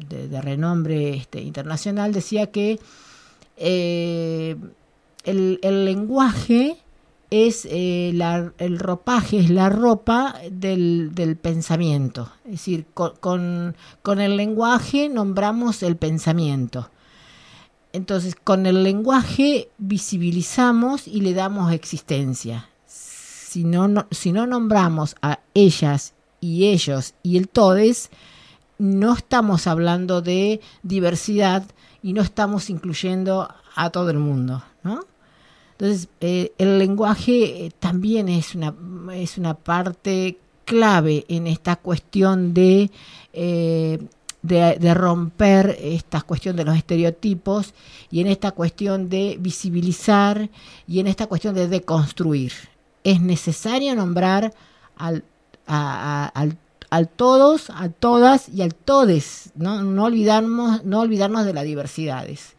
de, 0.10 0.42
renombre 0.42 1.16
este, 1.16 1.42
internacional, 1.42 2.12
decía 2.12 2.52
que 2.52 2.80
eh, 3.58 4.56
el, 5.24 5.60
el 5.62 5.86
lenguaje 5.86 6.78
es 7.30 7.66
eh, 7.70 8.10
el 8.58 8.80
ropaje, 8.80 9.40
es 9.40 9.50
la 9.50 9.70
ropa 9.70 10.36
del, 10.52 11.38
pensamiento. 11.42 12.30
Es 12.46 12.52
decir, 12.52 12.86
con 12.94 13.76
el 14.06 14.38
lenguaje 14.38 15.10
nombramos 15.10 15.82
el 15.82 15.96
pensamiento. 15.96 16.90
Entonces, 17.94 18.36
con 18.36 18.66
el 18.66 18.84
lenguaje 18.84 19.70
visibilizamos 19.78 21.08
y 21.08 21.22
le 21.22 21.34
damos 21.34 21.72
existencia. 21.74 22.70
Si 22.86 23.64
no, 23.66 23.88
nombramos 23.88 25.16
a 25.22 25.40
ellas 25.54 26.14
y 26.40 26.68
ellos 26.68 27.16
y 27.22 27.38
el 27.38 27.50
todes, 27.50 28.10
no 28.78 29.14
estamos 29.14 29.68
hablando 29.68 30.22
de 30.22 30.62
diversidad 30.84 31.64
y 32.02 32.14
no 32.14 32.22
estamos 32.22 32.70
incluyendo 32.70 33.50
a 33.76 33.90
todo 33.90 34.10
el 34.10 34.20
mundo, 34.20 34.64
¿no? 34.84 35.02
Entonces, 35.74 36.08
eh, 36.22 36.54
el 36.58 36.80
lenguaje 36.80 37.66
eh, 37.66 37.72
también 37.80 38.30
es 38.30 38.56
una, 38.56 38.74
es 39.14 39.38
una 39.38 39.56
parte 39.56 40.38
clave 40.64 41.26
en 41.28 41.48
esta 41.48 41.76
cuestión 41.76 42.54
de, 42.54 42.90
eh, 43.34 44.00
de, 44.42 44.78
de 44.80 44.94
romper 44.94 45.78
esta 45.82 46.22
cuestión 46.22 46.56
de 46.56 46.64
los 46.66 46.76
estereotipos 46.76 47.74
y 48.10 48.22
en 48.22 48.28
esta 48.28 48.52
cuestión 48.52 49.10
de 49.10 49.38
visibilizar 49.40 50.50
y 50.88 51.00
en 51.00 51.08
esta 51.08 51.28
cuestión 51.28 51.54
de 51.56 51.68
deconstruir. 51.68 52.52
Es 53.04 53.22
necesario 53.22 53.96
nombrar 53.96 54.54
al, 54.96 55.24
a- 55.68 56.28
al, 56.34 56.58
al 56.90 57.08
todos, 57.08 57.70
a 57.70 57.90
todas 57.90 58.50
y 58.50 58.62
al 58.62 58.74
todes, 58.76 59.52
¿no? 59.56 59.82
No, 59.84 60.06
olvidarnos, 60.06 60.84
no 60.84 61.00
olvidarnos 61.02 61.46
de 61.46 61.54
las 61.54 61.64
diversidades. 61.64 62.56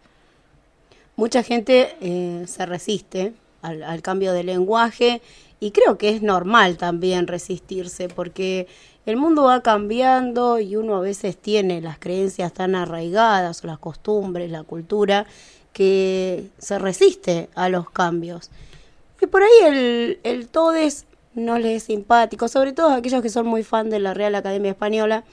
Mucha 1.16 1.42
gente 1.42 1.94
eh, 2.00 2.44
se 2.46 2.66
resiste 2.66 3.34
al 3.62 4.02
cambio 4.02 4.32
de 4.32 4.42
lenguaje 4.42 5.22
y 5.60 5.70
creo 5.70 5.96
que 5.96 6.08
es 6.08 6.20
normal 6.22 6.78
también 6.78 7.28
resistirse 7.28 8.08
porque 8.08 8.66
el 9.06 9.16
mundo 9.16 9.44
va 9.44 9.62
cambiando 9.62 10.60
y 10.60 10.76
uno 10.76 10.96
a 10.96 11.00
veces 11.00 11.36
tiene 11.36 11.80
las 11.80 11.98
creencias 11.98 12.52
tan 12.52 12.74
arraigadas 12.74 13.64
las 13.64 13.78
costumbres, 13.78 14.50
la 14.50 14.62
cultura, 14.62 15.26
que 15.72 16.48
se 16.58 16.78
resiste 16.78 17.48
a 17.54 17.68
los 17.68 17.90
cambios. 17.90 18.50
Y 19.20 19.26
por 19.26 19.42
ahí 19.42 19.50
el, 19.64 20.20
el 20.22 20.48
todes 20.48 21.06
no 21.34 21.58
les 21.58 21.78
es 21.78 21.82
simpático, 21.84 22.48
sobre 22.48 22.72
todo 22.72 22.90
aquellos 22.90 23.22
que 23.22 23.28
son 23.28 23.46
muy 23.46 23.62
fan 23.62 23.90
de 23.90 23.98
la 23.98 24.14
Real 24.14 24.34
Academia 24.34 24.72
Española. 24.72 25.24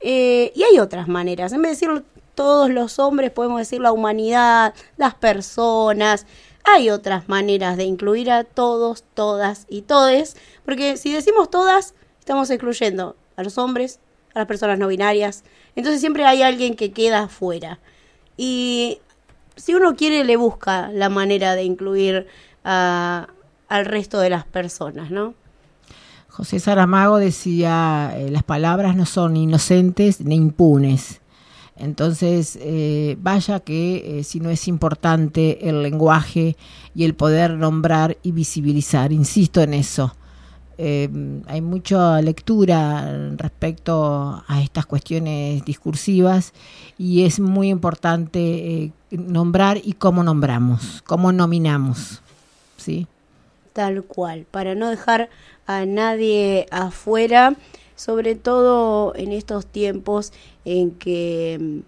Eh, 0.00 0.52
y 0.54 0.62
hay 0.62 0.78
otras 0.78 1.08
maneras. 1.08 1.52
En 1.52 1.62
vez 1.62 1.80
de 1.80 1.86
decir 1.86 2.04
todos 2.34 2.70
los 2.70 2.98
hombres, 2.98 3.30
podemos 3.30 3.58
decir 3.58 3.80
la 3.80 3.92
humanidad, 3.92 4.74
las 4.96 5.14
personas. 5.14 6.26
Hay 6.64 6.90
otras 6.90 7.28
maneras 7.28 7.76
de 7.76 7.84
incluir 7.84 8.30
a 8.30 8.44
todos, 8.44 9.04
todas 9.14 9.66
y 9.68 9.82
todes. 9.82 10.36
Porque 10.64 10.96
si 10.96 11.12
decimos 11.12 11.50
todas, 11.50 11.94
estamos 12.26 12.50
excluyendo 12.50 13.14
a 13.36 13.44
los 13.44 13.56
hombres, 13.56 14.00
a 14.34 14.40
las 14.40 14.48
personas 14.48 14.80
no 14.80 14.88
binarias. 14.88 15.44
Entonces 15.76 16.00
siempre 16.00 16.24
hay 16.26 16.42
alguien 16.42 16.74
que 16.74 16.90
queda 16.90 17.22
afuera. 17.22 17.78
Y 18.36 18.98
si 19.54 19.76
uno 19.76 19.94
quiere, 19.94 20.24
le 20.24 20.34
busca 20.36 20.88
la 20.88 21.08
manera 21.08 21.54
de 21.54 21.62
incluir 21.62 22.26
a- 22.64 23.28
al 23.68 23.84
resto 23.84 24.18
de 24.18 24.30
las 24.30 24.44
personas, 24.44 25.12
¿no? 25.12 25.34
José 26.28 26.58
Saramago 26.58 27.18
decía, 27.18 28.12
eh, 28.16 28.28
las 28.32 28.42
palabras 28.42 28.96
no 28.96 29.06
son 29.06 29.36
inocentes 29.36 30.20
ni 30.20 30.34
impunes. 30.34 31.20
Entonces, 31.76 32.58
eh, 32.60 33.16
vaya 33.20 33.60
que 33.60 34.18
eh, 34.18 34.24
si 34.24 34.40
no 34.40 34.50
es 34.50 34.66
importante 34.66 35.68
el 35.68 35.80
lenguaje 35.84 36.56
y 36.92 37.04
el 37.04 37.14
poder 37.14 37.52
nombrar 37.52 38.18
y 38.24 38.32
visibilizar, 38.32 39.12
insisto 39.12 39.60
en 39.62 39.74
eso. 39.74 40.16
Eh, 40.78 41.08
hay 41.46 41.60
mucha 41.62 42.20
lectura 42.20 43.30
respecto 43.36 44.42
a 44.46 44.62
estas 44.62 44.84
cuestiones 44.84 45.64
discursivas 45.64 46.52
y 46.98 47.24
es 47.24 47.40
muy 47.40 47.70
importante 47.70 48.40
eh, 48.40 48.92
nombrar 49.10 49.80
y 49.82 49.94
cómo 49.94 50.22
nombramos, 50.22 51.02
cómo 51.06 51.32
nominamos. 51.32 52.20
¿sí? 52.76 53.06
Tal 53.72 54.04
cual, 54.04 54.46
para 54.50 54.74
no 54.74 54.88
dejar 54.88 55.30
a 55.66 55.86
nadie 55.86 56.66
afuera, 56.70 57.56
sobre 57.94 58.34
todo 58.34 59.14
en 59.16 59.32
estos 59.32 59.66
tiempos 59.66 60.32
en 60.64 60.90
que 60.92 61.82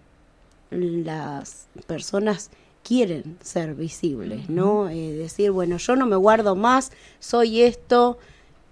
mm, 0.71 1.05
las 1.05 1.67
personas 1.87 2.51
quieren 2.83 3.37
ser 3.43 3.75
visibles, 3.75 4.49
¿no? 4.49 4.89
Eh, 4.89 5.13
decir, 5.13 5.51
bueno, 5.51 5.77
yo 5.77 5.95
no 5.95 6.07
me 6.07 6.17
guardo 6.17 6.57
más, 6.57 6.91
soy 7.21 7.61
esto, 7.61 8.19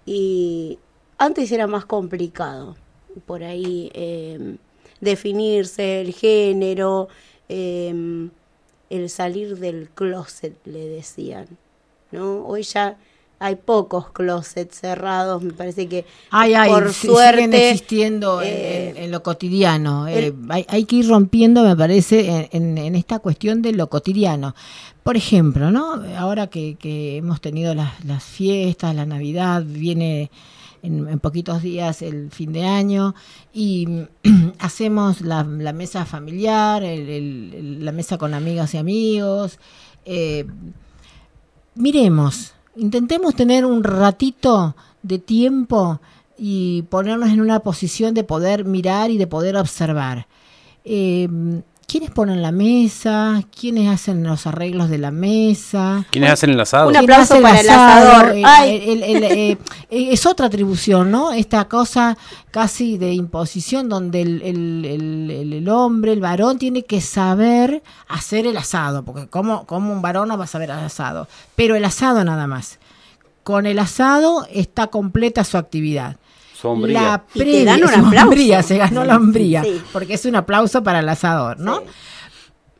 y 0.07 0.79
antes 1.17 1.51
era 1.51 1.67
más 1.67 1.85
complicado, 1.85 2.77
por 3.25 3.43
ahí, 3.43 3.91
eh, 3.93 4.55
definirse 5.01 5.99
el 6.01 6.13
género, 6.13 7.09
eh, 7.49 8.29
el 8.89 9.09
salir 9.09 9.57
del 9.57 9.89
closet, 9.89 10.55
le 10.65 10.87
decían, 10.87 11.45
¿no? 12.11 12.45
Hoy 12.45 12.63
ya 12.63 12.97
hay 13.39 13.55
pocos 13.55 14.09
closets 14.11 14.79
cerrados, 14.79 15.43
me 15.43 15.53
parece 15.53 15.87
que 15.87 16.05
Ay, 16.31 16.53
ay, 16.55 16.69
por 16.71 16.91
si- 16.91 17.07
suerte 17.07 17.43
siguen 17.43 17.53
existiendo 17.53 18.41
en- 18.41 18.47
eh, 18.47 18.89
en, 18.89 18.97
en 18.97 19.11
lo 19.11 19.21
cotidiano. 19.23 20.07
Eh, 20.07 20.33
hay, 20.49 20.65
hay 20.69 20.85
que 20.85 20.97
ir 20.97 21.07
rompiendo, 21.07 21.63
me 21.63 21.75
parece, 21.75 22.29
en, 22.29 22.49
en- 22.51 22.77
en 22.79 22.95
esta 22.95 23.19
cuestión 23.19 23.61
de 23.61 23.73
lo 23.73 23.89
cotidiano. 23.89 24.55
Por 25.03 25.15
ejemplo, 25.17 25.71
¿no? 25.71 26.01
Ahora 26.17 26.47
que, 26.47 26.75
que 26.75 27.17
hemos 27.17 27.39
tenido 27.39 27.73
las, 27.75 28.03
las 28.05 28.23
fiestas, 28.23 28.95
la 28.95 29.05
Navidad, 29.05 29.63
viene 29.65 30.31
en, 30.83 31.19
poquitos 31.19 31.61
días 31.61 32.01
el 32.01 32.29
fin 32.31 32.51
de 32.53 32.65
año 32.65 33.13
y 33.53 33.87
hacemos 34.59 35.21
la, 35.21 35.43
la 35.43 35.73
mesa 35.73 36.05
familiar, 36.05 36.83
el- 36.83 37.85
la 37.85 37.91
mesa 37.91 38.17
con 38.17 38.33
amigas 38.33 38.73
y 38.73 38.77
amigos. 38.77 39.59
eh, 40.05 40.45
miremos, 41.75 42.53
intentemos 42.77 43.35
tener 43.35 43.65
un 43.65 43.83
ratito 43.83 44.75
de 45.03 45.19
tiempo 45.19 45.99
y 46.37 46.83
ponernos 46.83 47.29
en 47.29 47.41
una 47.41 47.59
posición 47.59 48.13
de 48.13 48.23
poder 48.23 48.65
mirar 48.65 49.09
y 49.09 49.17
de 49.17 49.27
poder 49.27 49.57
observar. 49.57 50.27
Eh, 50.85 51.27
¿Quiénes 51.89 52.11
ponen 52.11 52.41
la 52.41 52.51
mesa? 52.51 53.41
¿Quiénes 53.57 53.87
hacen 53.87 54.21
los 54.21 54.45
arreglos 54.45 54.89
de 54.89 54.97
la 54.97 55.09
mesa? 55.09 56.05
¿Quiénes 56.11 56.31
hacen 56.31 56.49
el 56.49 56.59
asado? 56.59 56.87
Un 56.87 56.91
¿Quién 56.93 57.05
aplauso 57.05 57.35
hace 57.35 57.41
para 57.41 57.59
el 57.61 57.69
asado? 57.69 58.11
asador. 58.11 58.35
Eh, 58.35 58.43
Ay. 58.45 58.83
el- 58.89 59.03
el- 59.03 59.23
eh, 59.23 59.51
eh, 59.51 59.57
es 60.11 60.25
otra 60.25 60.47
atribución, 60.47 61.09
¿no? 61.11 61.31
Esta 61.31 61.63
cosa 61.69 62.17
casi 62.51 62.97
de 62.97 63.13
imposición 63.13 63.87
donde 63.87 64.21
el, 64.21 64.41
el- 64.41 64.83
el- 64.85 65.31
el- 65.31 65.53
el 65.53 65.69
hombre, 65.69 66.11
el 66.11 66.19
varón, 66.19 66.57
tiene 66.59 66.83
que 66.83 66.99
saber 66.99 67.81
hacer 68.09 68.45
el 68.47 68.57
asado, 68.57 69.05
porque 69.05 69.27
como, 69.27 69.65
como 69.65 69.93
un 69.93 70.01
varón 70.01 70.27
no 70.27 70.37
va 70.37 70.43
a 70.43 70.47
saber 70.47 70.69
el 70.71 70.75
asado, 70.79 71.29
pero 71.55 71.77
el 71.77 71.85
asado 71.85 72.21
nada 72.25 72.47
más. 72.47 72.79
Con 73.43 73.65
el 73.65 73.79
asado 73.79 74.45
está 74.51 74.87
completa 74.87 75.45
su 75.45 75.57
actividad. 75.57 76.17
Sombría. 76.61 77.01
La 77.01 77.23
Y 77.33 77.39
te 77.39 77.43
previa, 77.45 77.65
dan 77.65 77.83
un 77.83 77.89
su 77.89 77.95
aplauso. 77.95 78.23
hombría, 78.23 78.63
se 78.63 78.77
ganó 78.77 79.05
la 79.05 79.15
hombría, 79.17 79.63
Sí. 79.63 79.81
porque 79.93 80.13
es 80.15 80.25
un 80.25 80.35
aplauso 80.35 80.81
para 80.83 80.99
el 80.99 81.09
asador, 81.09 81.59
¿no? 81.59 81.79
Sí. 81.79 81.85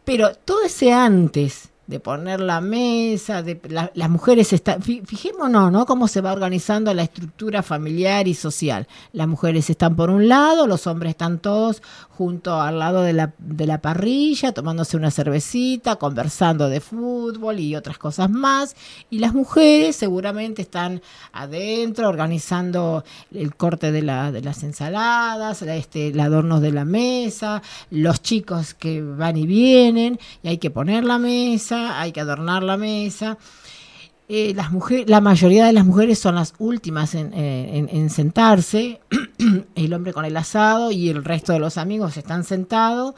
Pero 0.04 0.34
todo 0.34 0.64
ese 0.64 0.94
antes 0.94 1.67
de 1.88 2.00
poner 2.00 2.42
la 2.42 2.60
mesa, 2.62 3.42
de 3.42 3.60
la- 3.70 3.92
las 3.96 4.10
mujeres 4.10 4.52
están, 4.54 4.82
fi- 4.82 5.02
fijémonos, 5.06 5.72
¿no? 5.72 5.86
Cómo 5.86 6.08
se 6.08 6.22
va 6.22 6.34
organizando 6.34 6.94
la 6.94 7.04
estructura 7.04 7.64
familiar 7.64 8.28
y 8.28 8.34
social. 8.34 8.88
Las 9.14 9.28
mujeres 9.28 9.70
están 9.70 9.96
por 9.96 10.10
un 10.10 10.28
lado, 10.28 10.68
los 10.68 10.86
hombres 10.86 11.12
están 11.12 11.40
todos 11.40 11.82
junto 12.10 12.60
al 12.60 12.80
lado 12.80 13.04
de 13.04 13.14
la, 13.14 13.34
de 13.38 13.68
la 13.68 13.80
parrilla, 13.80 14.52
tomándose 14.52 14.98
una 14.98 15.12
cervecita, 15.12 15.96
conversando 15.98 16.68
de 16.68 16.82
fútbol 16.82 17.60
y 17.60 17.76
otras 17.76 17.98
cosas 17.98 18.30
más. 18.30 18.76
Y 19.10 19.20
las 19.20 19.34
mujeres 19.34 19.96
seguramente 19.96 20.62
están 20.64 21.02
adentro, 21.32 22.10
organizando 22.10 23.04
el 23.34 23.56
corte 23.56 23.92
de, 23.92 24.02
la, 24.02 24.32
de 24.32 24.42
las 24.42 24.64
ensaladas, 24.64 25.62
la- 25.62 25.76
este, 25.78 26.08
el 26.10 26.20
adorno 26.20 26.60
de 26.60 26.72
la 26.72 26.86
mesa, 26.86 27.62
los 27.92 28.22
chicos 28.22 28.74
que 28.74 29.02
van 29.02 29.38
y 29.38 29.46
vienen, 29.48 30.20
y 30.44 30.50
hay 30.50 30.58
que 30.58 30.72
poner 30.72 31.04
la 31.06 31.20
mesa, 31.20 31.77
hay 31.86 32.12
que 32.12 32.20
adornar 32.22 32.64
la 32.64 32.78
mesa. 32.78 33.38
Eh, 34.30 34.54
las 34.56 34.72
mujeres, 34.72 35.10
la 35.10 35.22
mayoría 35.22 35.66
de 35.66 35.74
las 35.74 35.86
mujeres 35.86 36.20
son 36.20 36.36
las 36.36 36.54
últimas 36.60 37.16
en, 37.16 37.32
eh, 37.34 37.78
en- 37.78 37.90
en 37.90 38.10
sentarse, 38.10 39.00
el 39.76 39.94
hombre 39.94 40.12
con 40.12 40.26
el 40.26 40.36
asado 40.36 40.92
y 40.92 41.10
el 41.10 41.24
resto 41.24 41.54
de 41.54 41.60
los 41.60 41.78
amigos 41.78 42.18
están 42.18 42.44
sentados, 42.44 43.14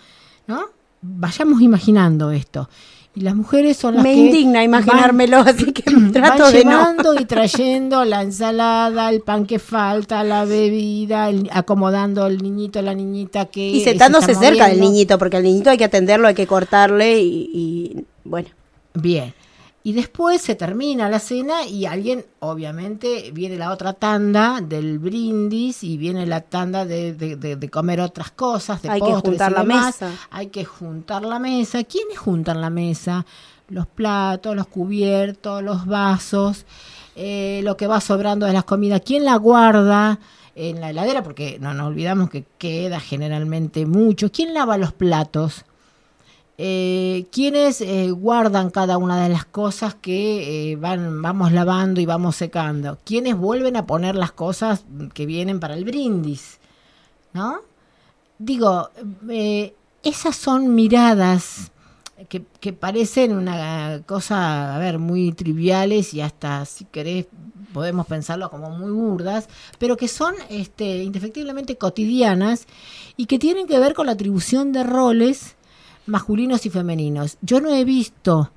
¿no? 0.46 0.66
Vayamos 1.02 1.62
imaginando 1.62 2.30
esto. 2.32 2.70
Y 3.16 3.22
las 3.22 3.36
mujeres 3.36 3.76
son 3.76 3.96
las 3.96 4.04
me 4.04 4.14
que 4.14 4.20
indigna 4.20 4.64
imaginármelo, 4.64 5.38
así 5.40 5.72
que 5.72 5.82
trato 6.14 6.44
van 6.44 6.54
de 6.54 6.64
no. 6.64 6.72
llevando 6.72 7.16
y 7.20 7.26
trayendo 7.26 8.06
la 8.06 8.22
ensalada, 8.22 9.10
el 9.10 9.22
pan 9.22 9.48
que 9.48 9.58
falta, 9.58 10.24
la 10.24 10.46
bebida, 10.46 11.30
el- 11.30 11.50
acomodando 11.52 12.28
el 12.28 12.38
niñito, 12.38 12.84
la 12.84 12.94
niñita 12.94 13.46
que 13.48 13.68
Y 13.68 13.80
se 13.80 13.90
sentándose 13.92 14.34
está 14.34 14.44
cerca 14.46 14.68
del 14.68 14.80
niñito, 14.80 15.18
porque 15.18 15.38
al 15.38 15.44
niñito 15.44 15.72
hay 15.72 15.78
que 15.80 15.86
atenderlo, 15.86 16.28
hay 16.28 16.36
que 16.36 16.46
cortarle 16.46 17.20
y, 17.20 17.50
y, 17.52 18.06
bueno. 18.30 18.50
Bien. 18.94 19.34
Y 19.82 19.94
después 19.94 20.42
se 20.42 20.56
termina 20.56 21.10
la 21.10 21.20
cena 21.20 21.66
y 21.66 21.86
alguien, 21.86 22.26
obviamente, 22.40 23.32
viene 23.34 23.56
la 23.58 23.72
otra 23.72 23.94
tanda 23.94 24.60
del 24.62 25.00
brindis 25.00 25.84
y 25.86 25.98
viene 25.98 26.26
la 26.26 26.42
tanda 26.42 26.86
de, 26.86 27.14
de- 27.14 27.38
de- 27.38 27.56
de 27.56 27.70
comer 27.70 28.02
otras 28.02 28.32
cosas, 28.32 28.82
de 28.82 28.90
Hay 28.90 29.00
que 29.00 29.14
juntar 29.14 29.52
y 29.52 29.56
la 29.56 29.62
demás. 29.62 29.86
mesa. 30.02 30.12
Hay 30.32 30.48
que 30.48 30.66
juntar 30.66 31.24
la 31.24 31.40
mesa. 31.40 31.84
¿Quiénes 31.86 32.18
juntan 32.18 32.60
la 32.60 32.70
mesa? 32.70 33.26
Los 33.70 33.88
platos, 33.88 34.54
los 34.56 34.68
cubiertos, 34.68 35.64
los 35.64 35.86
vasos, 35.86 36.66
eh, 37.16 37.62
lo 37.64 37.78
que 37.78 37.88
va 37.88 38.02
sobrando 38.02 38.46
de 38.46 38.54
las 38.54 38.66
comidas. 38.66 39.02
¿Quién 39.06 39.24
la 39.24 39.38
guarda? 39.38 40.20
En 40.56 40.82
la 40.82 40.90
heladera, 40.90 41.24
porque 41.24 41.58
no 41.62 41.74
nos 41.74 41.88
olvidamos 41.88 42.30
que 42.30 42.44
queda 42.58 43.00
generalmente 43.00 43.86
mucho. 43.86 44.30
¿Quién 44.30 44.54
lava 44.54 44.78
los 44.78 44.92
platos? 44.92 45.64
Eh, 46.62 47.28
quienes 47.32 47.80
eh, 47.80 48.12
guardan 48.12 48.70
cada 48.70 48.98
una 48.98 49.24
de 49.24 49.30
las 49.30 49.46
cosas 49.46 49.96
que 49.96 50.72
eh, 50.72 50.76
van, 50.76 51.22
vamos 51.22 51.54
lavando 51.54 52.02
y 52.02 52.06
vamos 52.06 52.36
secando, 52.36 52.98
quienes 53.06 53.38
vuelven 53.38 53.78
a 53.78 53.86
poner 53.86 54.16
las 54.16 54.34
cosas 54.34 54.84
que 55.14 55.26
vienen 55.26 55.62
para 55.62 55.76
el 55.76 55.86
brindis, 55.86 56.60
¿no? 57.32 57.62
Digo, 58.40 58.90
esas 60.04 60.36
son 60.36 60.76
miradas 60.76 61.72
que, 62.28 62.44
que 62.60 62.74
parecen 62.74 63.38
una 63.38 64.02
cosa, 64.06 64.76
a 64.76 64.80
ver, 64.80 65.00
muy 65.00 65.32
triviales 65.32 66.14
y 66.14 66.20
hasta, 66.20 66.66
si 66.66 66.84
querés, 66.84 67.28
podemos 67.74 68.06
pensarlo 68.06 68.50
como 68.50 68.70
muy 68.70 68.92
burdas, 68.92 69.48
pero 69.78 69.96
que 69.96 70.10
son 70.10 70.36
este, 70.50 71.04
indefectiblemente 71.04 71.78
cotidianas 71.78 72.68
y 73.16 73.28
que 73.28 73.40
tienen 73.40 73.66
que 73.66 73.80
ver 73.80 73.94
con 73.94 74.08
la 74.08 74.12
atribución 74.12 74.74
de 74.74 74.84
roles 74.84 75.56
masculinos 76.10 76.66
y 76.66 76.70
femeninos. 76.70 77.38
Yo 77.42 77.62
no 77.62 77.74
he 77.74 77.86
visto 77.86 78.52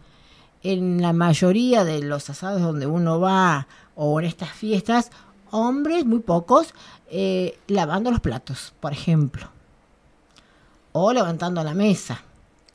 en 0.62 1.03
la 1.03 1.12
mayoría 1.12 1.84
de 1.84 2.03
los 2.03 2.30
asados 2.30 2.62
donde 2.62 2.86
uno 2.86 3.20
va 3.20 3.66
o 3.94 4.18
en 4.20 4.26
estas 4.26 4.50
fiestas, 4.50 5.11
hombres, 5.50 6.05
muy 6.05 6.20
pocos, 6.20 6.74
eh, 7.11 7.59
lavando 7.66 8.11
los 8.11 8.20
platos, 8.20 8.72
por 8.80 8.92
ejemplo, 8.92 9.48
o 10.92 11.12
levantando 11.12 11.62
la 11.62 11.74
mesa. 11.74 12.22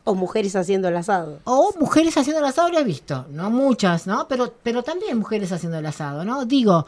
O 0.04 0.16
mujeres 0.16 0.56
haciendo 0.56 0.88
el 0.88 0.96
asado. 0.96 1.40
O 1.44 1.74
mujeres 1.80 2.18
haciendo 2.18 2.40
el 2.40 2.46
asado, 2.46 2.70
lo 2.70 2.80
he 2.80 2.84
visto, 2.84 3.26
no 3.32 3.50
muchas, 3.50 4.08
¿no? 4.08 4.28
Pero, 4.28 4.54
pero 4.64 4.84
también 4.84 5.18
mujeres 5.18 5.52
haciendo 5.52 5.80
el 5.80 5.86
asado, 5.86 6.24
¿no? 6.24 6.46
Digo, 6.46 6.86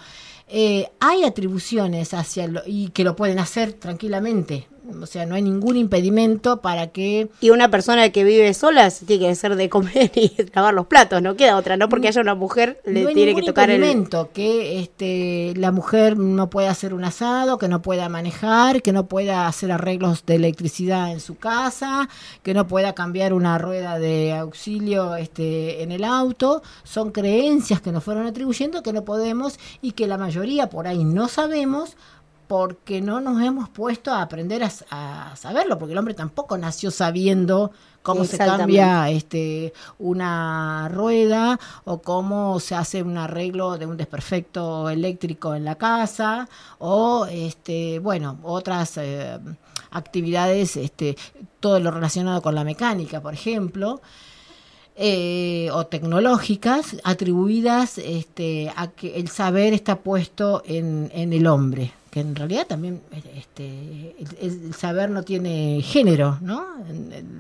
eh, 0.48 0.90
hay 1.00 1.24
atribuciones 1.26 2.14
hacia 2.14 2.48
lo, 2.48 2.62
y 2.66 2.90
que 2.90 3.04
lo 3.04 3.16
pueden 3.16 3.40
hacer 3.40 3.74
tranquilamente. 3.74 4.68
O 5.02 5.06
sea, 5.06 5.26
no 5.26 5.36
hay 5.36 5.42
ningún 5.42 5.78
impedimento 5.78 6.62
para 6.62 6.88
que 6.88 7.30
Y 7.42 7.50
una 7.50 7.70
persona 7.70 8.10
que 8.10 8.24
vive 8.24 8.54
sola 8.54 8.90
se 8.90 9.06
tiene 9.06 9.26
que 9.26 9.32
hacer 9.32 9.56
de 9.56 9.70
comer 9.70 10.12
y 10.16 10.32
lavar 10.54 10.74
los 10.74 10.88
platos, 10.88 11.22
no 11.22 11.36
queda 11.36 11.58
otra, 11.58 11.78
no 11.78 11.90
porque 11.90 12.08
haya 12.08 12.22
una 12.22 12.36
mujer 12.36 12.82
le 12.86 13.02
no 13.04 13.10
hay 13.10 13.16
tiene 13.16 13.32
que 13.32 13.42
ningún 13.42 13.46
tocar 13.48 13.70
el 13.70 13.78
impedimento 13.78 14.30
que 14.34 14.80
este, 14.80 15.54
la 15.56 15.72
mujer 15.72 16.18
no 16.18 16.50
pueda 16.50 16.72
hacer 16.72 16.94
un 16.94 17.04
asado, 17.04 17.58
que 17.58 17.68
no 17.68 17.82
pueda 17.82 18.10
manejar, 18.10 18.82
que 18.82 18.92
no 18.92 19.08
pueda 19.08 19.48
hacer 19.48 19.72
arreglos 19.72 20.26
de 20.26 20.36
electricidad 20.36 21.12
en 21.12 21.20
su 21.20 21.38
casa, 21.38 22.10
que 22.44 22.54
no 22.54 22.68
pueda 22.68 22.94
cambiar 22.94 23.34
una 23.34 23.58
rueda 23.58 24.00
de 24.00 24.34
auxilio 24.34 25.16
este, 25.16 25.84
en 25.84 25.92
el 25.92 26.04
auto. 26.04 26.62
Son 26.84 27.12
creencias 27.12 27.82
que 27.82 27.92
nos 27.92 28.04
fueron 28.04 28.28
atribuyendo 28.28 28.84
que 28.84 28.94
no 28.94 29.04
podemos 29.04 29.60
y 29.82 29.92
que 29.94 30.08
la 30.08 30.18
mayoría 30.18 30.70
por 30.70 30.88
ahí 30.88 31.04
no 31.04 31.28
sabemos 31.28 31.96
porque 32.50 33.00
no 33.00 33.22
nos 33.22 33.40
hemos 33.44 33.70
puesto 33.70 34.12
a 34.12 34.24
aprender 34.24 34.64
a, 34.64 34.72
a 34.90 35.36
saberlo, 35.36 35.78
porque 35.78 35.92
el 35.92 36.00
hombre 36.00 36.16
tampoco 36.16 36.58
nació 36.58 36.90
sabiendo 36.90 37.72
cómo 38.02 38.26
se 38.26 38.40
cambia 38.40 39.08
este 39.12 39.72
una 40.00 40.90
rueda 40.92 41.60
o 41.86 42.02
cómo 42.02 42.60
se 42.60 42.74
hace 42.74 43.04
un 43.04 43.20
arreglo 43.20 43.78
de 43.78 43.86
un 43.86 43.98
desperfecto 43.98 44.90
eléctrico 44.90 45.54
en 45.54 45.64
la 45.64 45.76
casa 45.76 46.50
o 46.80 47.28
este 47.30 48.00
bueno 48.00 48.40
otras 48.42 48.98
eh, 48.98 49.38
actividades 49.92 50.76
este 50.76 51.18
todo 51.60 51.80
lo 51.80 51.92
relacionado 51.92 52.42
con 52.42 52.56
la 52.56 52.64
mecánica 52.64 53.22
por 53.22 53.36
ejemplo 53.36 54.02
eh, 54.96 55.70
o 55.72 55.86
tecnológicas 55.86 56.98
atribuidas 57.04 58.00
este, 58.00 58.74
a 58.76 58.88
que 58.88 59.18
el 59.18 59.28
saber 59.30 59.74
está 59.74 60.00
puesto 60.00 60.62
en, 60.66 61.10
en 61.14 61.32
el 61.32 61.48
hombre. 61.48 61.94
Que 62.10 62.22
en 62.22 62.36
realidad 62.36 62.66
también 62.68 63.02
este, 63.36 64.16
el, 64.42 64.74
saber 64.74 65.10
no 65.10 65.24
tiene 65.24 65.82
género, 65.82 66.38
¿no? 66.42 66.66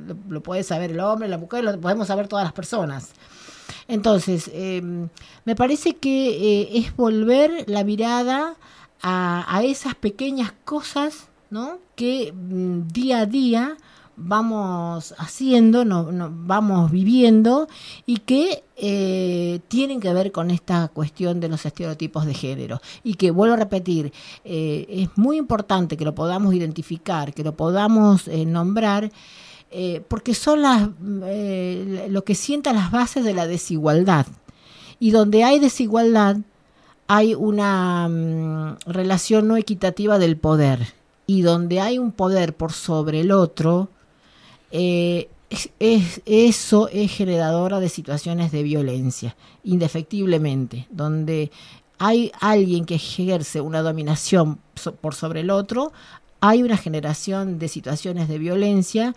Lo, 0.07 0.15
lo, 0.27 0.43
puede 0.43 0.63
saber 0.63 0.91
el 0.91 0.99
hombre, 0.99 1.27
la 1.27 1.37
mujer, 1.37 1.63
lo 1.63 1.79
podemos 1.79 2.07
saber 2.07 2.27
todas 2.27 2.45
las 2.45 2.53
personas. 2.53 3.11
Entonces, 3.87 4.49
eh, 4.53 4.81
me 5.45 5.55
parece 5.55 5.95
que 5.95 6.61
eh, 6.61 6.69
es 6.77 6.95
volver 6.95 7.65
la 7.67 7.83
mirada 7.83 8.55
a, 9.01 9.57
a 9.57 9.63
esas 9.63 9.95
pequeñas 9.95 10.53
cosas, 10.65 11.27
¿no? 11.49 11.79
Que 11.95 12.31
mm, 12.31 12.87
día 12.87 13.21
a 13.21 13.25
día 13.25 13.77
vamos 14.19 15.13
haciendo, 15.17 15.85
no, 15.85 16.09
vamos 16.31 16.91
viviendo 16.91 17.67
y 18.05 18.17
que 18.17 18.63
eh, 18.75 19.59
tienen 19.67 19.99
que 19.99 20.13
ver 20.13 20.31
con 20.31 20.51
esta 20.51 20.89
cuestión 20.89 21.39
de 21.39 21.49
los 21.49 21.65
estereotipos 21.65 22.25
de 22.25 22.33
género. 22.33 22.81
Y 23.03 23.15
que, 23.15 23.31
vuelvo 23.31 23.55
a 23.55 23.57
repetir, 23.57 24.11
eh, 24.43 24.85
es 24.89 25.17
muy 25.17 25.37
importante 25.37 25.97
que 25.97 26.05
lo 26.05 26.13
podamos 26.13 26.53
identificar, 26.53 27.33
que 27.33 27.43
lo 27.43 27.55
podamos 27.55 28.27
eh, 28.27 28.45
nombrar, 28.45 29.11
porque 30.07 30.33
son 30.33 30.63
las, 30.63 30.89
lo 32.09 32.23
que 32.23 32.33
sientan 32.33 32.75
las 32.75 32.89
bases 32.89 33.23
de 33.23 33.35
la 33.35 33.45
desigualdad. 33.45 34.25
Y 34.99 35.11
donde 35.11 35.43
hay 35.43 35.59
desigualdad, 35.59 36.37
hay 37.07 37.35
una 37.35 38.07
mm, 38.09 38.77
relación 38.87 39.47
no 39.47 39.57
equitativa 39.57 40.17
del 40.17 40.37
poder. 40.37 40.93
Y 41.27 41.43
donde 41.43 41.81
hay 41.81 41.99
un 41.99 42.11
poder 42.11 42.55
por 42.55 42.71
sobre 42.71 43.21
el 43.21 43.31
otro, 43.31 43.89
eh, 44.71 45.29
es, 45.49 45.69
es- 45.79 46.21
eso 46.25 46.89
es 46.89 47.11
generadora 47.11 47.79
de 47.79 47.89
situaciones 47.89 48.51
de 48.51 48.63
violencia, 48.63 49.35
indefectiblemente, 49.63 50.87
donde 50.91 51.51
hay 51.97 52.31
alguien 52.39 52.85
que 52.85 52.95
ejerce 52.95 53.59
una 53.61 53.81
dominación 53.81 54.59
por 55.01 55.15
sobre 55.15 55.41
el 55.41 55.49
otro, 55.49 55.91
hay 56.41 56.63
una 56.63 56.77
generación 56.77 57.59
de 57.59 57.67
situaciones 57.67 58.29
de 58.29 58.37
violencia 58.37 59.13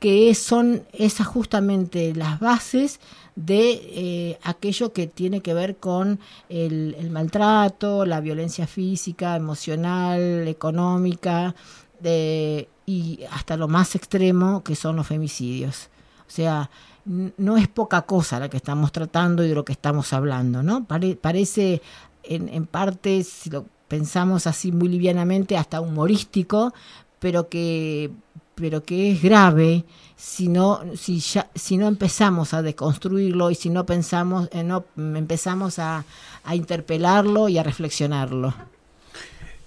que 0.00 0.34
son 0.34 0.82
esas 0.92 1.26
justamente 1.28 2.12
las 2.14 2.40
bases 2.40 2.98
de 3.36 3.80
eh, 3.94 4.38
aquello 4.42 4.92
que 4.92 5.06
tiene 5.06 5.40
que 5.40 5.54
ver 5.54 5.76
con 5.76 6.18
el, 6.48 6.96
el 6.98 7.10
maltrato, 7.10 8.04
la 8.06 8.20
violencia 8.20 8.66
física, 8.66 9.36
emocional, 9.36 10.48
económica, 10.48 11.54
de- 12.00 12.68
y 12.86 13.20
hasta 13.30 13.56
lo 13.56 13.68
más 13.68 13.94
extremo 13.94 14.62
que 14.62 14.74
son 14.76 14.96
los 14.96 15.06
femicidios. 15.06 15.88
O 16.26 16.30
sea, 16.30 16.70
no 17.04 17.56
es 17.56 17.68
poca 17.68 18.02
cosa 18.02 18.40
la 18.40 18.48
que 18.48 18.56
estamos 18.56 18.92
tratando 18.92 19.44
y 19.44 19.48
de 19.48 19.54
lo 19.54 19.64
que 19.64 19.72
estamos 19.72 20.12
hablando, 20.12 20.62
¿no? 20.62 20.84
Pare- 20.84 21.16
parece 21.16 21.82
en, 22.22 22.48
en 22.48 22.66
parte, 22.66 23.22
si 23.24 23.50
lo 23.50 23.66
pensamos 23.88 24.46
así 24.46 24.72
muy 24.72 24.88
livianamente, 24.88 25.56
hasta 25.56 25.80
humorístico, 25.80 26.72
pero 27.18 27.48
que 27.48 28.10
pero 28.54 28.84
que 28.84 29.10
es 29.10 29.20
grave 29.20 29.84
si 30.16 30.48
no 30.48 30.80
si 30.96 31.18
ya 31.18 31.50
si 31.56 31.76
no 31.76 31.88
empezamos 31.88 32.54
a 32.54 32.62
deconstruirlo 32.62 33.50
y 33.50 33.56
si 33.56 33.68
no 33.68 33.84
pensamos 33.84 34.48
eh, 34.52 34.62
no 34.62 34.84
empezamos 34.96 35.80
a, 35.80 36.04
a 36.44 36.54
interpelarlo 36.54 37.48
y 37.48 37.58
a 37.58 37.64
reflexionarlo. 37.64 38.54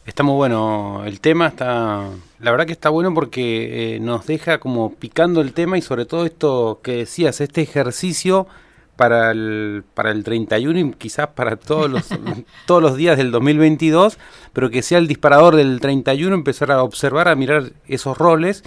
Está 0.08 0.24
muy 0.24 0.36
bueno 0.36 1.04
el 1.06 1.20
tema, 1.20 1.48
está 1.48 2.10
la 2.40 2.52
verdad 2.52 2.66
que 2.66 2.72
está 2.72 2.88
bueno 2.88 3.14
porque 3.14 3.96
eh, 3.96 4.00
nos 4.00 4.26
deja 4.26 4.58
como 4.58 4.94
picando 4.94 5.42
el 5.42 5.52
tema 5.52 5.78
y 5.78 5.82
sobre 5.82 6.06
todo 6.06 6.26
esto 6.26 6.80
que 6.82 6.94
decías, 6.94 7.42
este 7.42 7.62
ejercicio 7.62 8.48
para 8.96 9.32
el, 9.32 9.84
para 9.94 10.12
el 10.12 10.24
31 10.24 10.80
y 10.80 10.92
quizás 10.94 11.28
para 11.28 11.58
todos 11.58 11.92
los, 11.92 12.08
todos 12.66 12.82
los 12.82 12.96
días 12.96 13.18
del 13.18 13.32
2022, 13.32 14.18
pero 14.54 14.70
que 14.70 14.82
sea 14.82 14.98
el 14.98 15.10
disparador 15.10 15.58
del 15.58 15.82
31, 15.82 16.34
empezar 16.34 16.72
a 16.72 16.84
observar, 16.84 17.28
a 17.28 17.36
mirar 17.36 17.74
esos 17.86 18.18
roles 18.18 18.64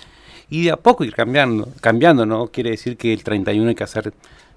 y 0.51 0.65
de 0.65 0.73
a 0.73 0.77
poco 0.77 1.05
ir 1.05 1.15
cambiando, 1.15 1.71
cambiando, 1.81 2.27
¿no? 2.27 2.49
Quiere 2.49 2.73
decir 2.73 2.99
que 2.99 3.15
el 3.15 3.25
31 3.25 3.71
hay 3.71 3.75
que 3.75 3.85
hacer 3.85 4.13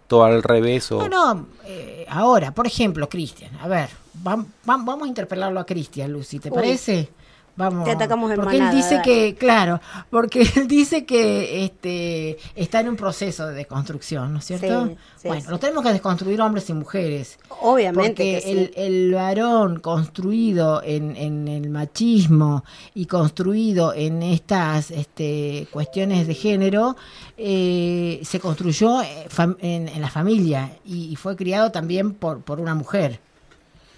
todo 0.08 0.24
al 0.26 0.44
revés 0.44 0.92
o... 0.92 1.08
No, 1.08 1.34
no, 1.34 1.46
eh, 1.66 2.06
ahora, 2.10 2.52
por 2.54 2.68
ejemplo, 2.68 3.08
Cristian, 3.10 3.52
a 3.62 3.68
ver, 3.68 3.90
vam- 4.24 4.46
vam- 4.66 4.86
vamos 4.86 5.04
a 5.04 5.08
interpelarlo 5.08 5.60
a 5.60 5.66
Cristian, 5.66 6.12
Lucy, 6.12 6.40
¿te 6.40 6.50
Uy. 6.50 6.56
parece? 6.56 7.10
Vamos, 7.56 7.86
Te 7.86 7.92
atacamos 7.92 8.32
en 8.32 8.38
porque 8.38 8.58
manada, 8.58 8.72
él 8.72 8.78
dice 8.78 9.02
que, 9.04 9.36
claro, 9.36 9.80
porque 10.10 10.42
él 10.56 10.68
dice 10.68 11.06
que 11.06 11.66
este 11.66 12.40
está 12.56 12.80
en 12.80 12.90
un 12.90 12.96
proceso 12.96 13.46
de 13.46 13.54
desconstrucción, 13.54 14.34
¿no 14.34 14.40
es 14.40 14.46
cierto? 14.46 14.88
Sí, 14.88 14.98
sí, 15.18 15.28
bueno, 15.28 15.44
sí. 15.44 15.52
lo 15.52 15.60
tenemos 15.60 15.84
que 15.84 15.92
desconstruir 15.92 16.42
hombres 16.42 16.68
y 16.72 16.74
mujeres. 16.74 17.38
Obviamente 17.62 18.10
Porque 18.10 18.24
que 18.24 18.42
sí. 18.42 18.52
el, 18.52 18.74
el 18.76 19.14
varón 19.14 19.82
construido 19.82 20.82
en, 20.84 21.16
en 21.16 21.48
el 21.48 21.70
machismo 21.70 22.64
y 22.96 23.06
construido 23.06 23.94
en 23.94 24.24
estas 24.24 24.90
este, 24.90 25.68
cuestiones 25.72 26.26
de 26.26 26.34
género 26.34 26.96
eh, 27.38 28.20
se 28.24 28.40
construyó 28.40 29.04
eh, 29.04 29.28
en, 29.60 29.90
en 29.90 30.02
la 30.02 30.10
familia 30.10 30.72
y, 30.84 31.12
y 31.12 31.16
fue 31.18 31.36
criado 31.36 31.72
también 31.72 32.14
por, 32.16 32.42
por 32.42 32.60
una 32.60 32.74
mujer. 32.74 33.20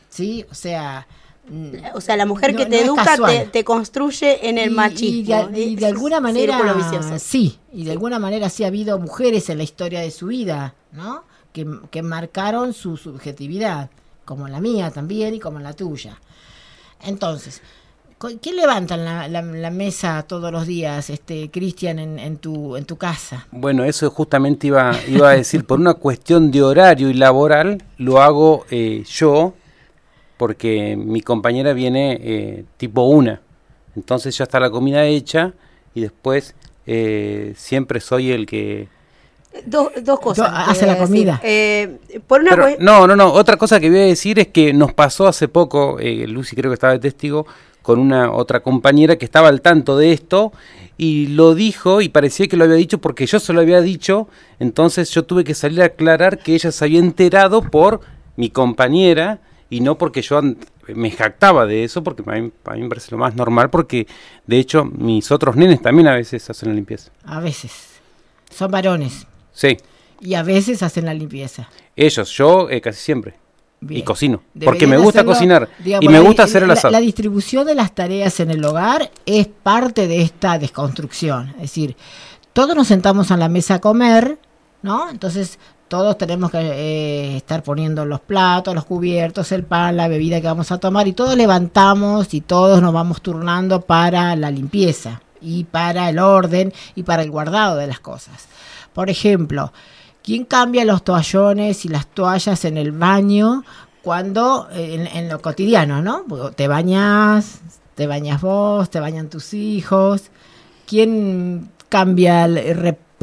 ¿Sí? 0.10 0.46
O 0.52 0.54
sea. 0.56 1.08
O 1.94 2.02
sea, 2.02 2.18
la 2.18 2.26
mujer 2.26 2.54
no- 2.54 2.58
que 2.60 2.66
te 2.66 2.82
educa 2.82 3.18
te, 3.28 3.46
te 3.46 3.64
construye 3.64 4.50
en 4.50 4.58
el 4.58 4.70
Y- 4.70 4.74
y 4.74 4.76
machismo. 4.76 5.48
de, 5.50 5.62
y 5.62 5.76
de 5.76 5.86
alguna 5.86 6.20
manera 6.20 6.58
sí 7.20 7.60
y 7.72 7.84
de 7.86 7.92
alguna 7.92 8.18
manera 8.20 8.50
sí 8.50 8.64
ha 8.64 8.68
habido 8.68 8.98
mujeres 9.00 9.50
en 9.50 9.58
la 9.60 9.64
historia 9.64 10.00
de 10.02 10.10
su 10.12 10.28
vida 10.28 10.74
no 10.92 11.24
que, 11.54 11.68
que 11.92 12.02
marcaron 12.02 12.74
su 12.74 12.98
subjetividad 12.98 13.90
como 14.26 14.48
la 14.48 14.60
mía 14.60 14.90
también 14.92 15.36
y 15.36 15.40
como 15.40 15.60
la 15.60 15.74
tuya. 15.74 16.18
Entonces 17.06 17.62
¿quién 18.42 18.56
levanta 18.56 18.98
la, 18.98 19.28
la- 19.28 19.42
la 19.44 19.70
mesa 19.70 20.24
todos 20.28 20.52
los 20.52 20.66
días 20.66 21.10
este 21.12 21.52
Cristian 21.52 22.00
en, 22.00 22.18
en 22.18 22.38
tu 22.38 22.76
en 22.76 22.86
tu 22.86 22.96
casa 22.98 23.46
Bueno, 23.52 23.84
eso 23.84 24.10
justamente 24.10 24.68
iba, 24.68 24.98
iba 25.08 25.30
a 25.30 25.36
decir, 25.36 25.64
por 25.66 25.80
una 25.80 25.94
cuestión 25.94 26.50
de 26.50 26.64
horario 26.64 27.10
y 27.10 27.14
laboral, 27.14 27.84
lo 27.98 28.22
hago 28.22 28.66
eh, 28.72 29.04
yo, 29.08 29.54
porque 30.38 30.96
mi 30.98 31.22
compañera 31.22 31.74
viene 31.74 32.20
eh, 32.22 32.66
tipo 32.78 33.04
una. 33.04 33.42
Entonces 33.96 34.38
ya 34.38 34.44
está 34.44 34.60
la 34.60 34.70
comida 34.70 35.06
hecha 35.06 35.54
y 35.94 36.02
después 36.02 36.56
eh, 36.86 37.54
siempre 37.56 38.00
soy 38.00 38.32
el 38.32 38.46
que... 38.46 38.88
Dos, 39.66 39.90
dos 40.04 40.20
cosas. 40.20 40.52
Do- 40.52 40.58
hace 40.72 40.86
la 40.86 40.98
comida. 40.98 41.40
Eh, 41.42 41.98
por 42.28 42.42
una 42.42 42.52
Pero, 42.52 42.68
no, 42.80 43.08
no, 43.08 43.16
no, 43.16 43.32
otra 43.32 43.56
cosa 43.56 43.80
que 43.80 43.90
voy 43.90 44.00
a 44.00 44.06
decir 44.06 44.38
es 44.38 44.48
que 44.48 44.74
nos 44.74 44.94
pasó 44.94 45.28
hace 45.28 45.48
poco, 45.48 45.98
eh, 46.00 46.28
Lucy 46.28 46.58
creo 46.58 46.70
que 46.72 46.74
estaba 46.74 46.92
de 46.92 47.00
testigo, 47.00 47.48
con 47.82 48.00
una 48.00 48.32
otra 48.34 48.62
compañera 48.62 49.16
que 49.16 49.24
estaba 49.26 49.48
al 49.48 49.62
tanto 49.62 49.96
de 49.98 50.12
esto 50.12 50.52
y 50.98 51.28
lo 51.28 51.56
dijo 51.56 52.02
y 52.02 52.10
parecía 52.10 52.48
que 52.48 52.58
lo 52.58 52.64
había 52.66 52.76
dicho 52.76 52.98
porque 52.98 53.28
yo 53.28 53.40
se 53.40 53.54
lo 53.54 53.62
había 53.62 53.80
dicho, 53.80 54.28
entonces 54.60 55.10
yo 55.12 55.24
tuve 55.24 55.44
que 55.44 55.54
salir 55.54 55.82
a 55.84 55.86
aclarar 55.86 56.40
que 56.40 56.56
ella 56.56 56.72
se 56.72 56.84
había 56.84 57.00
enterado 57.00 57.62
por 57.62 58.02
mi 58.38 58.50
compañera 58.50 59.40
y 59.70 59.80
no 59.82 59.98
porque 59.98 60.22
yo 60.22 60.42
me 60.94 61.12
jactaba 61.12 61.66
de 61.66 61.84
eso, 61.84 62.04
porque 62.04 62.24
a 62.28 62.34
mí, 62.40 62.52
a 62.66 62.74
mí 62.74 62.82
me 62.84 62.90
parece 62.90 63.12
lo 63.12 63.18
más 63.18 63.36
normal, 63.36 63.70
porque 63.70 64.08
de 64.46 64.60
hecho 64.60 64.86
mis 64.86 65.32
otros 65.32 65.56
nenes 65.56 65.82
también 65.82 66.08
a 66.08 66.14
veces 66.16 66.48
hacen 66.50 66.70
la 66.70 66.76
limpieza. 66.76 67.12
a 67.26 67.40
veces 67.40 67.72
son 68.50 68.70
varones 68.72 69.26
Sí, 69.54 69.78
y 70.22 70.34
a 70.36 70.44
veces 70.44 70.84
hacen 70.84 71.06
la 71.06 71.14
limpieza 71.14 71.70
ellos, 71.96 72.30
yo 72.32 72.70
eh, 72.70 72.82
casi 72.82 73.00
siempre. 73.02 73.34
Bien. 73.82 74.00
Y 74.02 74.04
cocino, 74.04 74.42
porque 74.64 74.88
me 74.88 74.98
gusta 74.98 75.20
hacerlo, 75.20 75.34
cocinar 75.34 75.70
digamos, 75.80 76.04
y 76.06 76.08
me 76.08 76.14
la- 76.14 76.20
gusta 76.22 76.44
hacer 76.44 76.62
el 76.64 76.70
la- 76.70 76.74
asado. 76.74 76.92
La, 76.94 77.00
distribución 77.02 77.66
de 77.68 77.76
las 77.76 77.94
tareas 77.94 78.40
en 78.40 78.50
el 78.50 78.64
hogar 78.66 79.12
es 79.26 79.48
parte 79.48 80.08
de 80.08 80.22
esta 80.22 80.58
desconstrucción. 80.58 81.50
Es 81.56 81.62
decir, 81.64 81.96
todos 82.54 82.76
nos 82.76 82.88
sentamos 82.88 83.32
a 83.32 83.38
la 83.38 83.48
mesa 83.50 83.76
a 83.76 83.80
comer, 83.82 84.40
¿no? 84.86 85.10
Entonces, 85.10 85.60
todos 85.90 86.18
tenemos 86.18 86.50
que 86.52 86.60
eh, 86.60 87.38
estar 87.38 87.62
poniendo 87.64 88.06
los 88.06 88.22
platos, 88.22 88.74
los 88.74 88.86
cubiertos, 88.86 89.52
el 89.52 89.64
pan, 89.66 89.98
la 89.98 90.08
bebida 90.08 90.40
que 90.40 90.48
vamos 90.48 90.72
a 90.72 90.78
tomar 90.78 91.08
y 91.08 91.14
todos 91.14 91.36
levantamos 91.36 92.34
y 92.34 92.40
todos 92.42 92.82
nos 92.82 92.94
vamos 92.94 93.22
turnando 93.22 93.82
para 93.82 94.36
la 94.38 94.50
limpieza 94.50 95.22
y 95.42 95.66
para 95.66 96.10
el 96.10 96.20
orden 96.20 96.72
y 96.96 97.04
para 97.04 97.22
el 97.24 97.30
guardado 97.32 97.76
de 97.76 97.88
las 97.88 98.00
cosas. 98.00 98.48
Por 98.94 99.10
ejemplo, 99.10 99.74
¿quién 100.24 100.46
cambia 100.46 100.86
los 100.86 101.04
toallones 101.04 101.84
y 101.86 101.90
las 101.90 102.08
toallas 102.08 102.64
en 102.66 102.78
el 102.78 102.92
baño 102.92 103.64
cuando 104.02 104.68
eh, 104.72 104.96
en, 104.96 105.08
en 105.08 105.30
lo 105.30 105.42
cotidiano, 105.42 106.02
¿no? 106.02 106.24
Te 106.56 106.68
bañas, 106.68 107.60
te 107.96 108.08
bañas 108.08 108.42
vos, 108.42 108.90
te 108.90 109.00
bañan 109.00 109.30
tus 109.30 109.54
hijos. 109.54 110.32
¿Quién 110.88 111.70
cambia, 111.90 112.46
el- 112.46 112.58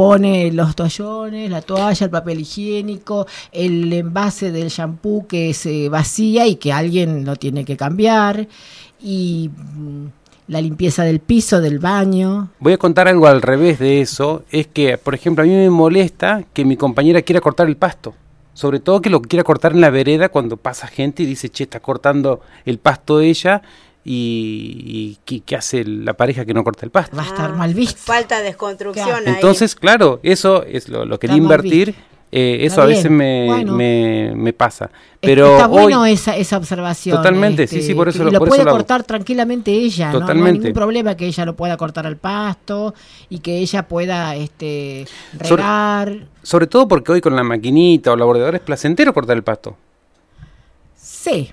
repone 0.03 0.53
los 0.53 0.75
toallones, 0.75 1.51
la 1.51 1.63
toalla, 1.63 2.05
el 2.05 2.11
papel 2.11 2.41
higiénico, 2.41 3.27
el 3.53 3.93
envase 3.93 4.51
del 4.51 4.69
shampoo 4.69 5.27
que 5.27 5.55
se 5.55 5.89
vacía 5.89 6.47
y 6.47 6.57
que 6.57 6.73
alguien 6.73 7.25
lo 7.25 7.37
tiene 7.37 7.65
que 7.65 7.77
cambiar? 7.77 8.49
Y 9.01 9.51
mm, 9.51 10.07
la 10.49 10.61
limpieza 10.61 11.05
del 11.05 11.21
piso, 11.21 11.61
del 11.61 11.79
baño. 11.79 12.51
Voy 12.59 12.73
a 12.73 12.79
contar 12.79 13.09
algo 13.09 13.27
al 13.27 13.43
revés 13.43 13.79
de 13.79 14.01
eso. 14.01 14.45
Es 14.51 14.67
que, 14.67 14.99
por 14.99 15.15
ejemplo, 15.15 15.45
a 15.45 15.47
mí 15.47 15.53
me 15.53 15.71
molesta 15.71 16.45
que 16.53 16.65
mi 16.65 16.77
compañera 16.77 17.23
quiera 17.23 17.41
cortar 17.41 17.69
el 17.69 17.77
pasto. 17.77 18.15
Sobre 18.55 18.81
todo 18.81 19.01
que 19.01 19.09
lo 19.09 19.23
quiera 19.23 19.45
cortar 19.45 19.73
en 19.73 19.81
la 19.81 19.89
vereda 19.89 20.29
cuando 20.29 20.59
pasa 20.59 20.87
gente 20.87 21.23
y 21.23 21.27
dice, 21.27 21.49
che, 21.49 21.65
está 21.65 21.81
cortando 21.81 22.41
el 22.67 22.79
pasto 22.79 23.21
ella. 23.21 23.63
Y, 24.05 24.83
y 24.85 25.19
¿qué, 25.25 25.41
qué 25.41 25.57
hace 25.57 25.85
la 25.85 26.15
pareja 26.15 26.45
que 26.45 26.55
no 26.55 26.65
corta 26.65 26.85
el 26.85 26.91
pasto? 26.91 27.17
Va 27.17 27.23
a 27.23 27.27
estar 27.27 27.55
mal 27.55 27.73
visto. 27.75 28.01
Falta 28.03 28.39
de 28.39 28.45
desconstrucción 28.45 29.11
ahí. 29.27 29.35
Entonces, 29.35 29.75
claro, 29.75 30.19
eso 30.23 30.65
es 30.65 30.89
lo, 30.89 31.05
lo 31.05 31.19
quería 31.19 31.37
Está 31.37 31.49
mal 31.49 31.65
invertir. 31.65 31.95
eh, 32.33 32.59
eso 32.63 32.83
a 32.83 32.87
veces 32.87 33.11
me, 33.11 33.47
Bueno. 33.47 33.75
me, 33.75 34.33
me 34.35 34.53
pasa. 34.53 34.91
Pero 35.21 35.53
está 35.53 35.67
hoy, 35.69 35.83
bueno 35.83 36.05
esa, 36.07 36.35
esa 36.37 36.57
observación. 36.57 37.15
este, 37.15 37.23
Totalmente, 37.29 37.67
sí, 37.69 37.81
sí, 37.81 37.95
por 37.95 38.09
eso 38.09 38.19
que 38.19 38.25
lo- 38.25 38.31
lo 38.33 38.39
por 38.41 38.49
puede 38.49 38.61
eso 38.63 38.65
lo 38.65 38.71
hago. 38.71 38.79
cortar 38.79 39.05
tranquilamente 39.05 39.71
ella, 39.71 40.07
¿no? 40.07 40.13
No, 40.15 40.17
hay 40.19 40.21
Totalmente. 40.23 40.59
ningún 40.59 40.73
problema 40.73 41.15
que 41.17 41.27
ella 41.27 41.45
lo 41.45 41.55
pueda 41.55 41.77
cortar 41.77 42.05
al 42.07 42.17
pasto 42.17 42.95
y 43.31 43.39
que 43.39 43.59
ella 43.59 43.87
pueda 43.87 44.35
este 44.35 45.07
Sobre- 45.43 45.49
regar. 45.63 46.27
sobre 46.43 46.67
todo 46.67 46.89
porque 46.89 47.13
hoy 47.13 47.21
con 47.21 47.37
la 47.37 47.45
maquinita 47.45 48.11
o 48.11 48.17
la 48.17 48.25
bordeadora 48.25 48.57
es 48.57 48.63
placentero 48.65 49.15
cortar 49.15 49.37
el 49.37 49.45
pasto. 49.45 49.77
Sí, 50.97 51.53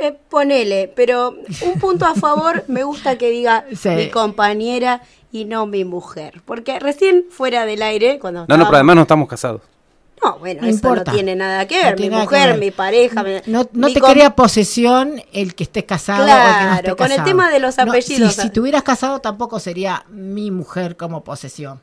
Eh, 0.00 0.16
ponele, 0.30 0.90
pero 0.96 1.36
un 1.62 1.78
punto 1.78 2.06
a 2.06 2.14
favor 2.14 2.64
me 2.68 2.82
gusta 2.84 3.18
que 3.18 3.30
diga 3.30 3.64
Sí. 3.76 3.90
mi 3.90 4.08
compañera 4.10 5.02
y 5.30 5.44
no 5.44 5.66
mi 5.66 5.84
mujer. 5.84 6.40
Porque 6.44 6.78
recién 6.80 7.26
fuera 7.30 7.66
del 7.66 7.82
aire, 7.82 8.18
cuando 8.18 8.46
No, 8.48 8.56
no, 8.56 8.64
pero 8.64 8.76
además 8.76 8.96
no 8.96 9.02
estamos 9.02 9.28
casados. 9.28 9.60
No, 10.24 10.38
bueno, 10.38 10.60
No 10.62 10.68
eso 10.68 10.74
importa. 10.76 11.10
no 11.10 11.14
tiene 11.14 11.34
nada 11.36 11.66
que 11.66 11.82
ver. 11.82 11.98
mi 11.98 12.10
mujer, 12.10 12.50
ver. 12.50 12.58
mi 12.58 12.70
pareja. 12.70 13.22
mi- 13.22 13.40
no, 13.46 13.66
no 13.72 13.86
mi 13.88 13.94
te 13.94 14.00
com- 14.00 14.12
crea 14.12 14.34
posesión 14.36 15.22
el 15.32 15.54
que 15.54 15.64
estés 15.64 15.84
casado 15.84 16.24
o 16.24 16.26
el 16.26 16.30
que 16.30 16.36
no 16.36 16.42
Claro, 16.42 16.76
esté 16.76 16.96
con 16.96 17.12
el 17.12 17.24
tema 17.24 17.50
de 17.50 17.58
los 17.58 17.76
No, 17.78 17.84
apellidos. 17.84 18.34
si, 18.34 18.40
si 18.42 18.50
tuvieras 18.50 18.82
casado 18.82 19.20
tampoco 19.20 19.58
sería 19.60 20.04
mi 20.10 20.50
mujer 20.50 20.96
como 20.96 21.24
posesión. 21.24 21.80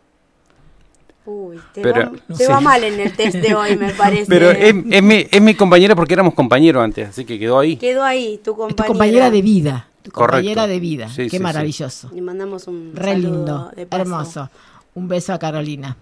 Uy, 1.30 1.60
te, 1.74 1.82
Pero- 1.82 2.12
va, 2.14 2.36
te 2.38 2.46
sí. 2.46 2.50
va 2.50 2.62
mal 2.62 2.82
en 2.86 3.00
el 3.02 3.12
test 3.14 3.36
de 3.36 3.54
hoy, 3.54 3.76
me 3.76 3.90
parece. 3.94 4.28
Pero 4.28 4.50
es, 4.50 4.74
es 4.90 5.04
mi, 5.04 5.28
es 5.30 5.42
mi 5.42 5.56
compañera 5.56 5.94
porque 5.94 6.14
éramos 6.14 6.34
compañeros 6.34 6.82
antes, 6.82 7.10
así 7.10 7.26
que 7.26 7.38
quedó 7.38 7.60
ahí. 7.60 7.76
Quedó 7.76 8.04
ahí 8.04 8.40
tu 8.44 8.52
Es 8.52 8.58
compañera. 8.58 8.76
tu 8.76 8.84
compañera 8.88 9.30
de 9.32 9.42
vida. 9.42 9.88
Tu 10.04 10.12
Correcto. 10.12 10.38
compañera 10.38 10.68
de 10.68 10.80
vida. 10.80 11.10
Sí, 11.10 11.24
Qué 11.24 11.32
sí, 11.32 11.40
maravilloso. 11.40 12.10
Le 12.14 12.22
mandamos 12.22 12.68
un 12.68 12.94
Re 12.96 13.12
saludo 13.12 13.30
lindo, 13.30 13.72
de 13.76 13.86
paso. 13.86 14.02
hermoso. 14.02 14.50
Un 14.96 15.08
beso 15.10 15.34
a 15.34 15.38
Carolina. 15.40 15.98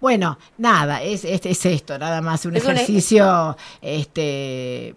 Bueno, 0.00 0.38
nada, 0.58 1.02
es, 1.02 1.24
es, 1.24 1.44
es 1.46 1.66
esto, 1.66 1.98
nada 1.98 2.20
más 2.20 2.44
un 2.46 2.54
Es 2.56 2.64
un 2.64 2.72
ejercicio 2.72 3.56
este 4.08 4.94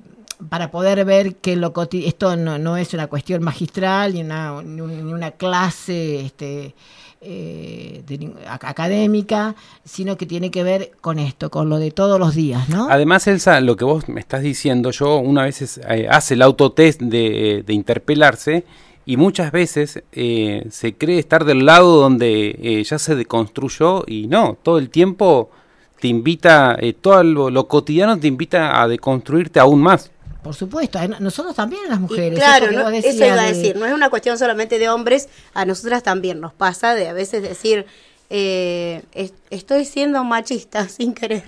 para 0.49 0.69
poder 0.69 1.03
ver 1.03 1.35
que 1.37 1.55
lo 1.55 1.73
coti- 1.73 2.05
esto 2.05 2.35
no, 2.35 2.59
no 2.59 2.77
es 2.77 2.93
una 2.93 3.07
cuestión 3.07 3.41
magistral 3.43 4.13
ni 4.13 4.21
una, 4.21 4.61
ni 4.61 4.81
un- 4.81 5.07
ni 5.07 5.13
una 5.13 5.31
clase 5.31 6.21
este, 6.25 6.75
eh, 7.21 8.03
de 8.05 8.33
académica, 8.47 9.55
sino 9.83 10.17
que 10.17 10.25
tiene 10.25 10.51
que 10.51 10.63
ver 10.63 10.91
con 11.01 11.19
esto, 11.19 11.49
con 11.49 11.69
lo 11.69 11.79
de 11.79 11.91
todos 11.91 12.19
los 12.19 12.35
días, 12.35 12.69
¿no? 12.69 12.87
Además, 12.89 13.27
Elsa, 13.27 13.59
lo 13.61 13.75
que 13.75 13.85
vos 13.85 14.07
me 14.07 14.19
estás 14.19 14.41
diciendo, 14.41 14.91
yo 14.91 15.17
una 15.17 15.43
vez 15.43 15.79
eh, 15.89 16.07
hace 16.09 16.35
el 16.35 16.41
autotest 16.41 17.01
de, 17.01 17.63
de 17.65 17.73
interpelarse 17.73 18.65
y 19.07 19.15
muchas 19.15 19.53
veces 19.53 20.03
eh, 20.11 20.67
se 20.69 20.93
cree 20.95 21.17
estar 21.17 21.45
del 21.45 21.65
lado 21.65 21.95
donde 21.95 22.57
eh, 22.61 22.83
ya 22.83 22.99
se 22.99 23.15
deconstruyó 23.15 24.03
y 24.05 24.27
no, 24.27 24.57
todo 24.61 24.79
el 24.79 24.89
tiempo 24.89 25.49
te 26.01 26.09
invita, 26.09 26.75
eh, 26.77 26.91
todo 26.91 27.23
lo, 27.23 27.49
lo 27.49 27.69
cotidiano 27.69 28.19
te 28.19 28.27
invita 28.27 28.81
a 28.81 28.87
deconstruirte 28.89 29.61
aún 29.61 29.81
más. 29.81 30.11
Por 30.47 30.55
supuesto, 30.55 30.97
nosotros 31.19 31.53
también 31.55 31.81
las 31.89 31.97
Y 31.97 32.01
mujeres. 32.01 32.39
claro, 32.39 32.71
no- 32.71 32.89
eso 32.89 32.89
decías 33.07 33.15
iba 33.33 33.41
a 33.41 33.45
de- 33.47 33.53
decir, 33.53 33.75
no 33.75 33.85
es 33.85 33.93
una 33.93 34.09
cuestión 34.09 34.37
solamente 34.37 34.79
de 34.79 34.87
hombres, 34.89 35.27
a 35.53 35.65
nosotras 35.65 36.03
también 36.03 36.39
nos 36.39 36.53
pasa 36.53 36.95
de 36.95 37.09
a 37.09 37.13
veces 37.13 37.41
decir, 37.41 37.85
eh, 38.29 39.03
es- 39.13 39.33
estoy 39.49 39.83
siendo 39.85 40.23
machista 40.23 40.87
sin 40.89 41.13
querer. 41.13 41.43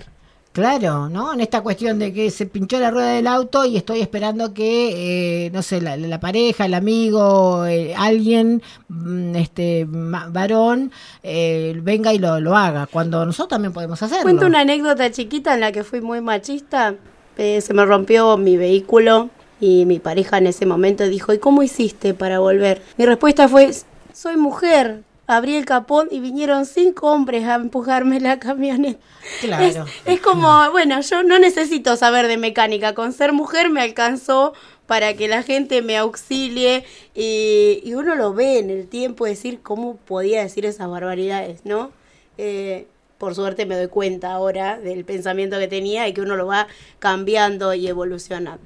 Claro, 0.52 1.08
¿no? 1.08 1.32
En 1.32 1.40
esta 1.40 1.60
cuestión 1.60 2.00
de 2.00 2.12
que 2.12 2.28
se 2.32 2.44
pinchó 2.44 2.80
la 2.80 2.90
rueda 2.90 3.12
del 3.12 3.28
auto 3.28 3.64
y 3.64 3.76
estoy 3.76 4.00
esperando 4.00 4.52
que, 4.52 5.46
eh, 5.46 5.50
no 5.52 5.62
sé, 5.62 5.80
la, 5.80 5.96
la 5.96 6.18
pareja, 6.18 6.66
el 6.66 6.74
amigo, 6.74 7.64
eh, 7.66 7.94
alguien, 7.96 8.60
mm, 8.88 9.36
este, 9.36 9.86
ma- 9.86 10.26
varón, 10.28 10.90
eh, 11.22 11.78
venga 11.82 12.12
y 12.12 12.18
lo, 12.18 12.40
lo 12.40 12.56
haga, 12.56 12.86
cuando 12.88 13.24
nosotros 13.24 13.48
también 13.48 13.72
podemos 13.72 14.02
hacerlo. 14.02 14.24
Cuento 14.24 14.46
una 14.46 14.60
anécdota 14.60 15.10
chiquita 15.12 15.54
en 15.54 15.60
la 15.60 15.70
que 15.70 15.84
fui 15.84 16.00
muy 16.00 16.20
machista. 16.20 16.96
Eh, 17.38 17.60
se 17.60 17.74
me 17.74 17.84
rompió 17.84 18.36
mi 18.36 18.56
vehículo 18.56 19.30
y 19.60 19.86
mi 19.86 19.98
pareja 19.98 20.38
en 20.38 20.46
ese 20.46 20.66
momento 20.66 21.04
dijo, 21.08 21.32
¿y 21.32 21.38
cómo 21.38 21.62
hiciste 21.62 22.14
para 22.14 22.38
volver? 22.38 22.82
Mi 22.96 23.06
respuesta 23.06 23.48
fue, 23.48 23.70
soy 24.12 24.36
mujer. 24.36 25.02
Abrí 25.26 25.54
el 25.54 25.64
capón 25.64 26.08
y 26.10 26.18
vinieron 26.18 26.66
cinco 26.66 27.12
hombres 27.12 27.46
a 27.46 27.54
empujarme 27.54 28.18
la 28.18 28.40
camioneta. 28.40 28.98
Claro. 29.40 29.64
Es, 29.64 29.78
es 30.04 30.20
como, 30.20 30.70
bueno, 30.72 31.00
yo 31.02 31.22
no 31.22 31.38
necesito 31.38 31.96
saber 31.96 32.26
de 32.26 32.36
mecánica. 32.36 32.94
Con 32.94 33.12
ser 33.12 33.32
mujer 33.32 33.70
me 33.70 33.80
alcanzó 33.80 34.54
para 34.86 35.14
que 35.14 35.28
la 35.28 35.44
gente 35.44 35.82
me 35.82 35.96
auxilie 35.96 36.84
y, 37.14 37.80
y 37.84 37.94
uno 37.94 38.16
lo 38.16 38.34
ve 38.34 38.58
en 38.58 38.70
el 38.70 38.88
tiempo 38.88 39.24
decir 39.24 39.60
cómo 39.62 39.94
podía 39.98 40.42
decir 40.42 40.66
esas 40.66 40.90
barbaridades, 40.90 41.60
¿no? 41.64 41.92
Eh, 42.36 42.88
por 43.20 43.34
suerte 43.34 43.66
me 43.66 43.76
doy 43.76 43.88
cuenta 43.88 44.32
ahora 44.32 44.80
del 44.80 45.04
pensamiento 45.04 45.58
que 45.58 45.68
tenía 45.68 46.08
y 46.08 46.14
que 46.14 46.22
uno 46.22 46.36
lo 46.36 46.46
va 46.46 46.66
cambiando 46.98 47.74
y 47.74 47.86
evolucionando. 47.86 48.64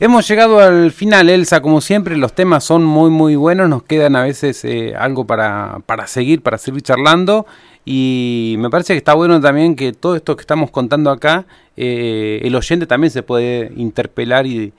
Hemos 0.00 0.26
llegado 0.28 0.58
al 0.58 0.90
final, 0.90 1.30
Elsa, 1.30 1.62
como 1.62 1.80
siempre, 1.80 2.16
los 2.16 2.34
temas 2.34 2.64
son 2.64 2.84
muy 2.84 3.08
muy 3.08 3.36
buenos, 3.36 3.68
nos 3.68 3.84
quedan 3.84 4.16
a 4.16 4.24
veces 4.24 4.64
eh, 4.64 4.94
algo 4.98 5.26
para, 5.26 5.78
para 5.86 6.08
seguir, 6.08 6.42
para 6.42 6.58
seguir 6.58 6.82
charlando. 6.82 7.46
Y 7.84 8.56
me 8.58 8.68
parece 8.68 8.94
que 8.94 8.98
está 8.98 9.14
bueno 9.14 9.40
también 9.40 9.76
que 9.76 9.92
todo 9.92 10.16
esto 10.16 10.34
que 10.34 10.40
estamos 10.40 10.72
contando 10.72 11.12
acá, 11.12 11.46
eh, 11.76 12.40
el 12.42 12.54
oyente 12.56 12.88
también 12.88 13.12
se 13.12 13.22
puede 13.22 13.72
interpelar 13.76 14.44
y, 14.46 14.72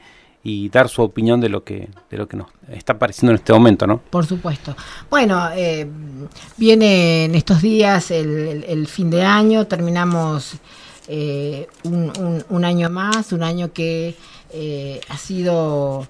y 0.50 0.70
dar 0.70 0.88
su 0.88 1.02
opinión 1.02 1.41
de 1.41 1.50
lo 1.50 1.64
que 1.66 1.89
de 2.10 2.18
lo 2.18 2.26
que 2.28 2.38
nos 2.38 2.48
está 2.72 2.98
pareciendo 2.98 3.32
en 3.34 3.36
este 3.39 3.52
momento, 3.52 3.86
¿no? 3.86 3.98
Por 3.98 4.26
supuesto. 4.26 4.76
Bueno, 5.10 5.50
eh, 5.54 5.86
viene 6.56 7.26
en 7.26 7.36
estos 7.36 7.62
días 7.62 8.12
el, 8.12 8.64
el- 8.66 8.88
fin 8.88 9.10
de 9.10 9.24
año, 9.24 9.66
terminamos 9.68 10.54
eh, 11.10 11.68
un, 11.84 12.64
año 12.64 12.89
más, 12.89 13.34
un 13.34 13.43
año 13.43 13.74
que 13.74 14.16
eh, 14.54 15.02
ha 15.10 15.18
sido 15.18 16.08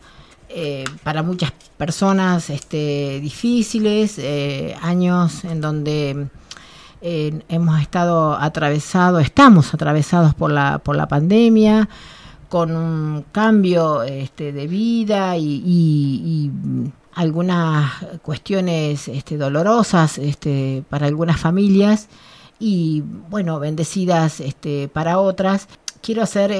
eh, 0.50 0.84
para 1.04 1.24
muchas 1.24 1.52
personas 1.76 2.52
este, 2.52 3.20
difíciles, 3.20 4.20
eh, 4.20 4.76
años 4.82 5.44
en 5.46 5.62
donde 5.62 6.28
hemos 7.02 7.80
estado 7.82 8.34
atravesados, 8.36 9.22
estamos 9.24 9.74
atravesados 9.74 10.34
por 10.34 10.52
la, 10.52 10.80
por 10.80 10.96
la 10.96 11.08
pandemia, 11.08 11.88
con 12.50 12.76
un 12.76 13.26
cambio 13.32 14.04
este, 14.04 14.52
de 14.52 14.68
vida 14.68 15.38
y, 15.38 16.52
algunas 17.14 18.06
cuestiones 18.22 19.08
este, 19.08 19.38
dolorosas 19.38 20.20
este, 20.20 20.84
para 20.88 21.08
algunas 21.08 21.40
familias 21.40 22.10
y 22.60 23.02
bueno, 23.30 23.60
bendecidas 23.60 24.40
para 24.94 25.18
otras. 25.18 25.68
Quiero 26.02 26.22
hacer 26.22 26.52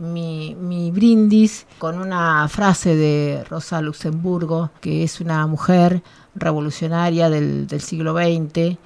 mi, 0.00 0.90
brindis 0.92 1.66
con 1.78 1.98
una 1.98 2.48
frase 2.48 2.94
de 2.94 3.44
Rosa 3.50 3.80
Luxemburgo, 3.80 4.70
que 4.80 5.02
es 5.02 5.20
una 5.20 5.44
mujer 5.48 6.00
revolucionaria 6.36 7.28
del 7.28 7.80
siglo 7.80 8.14
XX, 8.14 8.78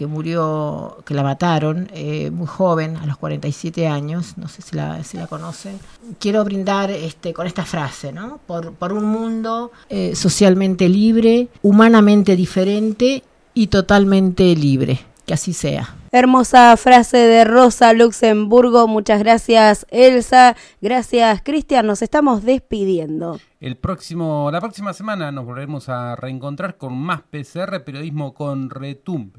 que 0.00 0.06
murió, 0.06 0.96
que 1.04 1.12
la 1.12 1.22
mataron 1.22 1.90
eh, 1.92 2.30
muy 2.30 2.46
joven, 2.46 2.96
a 2.96 3.04
los 3.04 3.18
47 3.18 3.86
años, 3.86 4.38
no 4.38 4.48
sé 4.48 4.62
si 4.62 4.74
la, 4.74 5.04
si 5.04 5.18
la 5.18 5.26
conocen. 5.26 5.78
Quiero 6.18 6.42
brindar 6.42 6.90
este, 6.90 7.34
con 7.34 7.46
esta 7.46 7.66
frase, 7.66 8.10
¿no? 8.10 8.40
Por, 8.46 8.72
por 8.72 8.94
un 8.94 9.04
mundo 9.04 9.72
eh, 9.90 10.16
socialmente 10.16 10.88
libre, 10.88 11.48
humanamente 11.60 12.34
diferente 12.34 13.22
y 13.52 13.66
totalmente 13.66 14.56
libre. 14.56 15.00
Que 15.26 15.34
así 15.34 15.52
sea. 15.52 15.94
Hermosa 16.12 16.76
frase 16.78 17.18
de 17.18 17.44
Rosa 17.44 17.92
Luxemburgo. 17.92 18.88
Muchas 18.88 19.18
gracias, 19.18 19.86
Elsa. 19.90 20.56
Gracias, 20.80 21.42
Cristian. 21.42 21.86
Nos 21.86 22.00
estamos 22.00 22.42
despidiendo. 22.42 23.38
El 23.60 23.76
próximo, 23.76 24.48
la 24.50 24.60
próxima 24.60 24.94
semana 24.94 25.30
nos 25.30 25.44
volveremos 25.44 25.90
a 25.90 26.16
reencontrar 26.16 26.78
con 26.78 26.96
más 26.96 27.20
PCR, 27.20 27.84
periodismo 27.84 28.32
con 28.32 28.70
retumbe. 28.70 29.38